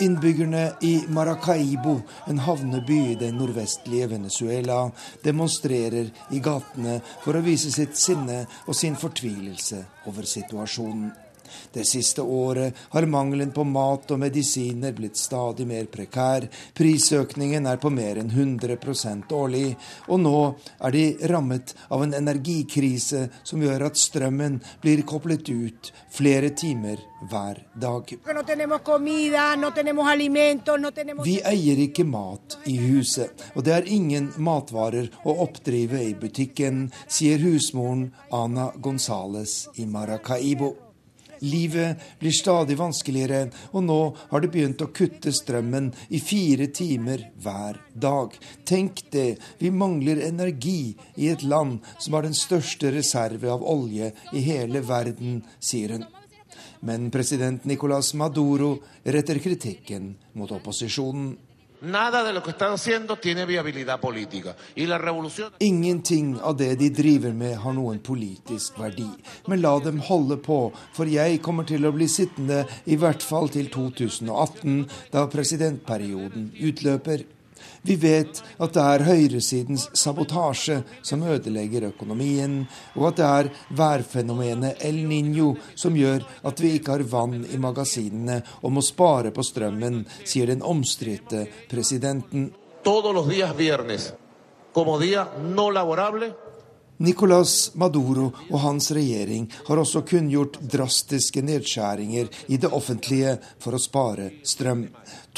Innbyggerne 0.00 0.72
i 0.80 1.04
Maracaibo, 1.08 2.00
en 2.26 2.38
havneby 2.38 2.98
i 3.12 3.14
det 3.18 3.32
nordvestlige 3.34 4.06
Venezuela, 4.10 4.90
demonstrerer 5.24 6.10
i 6.30 6.42
gatene 6.42 7.00
for 7.24 7.34
å 7.34 7.42
vise 7.42 7.72
sitt 7.74 7.98
sinne 7.98 8.44
og 8.66 8.76
sin 8.78 8.98
fortvilelse 8.98 9.82
over 10.06 10.28
situasjonen. 10.28 11.27
Det 11.72 11.86
siste 11.88 12.22
året 12.22 12.76
har 12.94 13.08
mangelen 13.10 13.52
på 13.54 13.64
mat 13.64 14.10
og 14.10 14.22
medisiner 14.22 14.94
blitt 14.96 15.18
stadig 15.18 15.66
mer 15.68 15.88
prekær. 15.92 16.48
Prisøkningen 16.74 17.66
er 17.66 17.80
på 17.82 17.92
mer 17.92 18.20
enn 18.22 18.32
100% 18.32 19.32
årlig. 19.34 19.74
Og 20.08 20.22
nå 20.22 20.38
er 20.78 20.96
de 20.96 21.04
rammet 21.32 21.74
av 21.88 22.04
en 22.04 22.16
energikrise 22.18 23.28
som 23.42 23.62
gjør 23.62 23.88
at 23.90 24.00
strømmen 24.00 24.60
blir 24.82 25.04
koblet 25.08 25.48
ut 25.48 25.92
flere 26.14 26.50
timer 26.56 27.00
hver 27.30 27.62
dag. 27.74 28.12
Vi 31.24 31.36
eier 31.52 31.84
ikke 31.84 32.06
mat 32.06 32.58
i 32.70 32.76
huset, 32.78 33.46
og 33.54 33.64
det 33.66 33.74
er 33.74 33.92
ingen 33.98 34.30
matvarer 34.36 35.10
å 35.24 35.38
oppdrive 35.46 36.02
i 36.04 36.14
butikken, 36.18 36.88
sier 37.06 37.42
husmoren 37.42 38.08
Ana 38.32 38.70
Gonzales 38.76 39.64
i 39.76 39.86
Maracaibo. 39.86 40.87
Livet 41.40 42.02
blir 42.20 42.34
stadig 42.34 42.78
vanskeligere, 42.78 43.48
og 43.72 43.84
nå 43.86 43.98
har 44.30 44.42
de 44.42 44.50
begynt 44.52 44.82
å 44.84 44.90
kutte 44.94 45.32
strømmen 45.34 45.90
i 46.14 46.20
fire 46.22 46.68
timer 46.74 47.28
hver 47.42 47.80
dag. 47.94 48.34
Tenk 48.68 49.04
det, 49.14 49.38
vi 49.58 49.70
mangler 49.70 50.22
energi 50.26 50.94
i 51.16 51.30
et 51.32 51.42
land 51.42 51.80
som 51.98 52.16
har 52.16 52.26
den 52.26 52.36
største 52.36 52.92
reserve 52.94 53.50
av 53.52 53.64
olje 53.64 54.12
i 54.32 54.44
hele 54.44 54.82
verden, 54.86 55.42
sier 55.60 55.96
hun. 55.96 56.06
Men 56.80 57.10
president 57.10 57.64
Nicolas 57.66 58.12
Maduro 58.14 58.76
retter 59.02 59.40
kritikken 59.42 60.14
mot 60.38 60.52
opposisjonen. 60.54 61.36
Ingenting 65.58 66.40
av 66.40 66.56
det 66.56 66.74
de 66.74 66.88
driver 66.90 67.32
med 67.32 67.56
har 67.62 67.76
noen 67.76 68.00
politisk 68.02 68.80
verdi. 68.82 69.06
Men 69.46 69.62
la 69.62 69.76
dem 69.84 70.00
holde 70.08 70.40
på, 70.42 70.58
for 70.96 71.06
jeg 71.06 71.38
kommer 71.44 71.68
til 71.68 71.86
å 71.86 71.94
bli 71.94 72.08
sittende 72.10 72.64
i 72.90 72.98
hvert 72.98 73.22
fall 73.22 73.50
til 73.54 73.70
2018, 73.70 74.86
da 75.14 75.26
presidentperioden 75.30 76.50
utløper. 76.58 77.26
Vi 77.88 77.96
vet 77.96 78.42
at 78.60 78.74
det 78.76 78.82
er 78.84 79.04
høyresidens 79.06 79.86
sabotasje 79.96 80.82
som 81.00 81.22
ødelegger 81.24 81.86
økonomien, 81.88 82.58
og 82.98 83.06
at 83.08 83.16
det 83.16 83.28
er 83.28 83.48
værfenomenet 83.78 84.84
El 84.84 84.98
Niño 85.08 85.54
som 85.72 85.96
gjør 85.96 86.26
at 86.50 86.60
vi 86.60 86.74
ikke 86.76 86.98
har 86.98 87.06
vann 87.08 87.46
i 87.48 87.56
magasinene 87.56 88.42
og 88.60 88.74
må 88.76 88.84
spare 88.84 89.32
på 89.32 89.44
strømmen, 89.46 90.02
sier 90.28 90.52
den 90.52 90.60
omstridte 90.60 91.46
presidenten. 91.70 92.50
Nicolas 96.98 97.70
Maduro 97.78 98.32
og 98.50 98.58
hans 98.58 98.90
regjering 98.90 99.44
har 99.68 99.78
også 99.78 100.02
kunngjort 100.02 100.56
drastiske 100.72 101.44
nedskjæringer 101.46 102.30
i 102.50 102.56
det 102.58 102.70
offentlige 102.74 103.36
for 103.62 103.76
å 103.76 103.82
spare 103.82 104.32
strøm. 104.42 104.88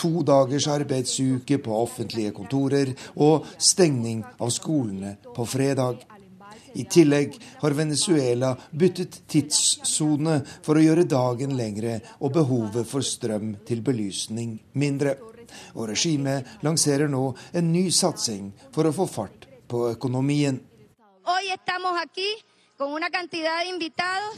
To 0.01 0.23
dagers 0.25 0.71
arbeidsuke 0.73 1.59
på 1.61 1.75
offentlige 1.83 2.33
kontorer 2.37 2.95
og 3.21 3.51
stengning 3.61 4.23
av 4.39 4.55
skolene 4.57 5.19
på 5.37 5.45
fredag. 5.45 6.01
I 6.81 6.87
tillegg 6.89 7.37
har 7.61 7.77
Venezuela 7.77 8.55
byttet 8.73 9.21
tidssone 9.29 10.39
for 10.65 10.79
å 10.79 10.87
gjøre 10.87 11.05
dagen 11.11 11.59
lengre 11.59 11.99
og 12.21 12.33
behovet 12.39 12.89
for 12.89 13.05
strøm 13.05 13.53
til 13.69 13.85
belysning 13.85 14.57
mindre. 14.81 15.19
Og 15.77 15.91
regimet 15.93 16.65
lanserer 16.65 17.11
nå 17.11 17.27
en 17.53 17.73
ny 17.75 17.91
satsing 17.93 18.49
for 18.73 18.89
å 18.89 18.97
få 18.97 19.11
fart 19.11 19.49
på 19.69 19.91
økonomien. 19.91 20.63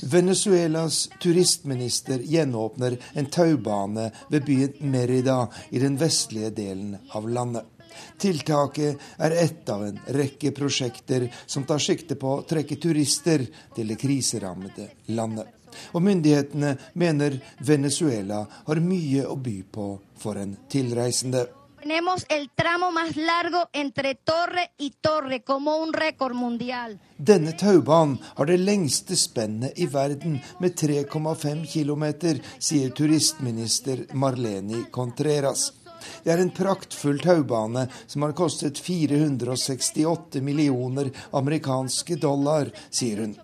Venezuelas 0.02 1.08
turistminister 1.22 2.18
gjenåpner 2.18 2.96
en 3.12 3.26
taubane 3.26 4.10
ved 4.28 4.44
byen 4.44 4.72
Merida 4.90 5.46
i 5.70 5.78
den 5.78 5.96
vestlige 5.96 6.50
delen 6.50 6.96
av 7.10 7.28
landet. 7.28 7.64
Tiltaket 8.18 9.00
er 9.16 9.30
ett 9.30 9.68
av 9.68 9.84
en 9.86 10.00
rekke 10.06 10.52
prosjekter 10.56 11.28
som 11.46 11.64
tar 11.68 11.78
sikte 11.78 12.16
på 12.16 12.34
å 12.38 12.44
trekke 12.48 12.76
turister 12.82 13.44
til 13.76 13.92
det 13.92 14.00
kriserammede 14.00 14.88
landet. 15.12 15.46
Og 15.92 16.02
myndighetene 16.04 16.76
mener 17.00 17.38
Venezuela 17.64 18.44
har 18.66 18.80
mye 18.84 19.26
å 19.28 19.36
by 19.36 19.58
på 19.72 19.88
for 20.18 20.40
en 20.40 20.56
tilreisende. 20.70 21.46
Tenemos 21.82 22.24
el 22.28 22.48
tramo 22.54 22.92
más 22.92 23.16
largo 23.16 23.68
entre 23.72 24.14
torre 24.14 24.70
y 24.78 24.90
torre, 25.00 25.42
como 25.42 25.78
un 25.78 25.92
récord 25.92 26.32
mundial. 26.32 27.00
Denne 27.18 27.56
taubanen 27.58 28.20
har 28.36 28.46
det 28.46 28.58
lengste 28.58 29.16
spennet 29.18 29.74
i 29.82 29.88
verden, 29.90 30.36
med 30.60 30.76
3,5 30.78 31.66
km, 31.66 32.38
sier 32.62 32.92
turistminister 32.94 34.04
Marleni 34.14 34.84
Contreras. 34.94 35.72
Det 36.22 36.30
er 36.30 36.44
en 36.44 36.52
praktfull 36.54 37.18
taubane 37.18 37.88
som 38.06 38.22
har 38.22 38.36
kostet 38.38 38.78
468 38.78 40.38
millioner 40.40 41.10
amerikanske 41.32 42.14
dollar, 42.14 42.70
sier 42.90 43.24
hun. 43.24 43.34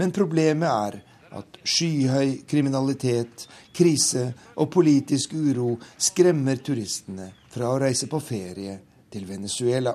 Men 0.00 0.16
problemet 0.16 0.72
er 0.72 0.98
at 1.36 1.60
skyhøy 1.68 2.48
kriminalitet, 2.48 3.46
krise 3.76 4.30
og 4.56 4.72
politisk 4.72 5.36
uro 5.36 5.76
skremmer 6.00 6.64
turistene 6.64 7.28
fra 7.52 7.68
å 7.68 7.80
reise 7.82 8.08
på 8.08 8.20
ferie 8.24 8.78
til 9.12 9.26
Venezuela. 9.28 9.94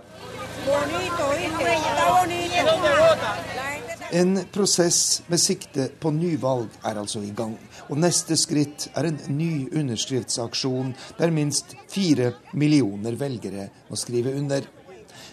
En 4.12 4.40
prosess 4.54 5.22
med 5.28 5.42
sikte 5.42 5.90
på 6.00 6.12
nyvalg 6.16 6.72
er 6.88 7.00
altså 7.02 7.20
i 7.26 7.34
gang. 7.36 7.58
Og 7.90 8.00
neste 8.00 8.38
skritt 8.40 8.88
er 8.96 9.10
en 9.10 9.20
ny 9.36 9.68
underskriftsaksjon 9.76 10.94
der 11.18 11.34
minst 11.36 11.76
fire 11.92 12.34
millioner 12.54 13.18
velgere 13.20 13.70
må 13.90 14.00
skrive 14.00 14.36
under. 14.38 14.64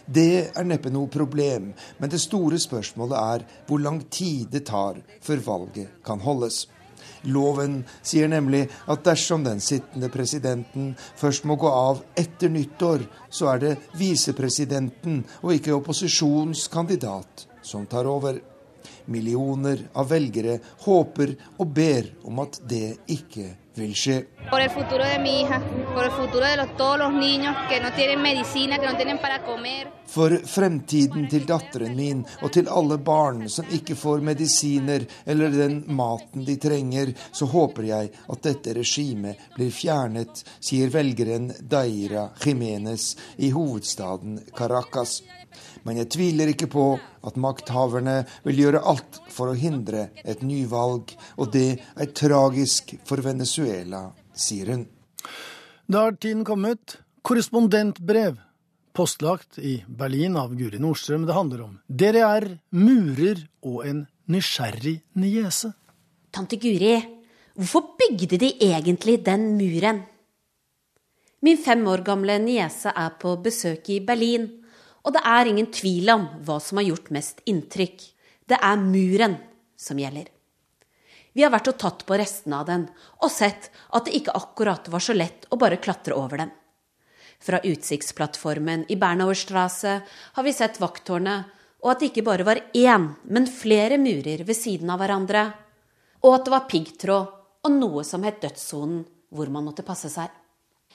Det 0.05 0.51
er 0.53 0.67
neppe 0.69 0.91
noe 0.93 1.09
problem, 1.09 1.71
men 1.99 2.11
det 2.13 2.21
store 2.21 2.59
spørsmålet 2.61 3.17
er 3.21 3.45
hvor 3.69 3.81
lang 3.81 4.03
tid 4.13 4.51
det 4.53 4.67
tar 4.69 4.99
før 5.25 5.45
valget 5.47 6.03
kan 6.05 6.21
holdes. 6.21 6.67
Loven 7.25 7.79
sier 8.03 8.29
nemlig 8.29 8.67
at 8.91 9.05
dersom 9.07 9.45
den 9.47 9.61
sittende 9.65 10.11
presidenten 10.13 10.93
først 11.17 11.47
må 11.49 11.57
gå 11.61 11.71
av 11.71 12.03
etter 12.19 12.53
nyttår, 12.53 13.07
så 13.31 13.55
er 13.55 13.63
det 13.63 13.75
visepresidenten 13.99 15.23
og 15.43 15.55
ikke 15.57 15.77
opposisjonens 15.77 16.67
kandidat 16.73 17.47
som 17.65 17.87
tar 17.87 18.09
over. 18.11 18.41
Millioner 19.13 19.83
av 20.01 20.09
velgere 20.13 20.59
håper 20.85 21.35
og 21.61 21.69
ber 21.77 22.09
om 22.29 22.41
at 22.45 22.61
det 22.69 22.97
ikke 23.13 23.51
vil 23.79 23.95
skje. 23.95 24.21
Por 24.51 24.61
el 24.61 24.71
futuro 24.71 25.05
de 25.05 25.19
mi 25.19 25.41
hija. 25.41 25.61
por 25.95 26.05
el 26.05 26.11
futuro 26.11 26.45
de 26.45 26.57
los, 26.57 26.77
todos 26.77 26.99
los 26.99 27.13
niños 27.13 27.57
que 27.69 27.81
no 27.81 27.93
tienen 27.93 28.21
medicina, 28.21 28.79
que 28.79 28.87
no 28.87 28.97
tienen 28.97 29.19
para 29.19 29.45
comer. 29.45 29.93
For 30.07 30.31
fremtiden 30.47 31.29
til 31.31 31.47
datteren 31.49 31.95
min 31.97 32.21
og 32.43 32.53
til 32.53 32.69
alle 32.69 32.99
barn 33.03 33.49
som 33.49 33.71
ikke 33.73 33.97
får 33.97 34.21
medisiner 34.27 35.07
eller 35.27 35.51
den 35.51 35.79
maten 35.97 36.45
de 36.45 36.57
trenger, 36.61 37.15
så 37.33 37.49
håper 37.51 37.89
jeg 37.89 38.11
at 38.31 38.43
dette 38.45 38.75
regimet 38.77 39.49
blir 39.57 39.73
fjernet, 39.75 40.45
sier 40.61 40.93
velgeren 40.93 41.51
Daira 41.61 42.29
Jimenez 42.45 43.15
i 43.39 43.51
hovedstaden 43.55 44.39
Caracas. 44.55 45.23
Men 45.85 46.01
jeg 46.01 46.11
tviler 46.15 46.51
ikke 46.55 46.69
på 46.73 46.85
at 47.29 47.37
makthaverne 47.41 48.23
vil 48.47 48.63
gjøre 48.63 48.83
alt 48.89 49.21
for 49.33 49.53
å 49.53 49.59
hindre 49.59 50.09
et 50.25 50.41
nyvalg, 50.45 51.13
og 51.37 51.53
det 51.53 51.69
er 51.77 52.15
tragisk 52.17 52.97
for 53.05 53.21
Venezuela, 53.25 54.07
sier 54.33 54.73
hun. 54.73 54.87
Da 55.85 56.07
har 56.07 56.17
tiden 56.17 56.45
kommet. 56.49 56.99
Korrespondentbrev. 57.25 58.41
Postlagt 58.95 59.59
i 59.59 59.79
Berlin 59.89 60.37
av 60.39 60.55
Guri 60.57 60.79
Nordstrøm. 60.81 61.27
Det 61.27 61.37
handler 61.37 61.65
om 61.67 61.77
DDR, 61.89 62.47
murer 62.79 63.43
og 63.67 63.83
en 63.89 64.05
nysgjerrig 64.31 65.01
niese. 65.21 65.73
Tante 66.33 66.57
Guri, 66.63 66.97
hvorfor 67.59 67.97
bygde 67.99 68.39
de 68.41 68.53
egentlig 68.65 69.19
den 69.27 69.51
muren? 69.59 70.05
Min 71.45 71.59
fem 71.61 71.83
år 71.91 72.01
gamle 72.07 72.39
niese 72.41 72.95
er 72.97 73.17
på 73.21 73.35
besøk 73.45 73.91
i 73.93 74.01
Berlin 74.01 74.47
og 75.05 75.13
det 75.13 75.23
er 75.29 75.51
ingen 75.51 75.69
tvil 75.73 76.11
om 76.15 76.29
hva 76.47 76.59
som 76.63 76.81
har 76.81 76.89
gjort 76.89 77.13
mest 77.15 77.43
inntrykk. 77.49 78.01
Det 78.49 78.57
er 78.57 78.81
muren 78.81 79.37
som 79.77 80.01
gjelder. 80.01 80.31
Vi 81.35 81.43
har 81.43 81.51
vært 81.53 81.69
og 81.73 81.79
tatt 81.83 82.05
på 82.07 82.17
restene 82.17 82.61
av 82.63 82.69
den, 82.69 82.85
og 83.21 83.33
sett 83.33 83.71
at 83.91 84.07
det 84.07 84.15
ikke 84.21 84.37
akkurat 84.39 84.87
var 84.89 85.03
så 85.03 85.17
lett 85.17 85.49
å 85.51 85.59
bare 85.61 85.81
klatre 85.83 86.15
over 86.17 86.41
den. 86.45 86.53
Fra 87.43 87.59
utsiktsplattformen 87.61 88.87
i 88.89 88.97
Bernauerstrasse 88.97 89.97
har 90.07 90.47
vi 90.47 90.55
sett 90.55 90.79
vakttårnet, 90.81 91.51
og 91.85 91.91
at 91.91 92.01
det 92.01 92.13
ikke 92.13 92.25
bare 92.25 92.47
var 92.47 92.63
én, 92.73 93.11
men 93.29 93.51
flere 93.51 93.99
murer 94.01 94.47
ved 94.47 94.57
siden 94.57 94.93
av 94.95 95.03
hverandre, 95.03 95.43
og 96.25 96.39
at 96.39 96.47
det 96.47 96.55
var 96.55 96.71
piggtråd 96.71 97.35
og 97.65 97.75
noe 97.75 98.05
som 98.07 98.25
het 98.25 98.41
dødssonen, 98.41 99.03
hvor 99.35 99.51
man 99.53 99.67
måtte 99.67 99.85
passe 99.85 100.09
seg. 100.13 100.31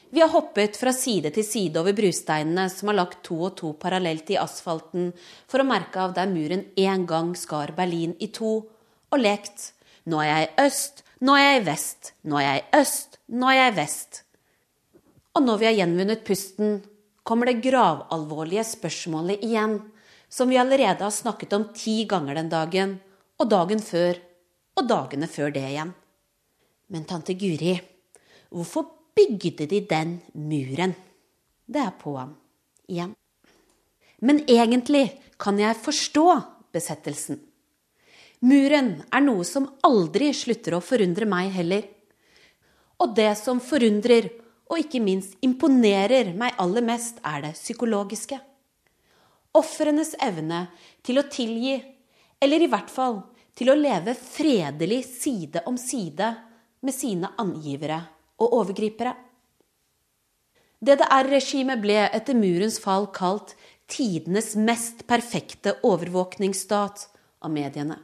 Vi 0.09 0.21
har 0.21 0.31
hoppet 0.33 0.77
fra 0.79 0.89
side 0.95 1.29
til 1.35 1.45
side 1.45 1.77
over 1.77 1.93
brusteinene 1.93 2.65
som 2.73 2.89
har 2.89 2.97
lagt 2.97 3.19
to 3.27 3.35
og 3.45 3.53
to 3.59 3.75
parallelt 3.77 4.31
i 4.33 4.39
asfalten 4.41 5.11
for 5.49 5.61
å 5.61 5.67
merke 5.69 6.01
av 6.01 6.15
der 6.17 6.31
muren 6.31 6.65
en 6.81 7.05
gang 7.09 7.35
skar 7.37 7.75
Berlin 7.77 8.15
i 8.17 8.31
to, 8.33 8.55
og 9.09 9.21
lekt 9.21 9.69
nå 10.09 10.23
er 10.23 10.31
jeg 10.31 10.47
i 10.47 10.65
øst, 10.65 11.03
nå 11.21 11.37
er 11.37 11.45
jeg 11.45 11.61
i 11.61 11.67
vest, 11.67 12.11
nå 12.25 12.41
er 12.41 12.47
jeg 12.47 12.63
i 12.63 12.81
øst, 12.81 13.19
nå 13.29 13.51
er 13.51 13.59
jeg 13.59 13.73
i 13.73 13.77
vest. 13.77 14.21
Og 15.37 15.45
når 15.45 15.61
vi 15.61 15.69
har 15.69 15.77
gjenvunnet 15.77 16.25
pusten, 16.25 16.79
kommer 17.21 17.45
det 17.45 17.59
gravalvorlige 17.61 18.65
spørsmålet 18.65 19.45
igjen, 19.45 19.77
som 20.29 20.49
vi 20.49 20.57
allerede 20.57 21.05
har 21.05 21.13
snakket 21.13 21.53
om 21.53 21.69
ti 21.77 22.01
ganger 22.09 22.39
den 22.39 22.49
dagen, 22.49 22.97
og 23.37 23.49
dagen 23.53 23.81
før, 23.83 24.17
og 24.73 24.89
dagene 24.89 25.29
før 25.29 25.53
det 25.53 25.67
igjen. 25.69 25.93
Men 26.89 27.05
tante 27.05 27.37
Guri, 27.37 27.77
hvorfor 28.49 28.89
bygde 29.15 29.67
de 29.69 29.81
den 29.89 30.17
muren. 30.33 30.95
Det 31.65 31.81
er 31.81 31.93
på'n 32.01 32.33
igjen. 32.89 33.13
Men 34.25 34.41
egentlig 34.49 35.05
kan 35.39 35.59
jeg 35.59 35.77
forstå 35.79 36.25
besettelsen. 36.75 37.39
Muren 38.39 38.91
er 39.11 39.23
noe 39.23 39.45
som 39.47 39.67
aldri 39.83 40.31
slutter 40.35 40.77
å 40.77 40.83
forundre 40.83 41.27
meg 41.29 41.51
heller. 41.55 41.87
Og 42.99 43.15
det 43.15 43.31
som 43.39 43.61
forundrer, 43.63 44.29
og 44.69 44.83
ikke 44.83 45.01
minst 45.03 45.35
imponerer 45.45 46.33
meg 46.37 46.55
aller 46.61 46.85
mest, 46.85 47.19
er 47.23 47.43
det 47.47 47.55
psykologiske. 47.57 48.39
Ofrenes 49.59 50.13
evne 50.21 50.67
til 51.03 51.19
å 51.19 51.27
tilgi, 51.31 51.79
eller 52.39 52.63
i 52.63 52.69
hvert 52.71 52.91
fall 52.91 53.21
til 53.57 53.71
å 53.71 53.79
leve 53.79 54.13
fredelig 54.15 55.01
side 55.09 55.65
om 55.67 55.75
side 55.79 56.29
med 56.85 56.95
sine 56.95 57.33
angivere 57.41 57.99
og 58.39 58.55
overgripere. 58.61 59.15
DDR-regimet 60.79 61.81
ble 61.83 62.05
etter 62.07 62.37
murens 62.39 62.79
fall 62.79 63.09
kalt 63.15 63.55
tidenes 63.91 64.53
mest 64.55 65.03
perfekte 65.09 65.75
overvåkningsstat 65.83 67.09
av 67.43 67.51
mediene. 67.51 67.97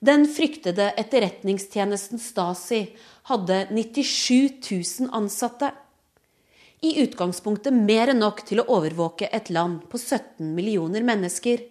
Den 0.00 0.28
fryktede 0.30 0.92
etterretningstjenesten 1.00 2.20
Stasi 2.22 2.84
hadde 3.28 3.66
97 3.70 4.62
000 4.70 5.10
ansatte. 5.12 5.72
I 6.80 6.94
utgangspunktet 7.02 7.74
mer 7.74 8.12
enn 8.12 8.22
nok 8.22 8.44
til 8.46 8.62
å 8.62 8.68
overvåke 8.76 9.26
et 9.34 9.50
land 9.50 9.88
på 9.90 9.98
17 9.98 10.54
millioner 10.54 11.02
mennesker. 11.02 11.64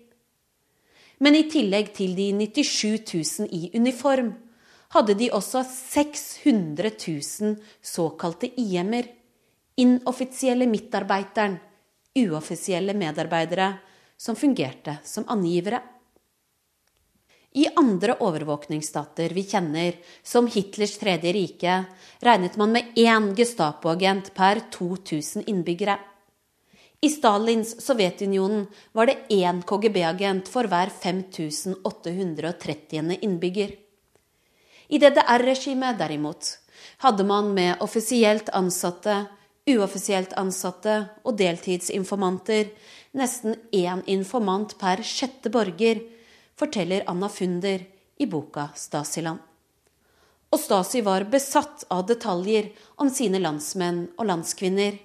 Men 1.23 1.39
i 1.39 1.45
tillegg 1.49 1.93
til 1.95 2.17
de 2.17 2.27
97 2.35 3.15
000 3.15 3.47
i 3.55 3.71
uniform, 3.73 4.33
hadde 4.93 5.15
de 5.19 5.31
også 5.35 5.63
600 5.67 6.91
000 7.07 7.55
såkalte 7.81 8.49
IM-er, 8.61 9.05
inoffisielle 9.77 10.67
midtarbeideren, 10.69 11.57
uoffisielle 12.17 12.93
medarbeidere, 12.97 13.73
som 14.17 14.35
fungerte 14.35 14.97
som 15.03 15.25
angivere. 15.29 15.81
I 17.57 17.65
andre 17.75 18.13
overvåkningsstater 18.21 19.29
vi 19.33 19.43
kjenner, 19.49 19.93
som 20.23 20.47
Hitlers 20.51 20.97
tredje 21.01 21.33
rike, 21.33 21.85
regnet 22.21 22.57
man 22.57 22.71
med 22.75 22.83
én 22.95 23.35
Gestapo-agent 23.37 24.33
per 24.37 24.59
2000 24.73 25.43
innbyggere. 25.47 25.97
I 27.01 27.09
Stalins 27.09 27.85
Sovjetunionen 27.85 28.67
var 28.91 29.05
det 29.09 29.17
én 29.29 29.61
KGB-agent 29.61 30.47
for 30.49 30.63
hver 30.69 30.89
5830. 30.89 33.17
innbygger. 33.21 33.86
I 34.87 34.99
DDR-regimet, 34.99 35.97
derimot, 35.99 36.59
hadde 37.03 37.23
man 37.27 37.53
med 37.53 37.81
offisielt 37.83 38.49
ansatte, 38.55 39.25
uoffisielt 39.67 40.33
ansatte 40.39 41.01
og 41.27 41.35
deltidsinformanter 41.39 42.69
nesten 43.17 43.57
én 43.75 44.03
informant 44.07 44.77
per 44.79 45.03
sjette 45.03 45.51
borger, 45.51 45.99
forteller 46.57 47.03
Anna 47.11 47.29
Funder 47.29 47.83
i 48.17 48.25
boka 48.25 48.69
Stasiland. 48.75 49.43
Og 50.47 50.59
Stasi 50.59 51.01
var 51.03 51.27
besatt 51.27 51.83
av 51.91 52.05
detaljer 52.07 52.71
om 53.03 53.09
sine 53.11 53.41
landsmenn 53.43 54.05
og 54.15 54.29
landskvinner. 54.29 54.95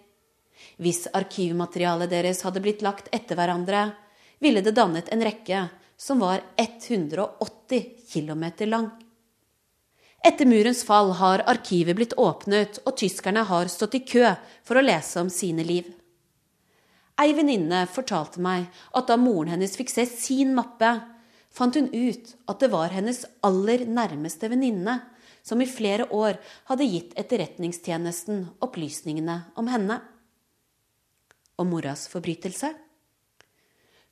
Hvis 0.78 1.09
arkivmaterialet 1.11 2.12
deres 2.12 2.45
hadde 2.47 2.62
blitt 2.62 2.83
lagt 2.87 3.11
etter 3.11 3.37
hverandre, 3.37 3.89
ville 4.39 4.62
det 4.62 4.76
dannet 4.78 5.11
en 5.11 5.24
rekke 5.26 5.66
som 5.99 6.22
var 6.22 6.45
180 6.57 7.91
km 8.12 8.45
lang. 8.70 8.93
Etter 10.23 10.47
murens 10.47 10.85
fall 10.87 11.11
har 11.18 11.43
arkivet 11.51 11.97
blitt 11.99 12.12
åpnet, 12.14 12.79
og 12.87 12.95
tyskerne 13.01 13.43
har 13.49 13.70
stått 13.70 13.97
i 13.99 14.05
kø 14.07 14.29
for 14.62 14.79
å 14.79 14.85
lese 14.85 15.18
om 15.18 15.31
sine 15.33 15.64
liv. 15.66 15.89
Ei 17.18 17.35
venninne 17.35 17.85
fortalte 17.91 18.41
meg 18.43 18.68
at 18.97 19.11
da 19.11 19.18
moren 19.18 19.51
hennes 19.57 19.75
fikk 19.77 19.91
se 19.91 20.07
sin 20.07 20.55
mappe, 20.55 20.93
fant 21.53 21.75
hun 21.77 21.91
ut 21.91 22.31
at 22.49 22.62
det 22.62 22.70
var 22.73 22.95
hennes 22.95 23.25
aller 23.45 23.85
nærmeste 23.85 24.49
venninne 24.49 25.01
som 25.43 25.61
i 25.61 25.68
flere 25.68 26.07
år 26.14 26.39
hadde 26.70 26.87
gitt 26.87 27.18
Etterretningstjenesten 27.18 28.47
opplysningene 28.62 29.39
om 29.59 29.68
henne. 29.68 29.99
Og 31.59 31.66
moras 31.68 32.07
forbrytelse? 32.11 32.73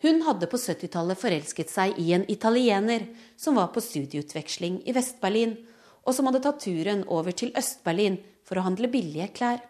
Hun 0.02 0.22
hadde 0.26 0.48
på 0.50 0.58
70-tallet 0.58 1.18
forelsket 1.20 1.70
seg 1.70 1.98
i 2.02 2.10
en 2.16 2.26
italiener 2.32 3.06
som 3.38 3.58
var 3.60 3.70
på 3.74 3.82
studieutveksling 3.84 4.80
i 4.88 4.94
Vest-Berlin, 4.96 5.54
og 6.10 6.16
som 6.16 6.26
hadde 6.26 6.42
tatt 6.42 6.64
turen 6.64 7.04
over 7.06 7.34
til 7.36 7.52
Øst-Berlin 7.54 8.18
for 8.46 8.58
å 8.58 8.64
handle 8.66 8.90
billige 8.90 9.28
klær. 9.36 9.60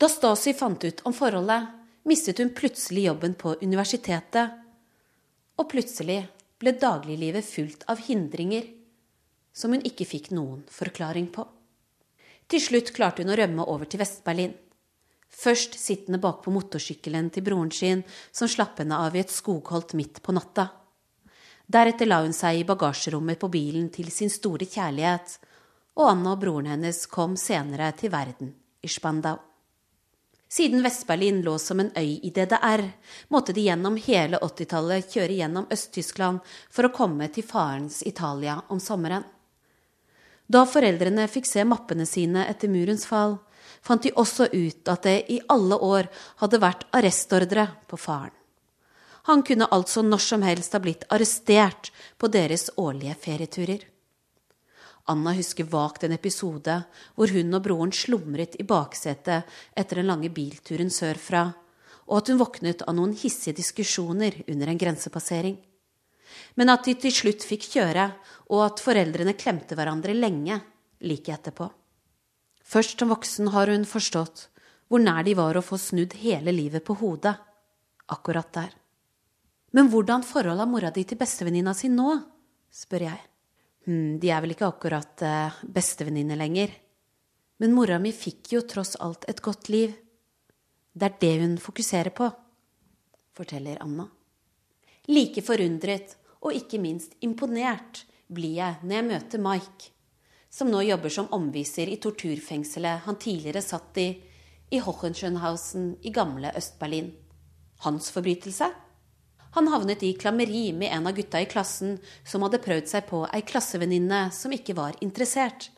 Da 0.00 0.08
Stasi 0.08 0.54
fant 0.56 0.84
ut 0.84 1.02
om 1.08 1.12
forholdet, 1.16 1.68
mistet 2.08 2.40
hun 2.40 2.54
plutselig 2.56 3.06
jobben 3.10 3.36
på 3.36 3.58
universitetet. 3.60 4.56
Og 5.60 5.68
plutselig 5.68 6.22
ble 6.60 6.72
dagliglivet 6.80 7.44
fullt 7.44 7.84
av 7.92 8.00
hindringer 8.08 8.72
som 9.56 9.72
hun 9.72 9.84
ikke 9.88 10.08
fikk 10.08 10.30
noen 10.36 10.64
forklaring 10.72 11.28
på. 11.32 11.44
Til 12.46 12.62
slutt 12.62 12.92
klarte 12.96 13.24
hun 13.24 13.32
å 13.32 13.38
rømme 13.40 13.64
over 13.68 13.88
til 13.88 14.00
Vest-Berlin. 14.00 14.52
Først 15.36 15.76
sittende 15.80 16.20
bakpå 16.22 16.52
motorsykkelen 16.54 17.28
til 17.34 17.44
broren 17.44 17.72
sin, 17.74 18.04
som 18.32 18.48
slapp 18.48 18.80
henne 18.80 18.96
av 18.96 19.16
i 19.16 19.24
et 19.24 19.32
skogholt 19.32 19.96
midt 19.98 20.22
på 20.24 20.32
natta. 20.36 20.68
Deretter 21.66 22.06
la 22.06 22.20
hun 22.22 22.34
seg 22.36 22.60
i 22.60 22.66
bagasjerommet 22.66 23.40
på 23.42 23.50
bilen 23.50 23.88
til 23.90 24.10
sin 24.14 24.30
store 24.30 24.68
kjærlighet, 24.70 25.38
og 25.98 26.10
Anna 26.12 26.36
og 26.36 26.42
broren 26.44 26.70
hennes 26.70 27.02
kom 27.10 27.34
senere 27.40 27.90
til 27.98 28.12
verden 28.12 28.52
i 28.86 28.90
Spandau. 28.92 29.40
Siden 30.46 30.84
Vest-Berlin 30.84 31.40
lå 31.42 31.56
som 31.58 31.80
en 31.82 31.90
øy 31.98 32.20
i 32.22 32.30
DDR, 32.30 32.84
måtte 33.34 33.52
de 33.52 33.64
gjennom 33.66 33.96
hele 33.98 34.38
80-tallet 34.38 35.10
kjøre 35.10 35.40
gjennom 35.40 35.66
Øst-Tyskland 35.74 36.38
for 36.70 36.86
å 36.86 36.92
komme 36.94 37.26
til 37.34 37.42
farens 37.44 37.98
Italia 38.06 38.60
om 38.70 38.78
sommeren. 38.80 39.26
Da 40.46 40.62
foreldrene 40.70 41.26
fikk 41.26 41.50
se 41.50 41.66
mappene 41.66 42.06
sine 42.06 42.46
etter 42.46 42.70
murens 42.70 43.08
fall, 43.10 43.40
fant 43.82 44.06
de 44.06 44.14
også 44.14 44.46
ut 44.54 44.86
at 44.92 45.02
det 45.02 45.18
i 45.34 45.42
alle 45.50 45.82
år 45.82 46.06
hadde 46.44 46.62
vært 46.62 46.86
arrestordre 46.94 47.66
på 47.90 47.98
faren. 47.98 48.34
Han 49.26 49.42
kunne 49.42 49.66
altså 49.74 50.04
når 50.06 50.22
som 50.22 50.42
helst 50.46 50.74
ha 50.76 50.80
blitt 50.82 51.04
arrestert 51.10 51.90
på 52.18 52.30
deres 52.30 52.68
årlige 52.78 53.16
ferieturer. 53.18 53.80
Anna 55.10 55.32
husker 55.34 55.66
vagt 55.70 56.04
en 56.06 56.14
episode 56.14 56.76
hvor 57.14 57.30
hun 57.34 57.54
og 57.54 57.62
broren 57.62 57.94
slumret 57.94 58.56
i 58.58 58.66
baksetet 58.66 59.46
etter 59.78 60.00
den 60.00 60.10
lange 60.10 60.30
bilturen 60.34 60.90
sørfra, 60.90 61.44
og 62.06 62.20
at 62.20 62.30
hun 62.30 62.38
våknet 62.38 62.82
av 62.86 62.94
noen 62.98 63.14
hissige 63.18 63.58
diskusjoner 63.58 64.42
under 64.46 64.70
en 64.70 64.78
grensepassering. 64.78 65.58
Men 66.54 66.70
at 66.70 66.86
de 66.86 66.94
til 66.98 67.14
slutt 67.14 67.46
fikk 67.46 67.68
kjøre, 67.74 68.08
og 68.50 68.64
at 68.66 68.82
foreldrene 68.82 69.34
klemte 69.38 69.78
hverandre 69.78 70.14
lenge 70.14 70.58
like 71.06 71.34
etterpå. 71.34 71.66
Først 72.66 72.98
som 72.98 73.10
voksen 73.10 73.50
har 73.54 73.70
hun 73.70 73.86
forstått 73.86 74.48
hvor 74.86 75.02
nær 75.02 75.26
de 75.26 75.34
var 75.38 75.58
å 75.58 75.66
få 75.66 75.78
snudd 75.82 76.14
hele 76.22 76.54
livet 76.54 76.86
på 76.86 76.94
hodet 76.98 77.34
akkurat 78.10 78.50
der. 78.54 78.74
Men 79.76 79.90
hvordan 79.92 80.22
forhold 80.24 80.56
har 80.58 80.68
mora 80.70 80.88
di 80.90 81.02
til 81.04 81.18
bestevenninna 81.20 81.74
si 81.76 81.90
nå? 81.92 82.08
spør 82.72 83.02
jeg. 83.10 83.18
Hm, 83.84 84.16
de 84.20 84.30
er 84.32 84.40
vel 84.40 84.54
ikke 84.54 84.70
akkurat 84.70 85.22
eh, 85.24 85.58
bestevenninner 85.68 86.38
lenger. 86.40 86.72
Men 87.60 87.74
mora 87.76 87.98
mi 88.00 88.12
fikk 88.16 88.54
jo 88.54 88.62
tross 88.64 88.96
alt 89.04 89.26
et 89.28 89.42
godt 89.44 89.68
liv. 89.72 89.92
Det 90.96 91.10
er 91.10 91.18
det 91.20 91.32
hun 91.42 91.58
fokuserer 91.60 92.12
på, 92.16 92.28
forteller 93.36 93.82
Anna. 93.84 94.06
Like 95.12 95.44
forundret 95.44 96.16
og 96.40 96.56
ikke 96.56 96.80
minst 96.80 97.12
imponert 97.20 98.06
blir 98.32 98.56
jeg 98.62 98.80
når 98.80 98.96
jeg 98.96 99.08
møter 99.10 99.44
Mike, 99.44 99.92
som 100.48 100.72
nå 100.72 100.80
jobber 100.88 101.12
som 101.12 101.28
omviser 101.36 101.92
i 101.92 102.00
torturfengselet 102.00 103.04
han 103.04 103.20
tidligere 103.20 103.60
satt 103.64 104.00
i, 104.00 104.08
i 104.72 104.80
Hohenschönhausen 104.80 105.98
i 106.00 106.16
gamle 106.16 106.56
Øst-Berlin. 106.56 107.12
Hans 107.84 108.08
forbrytelse? 108.14 108.72
Han 109.56 109.70
havnet 109.72 110.02
i 110.04 110.12
klammeri 110.12 110.66
med 110.76 110.92
en 110.92 111.06
av 111.08 111.14
gutta 111.16 111.40
i 111.40 111.46
klassen 111.48 111.94
som 112.28 112.42
hadde 112.44 112.60
prøvd 112.60 112.90
seg 112.90 113.06
på 113.08 113.22
ei 113.32 113.40
klassevenninne 113.40 114.26
som 114.36 114.52
ikke 114.52 114.74
var 114.76 114.98
interessert. 115.00 115.70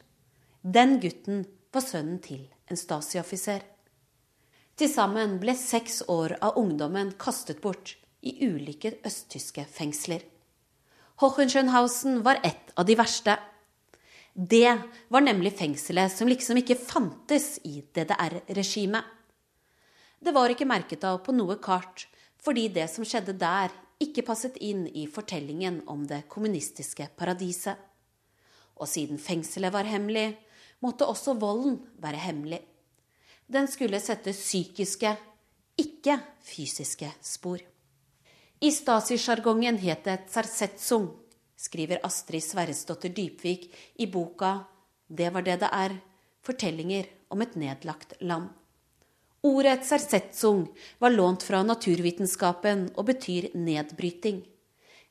Den 0.67 0.97
gutten 0.99 1.45
var 1.71 1.85
sønnen 1.87 2.17
til 2.25 2.49
en 2.67 2.81
Stasi-offiser. 2.81 3.63
Til 4.75 4.91
sammen 4.91 5.39
ble 5.39 5.55
seks 5.55 6.01
år 6.11 6.35
av 6.43 6.59
ungdommen 6.59 7.15
kastet 7.23 7.63
bort 7.63 7.95
i 8.19 8.35
ulike 8.49 8.97
østtyske 9.07 9.63
fengsler. 9.71 10.27
Hohenschönhausen 11.23 12.25
var 12.27 12.43
ett 12.43 12.75
av 12.75 12.91
de 12.91 12.99
verste. 12.99 13.39
Det 14.35 14.75
var 15.07 15.23
nemlig 15.23 15.55
fengselet 15.59 16.19
som 16.19 16.27
liksom 16.27 16.59
ikke 16.59 16.83
fantes 16.83 17.61
i 17.63 17.79
DDR-regimet. 17.95 19.07
Det 20.19 20.35
var 20.35 20.51
ikke 20.51 20.67
merket 20.67 21.07
av 21.07 21.23
på 21.23 21.31
noe 21.31 21.61
kart, 21.63 22.09
fordi 22.49 22.71
det 22.73 22.87
som 22.89 23.05
skjedde 23.05 23.35
der, 23.37 23.69
ikke 24.01 24.23
passet 24.25 24.55
inn 24.65 24.87
i 24.97 25.05
fortellingen 25.11 25.83
om 25.91 26.07
det 26.09 26.23
kommunistiske 26.33 27.11
paradiset. 27.19 27.77
Og 28.81 28.89
siden 28.89 29.19
fengselet 29.21 29.75
var 29.75 29.85
hemmelig, 29.85 30.39
måtte 30.81 31.05
også 31.05 31.35
volden 31.37 31.77
være 32.01 32.23
hemmelig. 32.23 32.63
Den 33.53 33.69
skulle 33.69 34.01
sette 34.01 34.33
psykiske, 34.33 35.11
ikke 35.77 36.17
fysiske 36.47 37.11
spor. 37.21 37.61
I 38.65 38.71
Stasi-sjargongen 38.73 39.77
het 39.83 40.07
det 40.09 40.31
tsarsetsung, 40.31 41.11
skriver 41.59 42.01
Astrid 42.07 42.47
Sverresdotter 42.47 43.13
Dypvik 43.13 43.69
i 43.99 44.07
boka 44.07 44.63
Det 45.09 45.29
var 45.35 45.43
det 45.43 45.61
det 45.61 45.69
er 45.73 45.99
fortellinger 46.41 47.11
om 47.29 47.43
et 47.43 47.57
nedlagt 47.57 48.15
land. 48.21 48.49
Ordet 49.41 49.87
Sersetsung 49.87 50.69
var 50.99 51.11
lånt 51.11 51.43
fra 51.47 51.63
naturvitenskapen 51.63 52.89
og 52.97 53.07
betyr 53.07 53.53
nedbryting. 53.55 54.41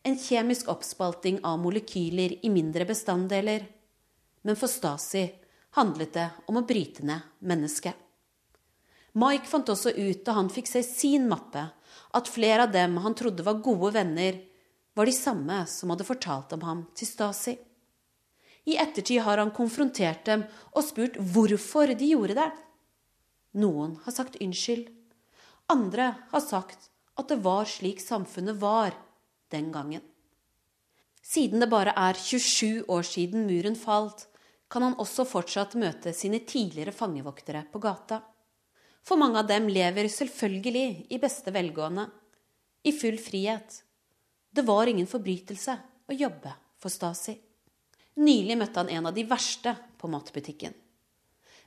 En 0.03 0.17
kjemisk 0.19 0.67
oppspalting 0.71 1.39
av 1.47 1.61
molekyler 1.63 2.35
i 2.45 2.51
mindre 2.51 2.85
bestanddeler. 2.89 3.63
Men 4.43 4.59
for 4.59 4.67
Stasi 4.71 5.23
handlet 5.79 6.13
det 6.17 6.27
om 6.47 6.59
å 6.59 6.65
bryte 6.67 7.07
ned 7.07 7.23
mennesket. 7.39 7.95
Mike 9.17 9.47
fant 9.49 9.71
også 9.71 9.95
ut 9.95 10.25
da 10.27 10.35
han 10.37 10.51
fikk 10.51 10.67
se 10.69 10.83
sin 10.83 11.25
mappe, 11.31 11.63
at 12.13 12.29
flere 12.29 12.67
av 12.67 12.75
dem 12.75 12.99
han 13.01 13.15
trodde 13.17 13.45
var 13.47 13.63
gode 13.63 13.95
venner, 13.95 14.43
var 14.93 15.07
de 15.07 15.15
samme 15.15 15.63
som 15.71 15.93
hadde 15.93 16.05
fortalt 16.05 16.53
om 16.57 16.67
ham 16.67 16.83
til 16.97 17.09
Stasi. 17.09 17.55
I 18.67 18.75
ettertid 18.75 19.23
har 19.23 19.39
han 19.39 19.55
konfrontert 19.55 20.25
dem 20.27 20.43
og 20.73 20.83
spurt 20.83 21.15
hvorfor 21.15 21.95
de 21.95 22.11
gjorde 22.11 22.35
det. 22.35 22.51
Noen 23.53 23.97
har 24.03 24.15
sagt 24.15 24.37
unnskyld. 24.41 24.89
Andre 25.71 26.13
har 26.31 26.43
sagt 26.43 26.89
at 27.17 27.29
det 27.31 27.39
var 27.43 27.65
slik 27.69 28.01
samfunnet 28.03 28.59
var 28.61 28.95
den 29.51 29.71
gangen. 29.71 30.03
Siden 31.23 31.59
det 31.59 31.69
bare 31.71 31.93
er 31.97 32.15
27 32.15 32.85
år 32.87 33.03
siden 33.03 33.47
muren 33.49 33.75
falt, 33.75 34.27
kan 34.71 34.83
han 34.83 34.97
også 34.99 35.25
fortsatt 35.27 35.75
møte 35.79 36.13
sine 36.15 36.39
tidligere 36.47 36.95
fangevoktere 36.95 37.65
på 37.71 37.79
gata. 37.83 38.21
For 39.03 39.19
mange 39.19 39.39
av 39.39 39.47
dem 39.47 39.69
lever 39.71 40.09
selvfølgelig 40.11 41.07
i 41.11 41.19
beste 41.19 41.51
velgående, 41.55 42.07
i 42.83 42.91
full 42.95 43.19
frihet. 43.19 43.81
Det 44.51 44.63
var 44.67 44.87
ingen 44.87 45.07
forbrytelse 45.07 45.77
å 46.07 46.15
jobbe 46.15 46.51
for 46.79 46.91
Stasi. 46.91 47.35
Nylig 48.23 48.57
møtte 48.59 48.83
han 48.83 48.91
en 48.91 49.09
av 49.09 49.15
de 49.15 49.23
verste 49.27 49.75
på 49.99 50.09
matbutikken. 50.11 50.75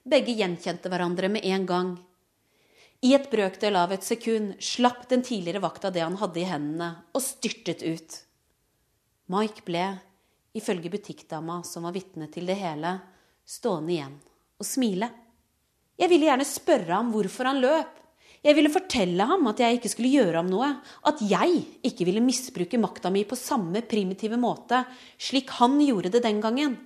Begge 0.09 0.33
gjenkjente 0.33 0.89
hverandre 0.89 1.29
med 1.29 1.45
en 1.45 1.67
gang. 1.69 1.91
I 3.05 3.13
et 3.17 3.27
brøkdel 3.33 3.77
av 3.77 3.93
et 3.93 4.05
sekund 4.05 4.55
slapp 4.65 5.07
den 5.11 5.21
tidligere 5.25 5.61
vakta 5.61 5.91
det 5.93 6.01
han 6.01 6.17
hadde 6.21 6.41
i 6.41 6.49
hendene, 6.49 6.89
og 7.13 7.25
styrtet 7.25 7.85
ut. 7.85 8.17
Mike 9.33 9.65
ble, 9.67 9.85
ifølge 10.57 10.93
butikkdama 10.93 11.61
som 11.69 11.85
var 11.85 11.95
vitne 11.97 12.31
til 12.33 12.49
det 12.49 12.57
hele, 12.61 12.97
stående 13.45 13.95
igjen 13.95 14.17
og 14.61 14.69
smile. 14.69 15.11
Jeg 16.01 16.13
ville 16.13 16.31
gjerne 16.31 16.49
spørre 16.49 16.97
ham 16.97 17.13
hvorfor 17.13 17.53
han 17.53 17.61
løp. 17.61 17.97
Jeg 18.41 18.57
ville 18.57 18.73
fortelle 18.73 19.25
ham 19.29 19.49
at 19.53 19.61
jeg 19.61 19.77
ikke 19.77 19.93
skulle 19.93 20.17
gjøre 20.17 20.41
ham 20.41 20.49
noe, 20.49 20.75
at 21.09 21.21
jeg 21.21 21.65
ikke 21.85 22.09
ville 22.09 22.25
misbruke 22.25 22.81
makta 22.81 23.13
mi 23.13 23.27
på 23.29 23.37
samme 23.37 23.85
primitive 23.85 24.41
måte, 24.41 24.81
slik 25.21 25.53
han 25.61 25.77
gjorde 25.85 26.17
det 26.17 26.25
den 26.25 26.41
gangen, 26.41 26.79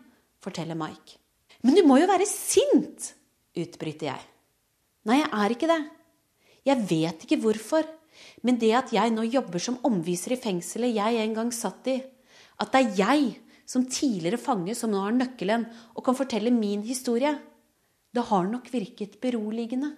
forteller 0.43 0.79
Mike. 0.79 1.23
Men 1.65 1.79
du 1.79 1.85
må 1.89 1.99
jo 2.01 2.09
være 2.11 2.29
sint! 2.29 3.15
utbryter 3.55 4.09
jeg. 4.09 4.23
Nei, 5.07 5.21
jeg 5.21 5.31
er 5.31 5.53
ikke 5.55 5.69
det. 5.71 5.83
Jeg 6.67 6.87
vet 6.91 7.25
ikke 7.25 7.39
hvorfor, 7.45 7.87
men 8.43 8.59
det 8.59 8.73
at 8.75 8.93
jeg 8.95 9.12
nå 9.15 9.27
jobber 9.29 9.62
som 9.62 9.79
omviser 9.87 10.35
i 10.35 10.41
fengselet 10.41 10.97
jeg 10.97 11.21
en 11.23 11.37
gang 11.37 11.53
satt 11.55 11.91
i, 11.93 11.99
at 12.59 12.73
det 12.73 12.81
er 12.81 12.99
jeg 12.99 13.29
som 13.69 13.87
tidligere 13.89 14.41
fange 14.41 14.75
som 14.77 14.93
nå 14.93 15.03
har 15.05 15.15
nøkkelen 15.15 15.67
og 15.95 16.05
kan 16.07 16.17
fortelle 16.19 16.53
min 16.55 16.83
historie, 16.87 17.33
det 18.15 18.27
har 18.31 18.49
nok 18.49 18.69
virket 18.73 19.21
beroligende. 19.23 19.93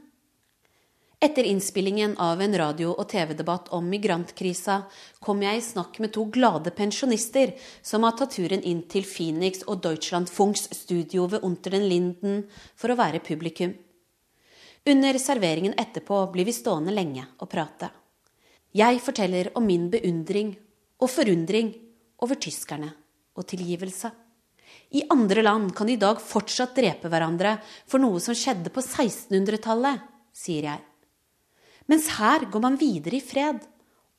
Etter 1.18 1.44
innspillingen 1.44 2.18
av 2.18 2.42
en 2.42 2.58
radio- 2.58 2.92
og 2.92 3.08
TV-debatt 3.08 3.70
om 3.72 3.86
migrantkrisa 3.88 4.82
kom 5.24 5.40
jeg 5.40 5.56
i 5.56 5.62
snakk 5.64 5.94
med 6.04 6.12
to 6.12 6.26
glade 6.28 6.68
pensjonister 6.76 7.54
som 7.80 8.02
har 8.04 8.18
tatt 8.18 8.34
turen 8.36 8.60
inn 8.60 8.82
til 8.84 9.06
Phoenix 9.08 9.62
og 9.64 9.80
Deutschlandfunks 9.86 10.66
studio 10.76 11.24
ved 11.32 11.46
Unter 11.48 11.72
den 11.72 11.86
Linden 11.88 12.42
for 12.76 12.92
å 12.92 12.98
være 12.98 13.22
publikum. 13.24 13.72
Under 14.84 15.16
serveringen 15.18 15.72
etterpå 15.80 16.18
blir 16.34 16.44
vi 16.44 16.52
stående 16.52 16.92
lenge 16.92 17.24
og 17.40 17.48
prate. 17.48 17.88
Jeg 18.76 19.00
forteller 19.00 19.48
om 19.56 19.64
min 19.64 19.86
beundring 19.88 20.50
og 21.00 21.08
forundring 21.08 21.70
over 22.20 22.36
tyskerne 22.36 22.90
og 23.32 23.46
tilgivelse. 23.48 24.10
I 25.00 25.06
andre 25.16 25.46
land 25.48 25.72
kan 25.72 25.88
de 25.88 25.96
i 25.96 26.02
dag 26.04 26.20
fortsatt 26.20 26.76
drepe 26.76 27.08
hverandre 27.08 27.54
for 27.88 28.04
noe 28.04 28.20
som 28.20 28.36
skjedde 28.36 28.68
på 28.68 28.84
1600-tallet, 28.84 30.04
sier 30.36 30.68
jeg. 30.68 30.84
Mens 31.90 32.08
her 32.18 32.46
går 32.50 32.62
man 32.62 32.78
videre 32.80 33.18
i 33.18 33.24
fred. 33.24 33.60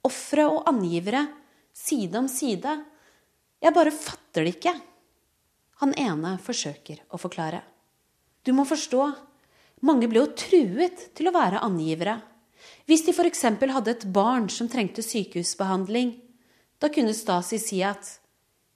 Ofre 0.07 0.45
og 0.47 0.68
angivere, 0.70 1.26
side 1.76 2.15
om 2.20 2.30
side. 2.32 2.78
Jeg 3.63 3.76
bare 3.76 3.93
fatter 3.93 4.45
det 4.45 4.55
ikke. 4.57 4.74
Han 5.84 5.93
ene 5.99 6.38
forsøker 6.41 7.03
å 7.13 7.20
forklare. 7.22 7.61
Du 8.45 8.53
må 8.55 8.63
forstå, 8.65 9.01
mange 9.86 10.07
ble 10.09 10.24
jo 10.24 10.34
truet 10.38 11.09
til 11.18 11.30
å 11.30 11.36
være 11.36 11.61
angivere. 11.65 12.15
Hvis 12.88 13.03
de 13.05 13.13
f.eks. 13.13 13.43
hadde 13.43 13.91
et 13.93 14.05
barn 14.13 14.47
som 14.49 14.70
trengte 14.72 15.03
sykehusbehandling, 15.05 16.15
da 16.80 16.89
kunne 16.93 17.13
Stasi 17.13 17.59
si 17.61 17.82
at 17.86 18.15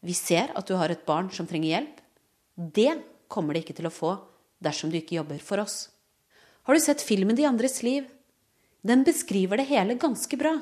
vi 0.01 0.13
ser 0.17 0.51
at 0.57 0.67
du 0.67 0.75
har 0.77 0.91
et 0.91 1.05
barn 1.05 1.29
som 1.33 1.47
trenger 1.49 1.75
hjelp. 1.75 1.97
Det 2.57 2.91
kommer 3.31 3.55
de 3.55 3.63
ikke 3.63 3.77
til 3.77 3.87
å 3.87 3.93
få 3.93 4.15
dersom 4.61 4.91
du 4.91 4.97
ikke 4.99 5.17
jobber 5.17 5.41
for 5.41 5.61
oss. 5.63 5.87
Har 6.67 6.77
du 6.77 6.81
sett 6.83 7.01
filmen 7.01 7.37
De 7.37 7.47
andres 7.47 7.81
liv? 7.85 8.05
Den 8.82 9.03
beskriver 9.03 9.57
det 9.57 9.69
hele 9.69 9.95
ganske 9.95 10.38
bra, 10.38 10.55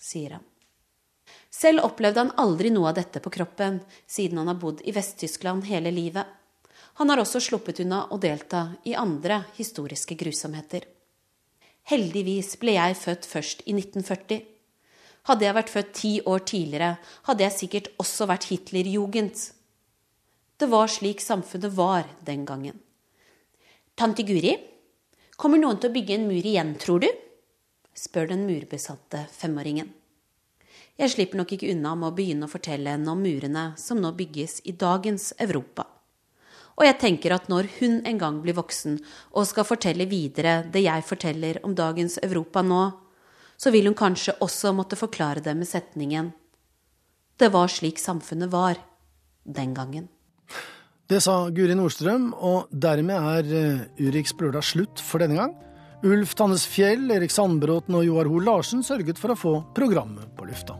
sier 0.00 0.38
han. 0.38 0.44
Selv 1.50 1.84
opplevde 1.86 2.20
han 2.20 2.32
aldri 2.40 2.70
noe 2.72 2.88
av 2.90 2.96
dette 2.98 3.20
på 3.20 3.30
kroppen, 3.30 3.78
siden 4.06 4.40
han 4.40 4.48
har 4.50 4.58
bodd 4.60 4.80
i 4.84 4.92
Vest-Tyskland 4.96 5.68
hele 5.68 5.92
livet. 5.94 6.26
Han 6.98 7.10
har 7.10 7.20
også 7.22 7.40
sluppet 7.42 7.80
unna 7.84 8.04
å 8.10 8.18
delta 8.18 8.72
i 8.84 8.94
andre 8.98 9.42
historiske 9.58 10.16
grusomheter. 10.18 10.86
Heldigvis 11.90 12.54
ble 12.60 12.76
jeg 12.78 12.96
født 12.96 13.28
først 13.28 13.64
i 13.68 13.74
1940. 13.76 14.40
Hadde 15.28 15.46
jeg 15.46 15.56
vært 15.56 15.72
født 15.72 15.92
ti 15.96 16.12
år 16.24 16.44
tidligere, 16.48 16.90
hadde 17.28 17.44
jeg 17.44 17.56
sikkert 17.58 17.90
også 18.02 18.28
vært 18.30 18.48
Hitlerjugend. 18.50 19.36
Det 20.58 20.68
var 20.70 20.90
slik 20.90 21.20
samfunnet 21.20 21.76
var 21.76 22.08
den 22.24 22.44
gangen. 22.48 22.80
Tante 23.94 24.24
Guri, 24.26 24.56
kommer 25.36 25.60
noen 25.60 25.78
til 25.80 25.90
å 25.90 25.94
bygge 25.94 26.18
en 26.18 26.26
mur 26.30 26.46
igjen, 26.46 26.74
tror 26.80 27.04
du? 27.04 27.08
Spør 27.94 28.30
den 28.32 28.44
murbesatte 28.48 29.24
femåringen. 29.32 29.90
Jeg 30.94 31.10
slipper 31.10 31.40
nok 31.40 31.56
ikke 31.56 31.72
unna 31.72 31.94
med 31.98 32.12
å 32.12 32.14
begynne 32.14 32.46
å 32.46 32.52
fortelle 32.52 32.92
henne 32.94 33.10
om 33.10 33.22
murene 33.22 33.64
som 33.80 33.98
nå 33.98 34.12
bygges 34.14 34.60
i 34.70 34.76
dagens 34.78 35.32
Europa. 35.42 35.88
Og 36.74 36.86
jeg 36.86 36.98
tenker 36.98 37.34
at 37.34 37.48
når 37.50 37.68
hun 37.78 38.00
en 38.06 38.18
gang 38.18 38.40
blir 38.42 38.56
voksen 38.58 38.98
og 39.34 39.46
skal 39.46 39.66
fortelle 39.66 40.06
videre 40.10 40.62
det 40.74 40.84
jeg 40.86 41.06
forteller 41.06 41.60
om 41.66 41.74
dagens 41.74 42.18
Europa 42.22 42.62
nå, 42.66 42.82
så 43.58 43.70
vil 43.74 43.86
hun 43.90 43.98
kanskje 43.98 44.36
også 44.42 44.74
måtte 44.74 44.98
forklare 44.98 45.42
det 45.42 45.54
med 45.54 45.70
setningen 45.70 46.32
Det 47.38 47.50
var 47.50 47.70
slik 47.70 47.98
samfunnet 47.98 48.50
var 48.50 48.78
den 49.44 49.74
gangen. 49.74 50.08
Det 51.10 51.20
sa 51.20 51.50
Guri 51.50 51.74
Nordstrøm, 51.76 52.30
og 52.32 52.70
dermed 52.70 53.26
er 53.36 53.50
eh, 53.58 53.80
Urix 54.06 54.32
Bløla 54.38 54.62
slutt 54.64 55.02
for 55.02 55.20
denne 55.20 55.36
gang. 55.36 55.52
Ulf 56.04 56.34
Tannes 56.36 56.66
Fjell, 56.68 57.06
Erik 57.14 57.32
Sandbråten 57.32 57.96
og 57.96 58.04
Joar 58.04 58.28
Hoel 58.28 58.44
Larsen 58.50 58.84
sørget 58.84 59.16
for 59.16 59.32
å 59.32 59.38
få 59.40 59.54
programmet 59.76 60.28
på 60.36 60.44
lufta. 60.44 60.76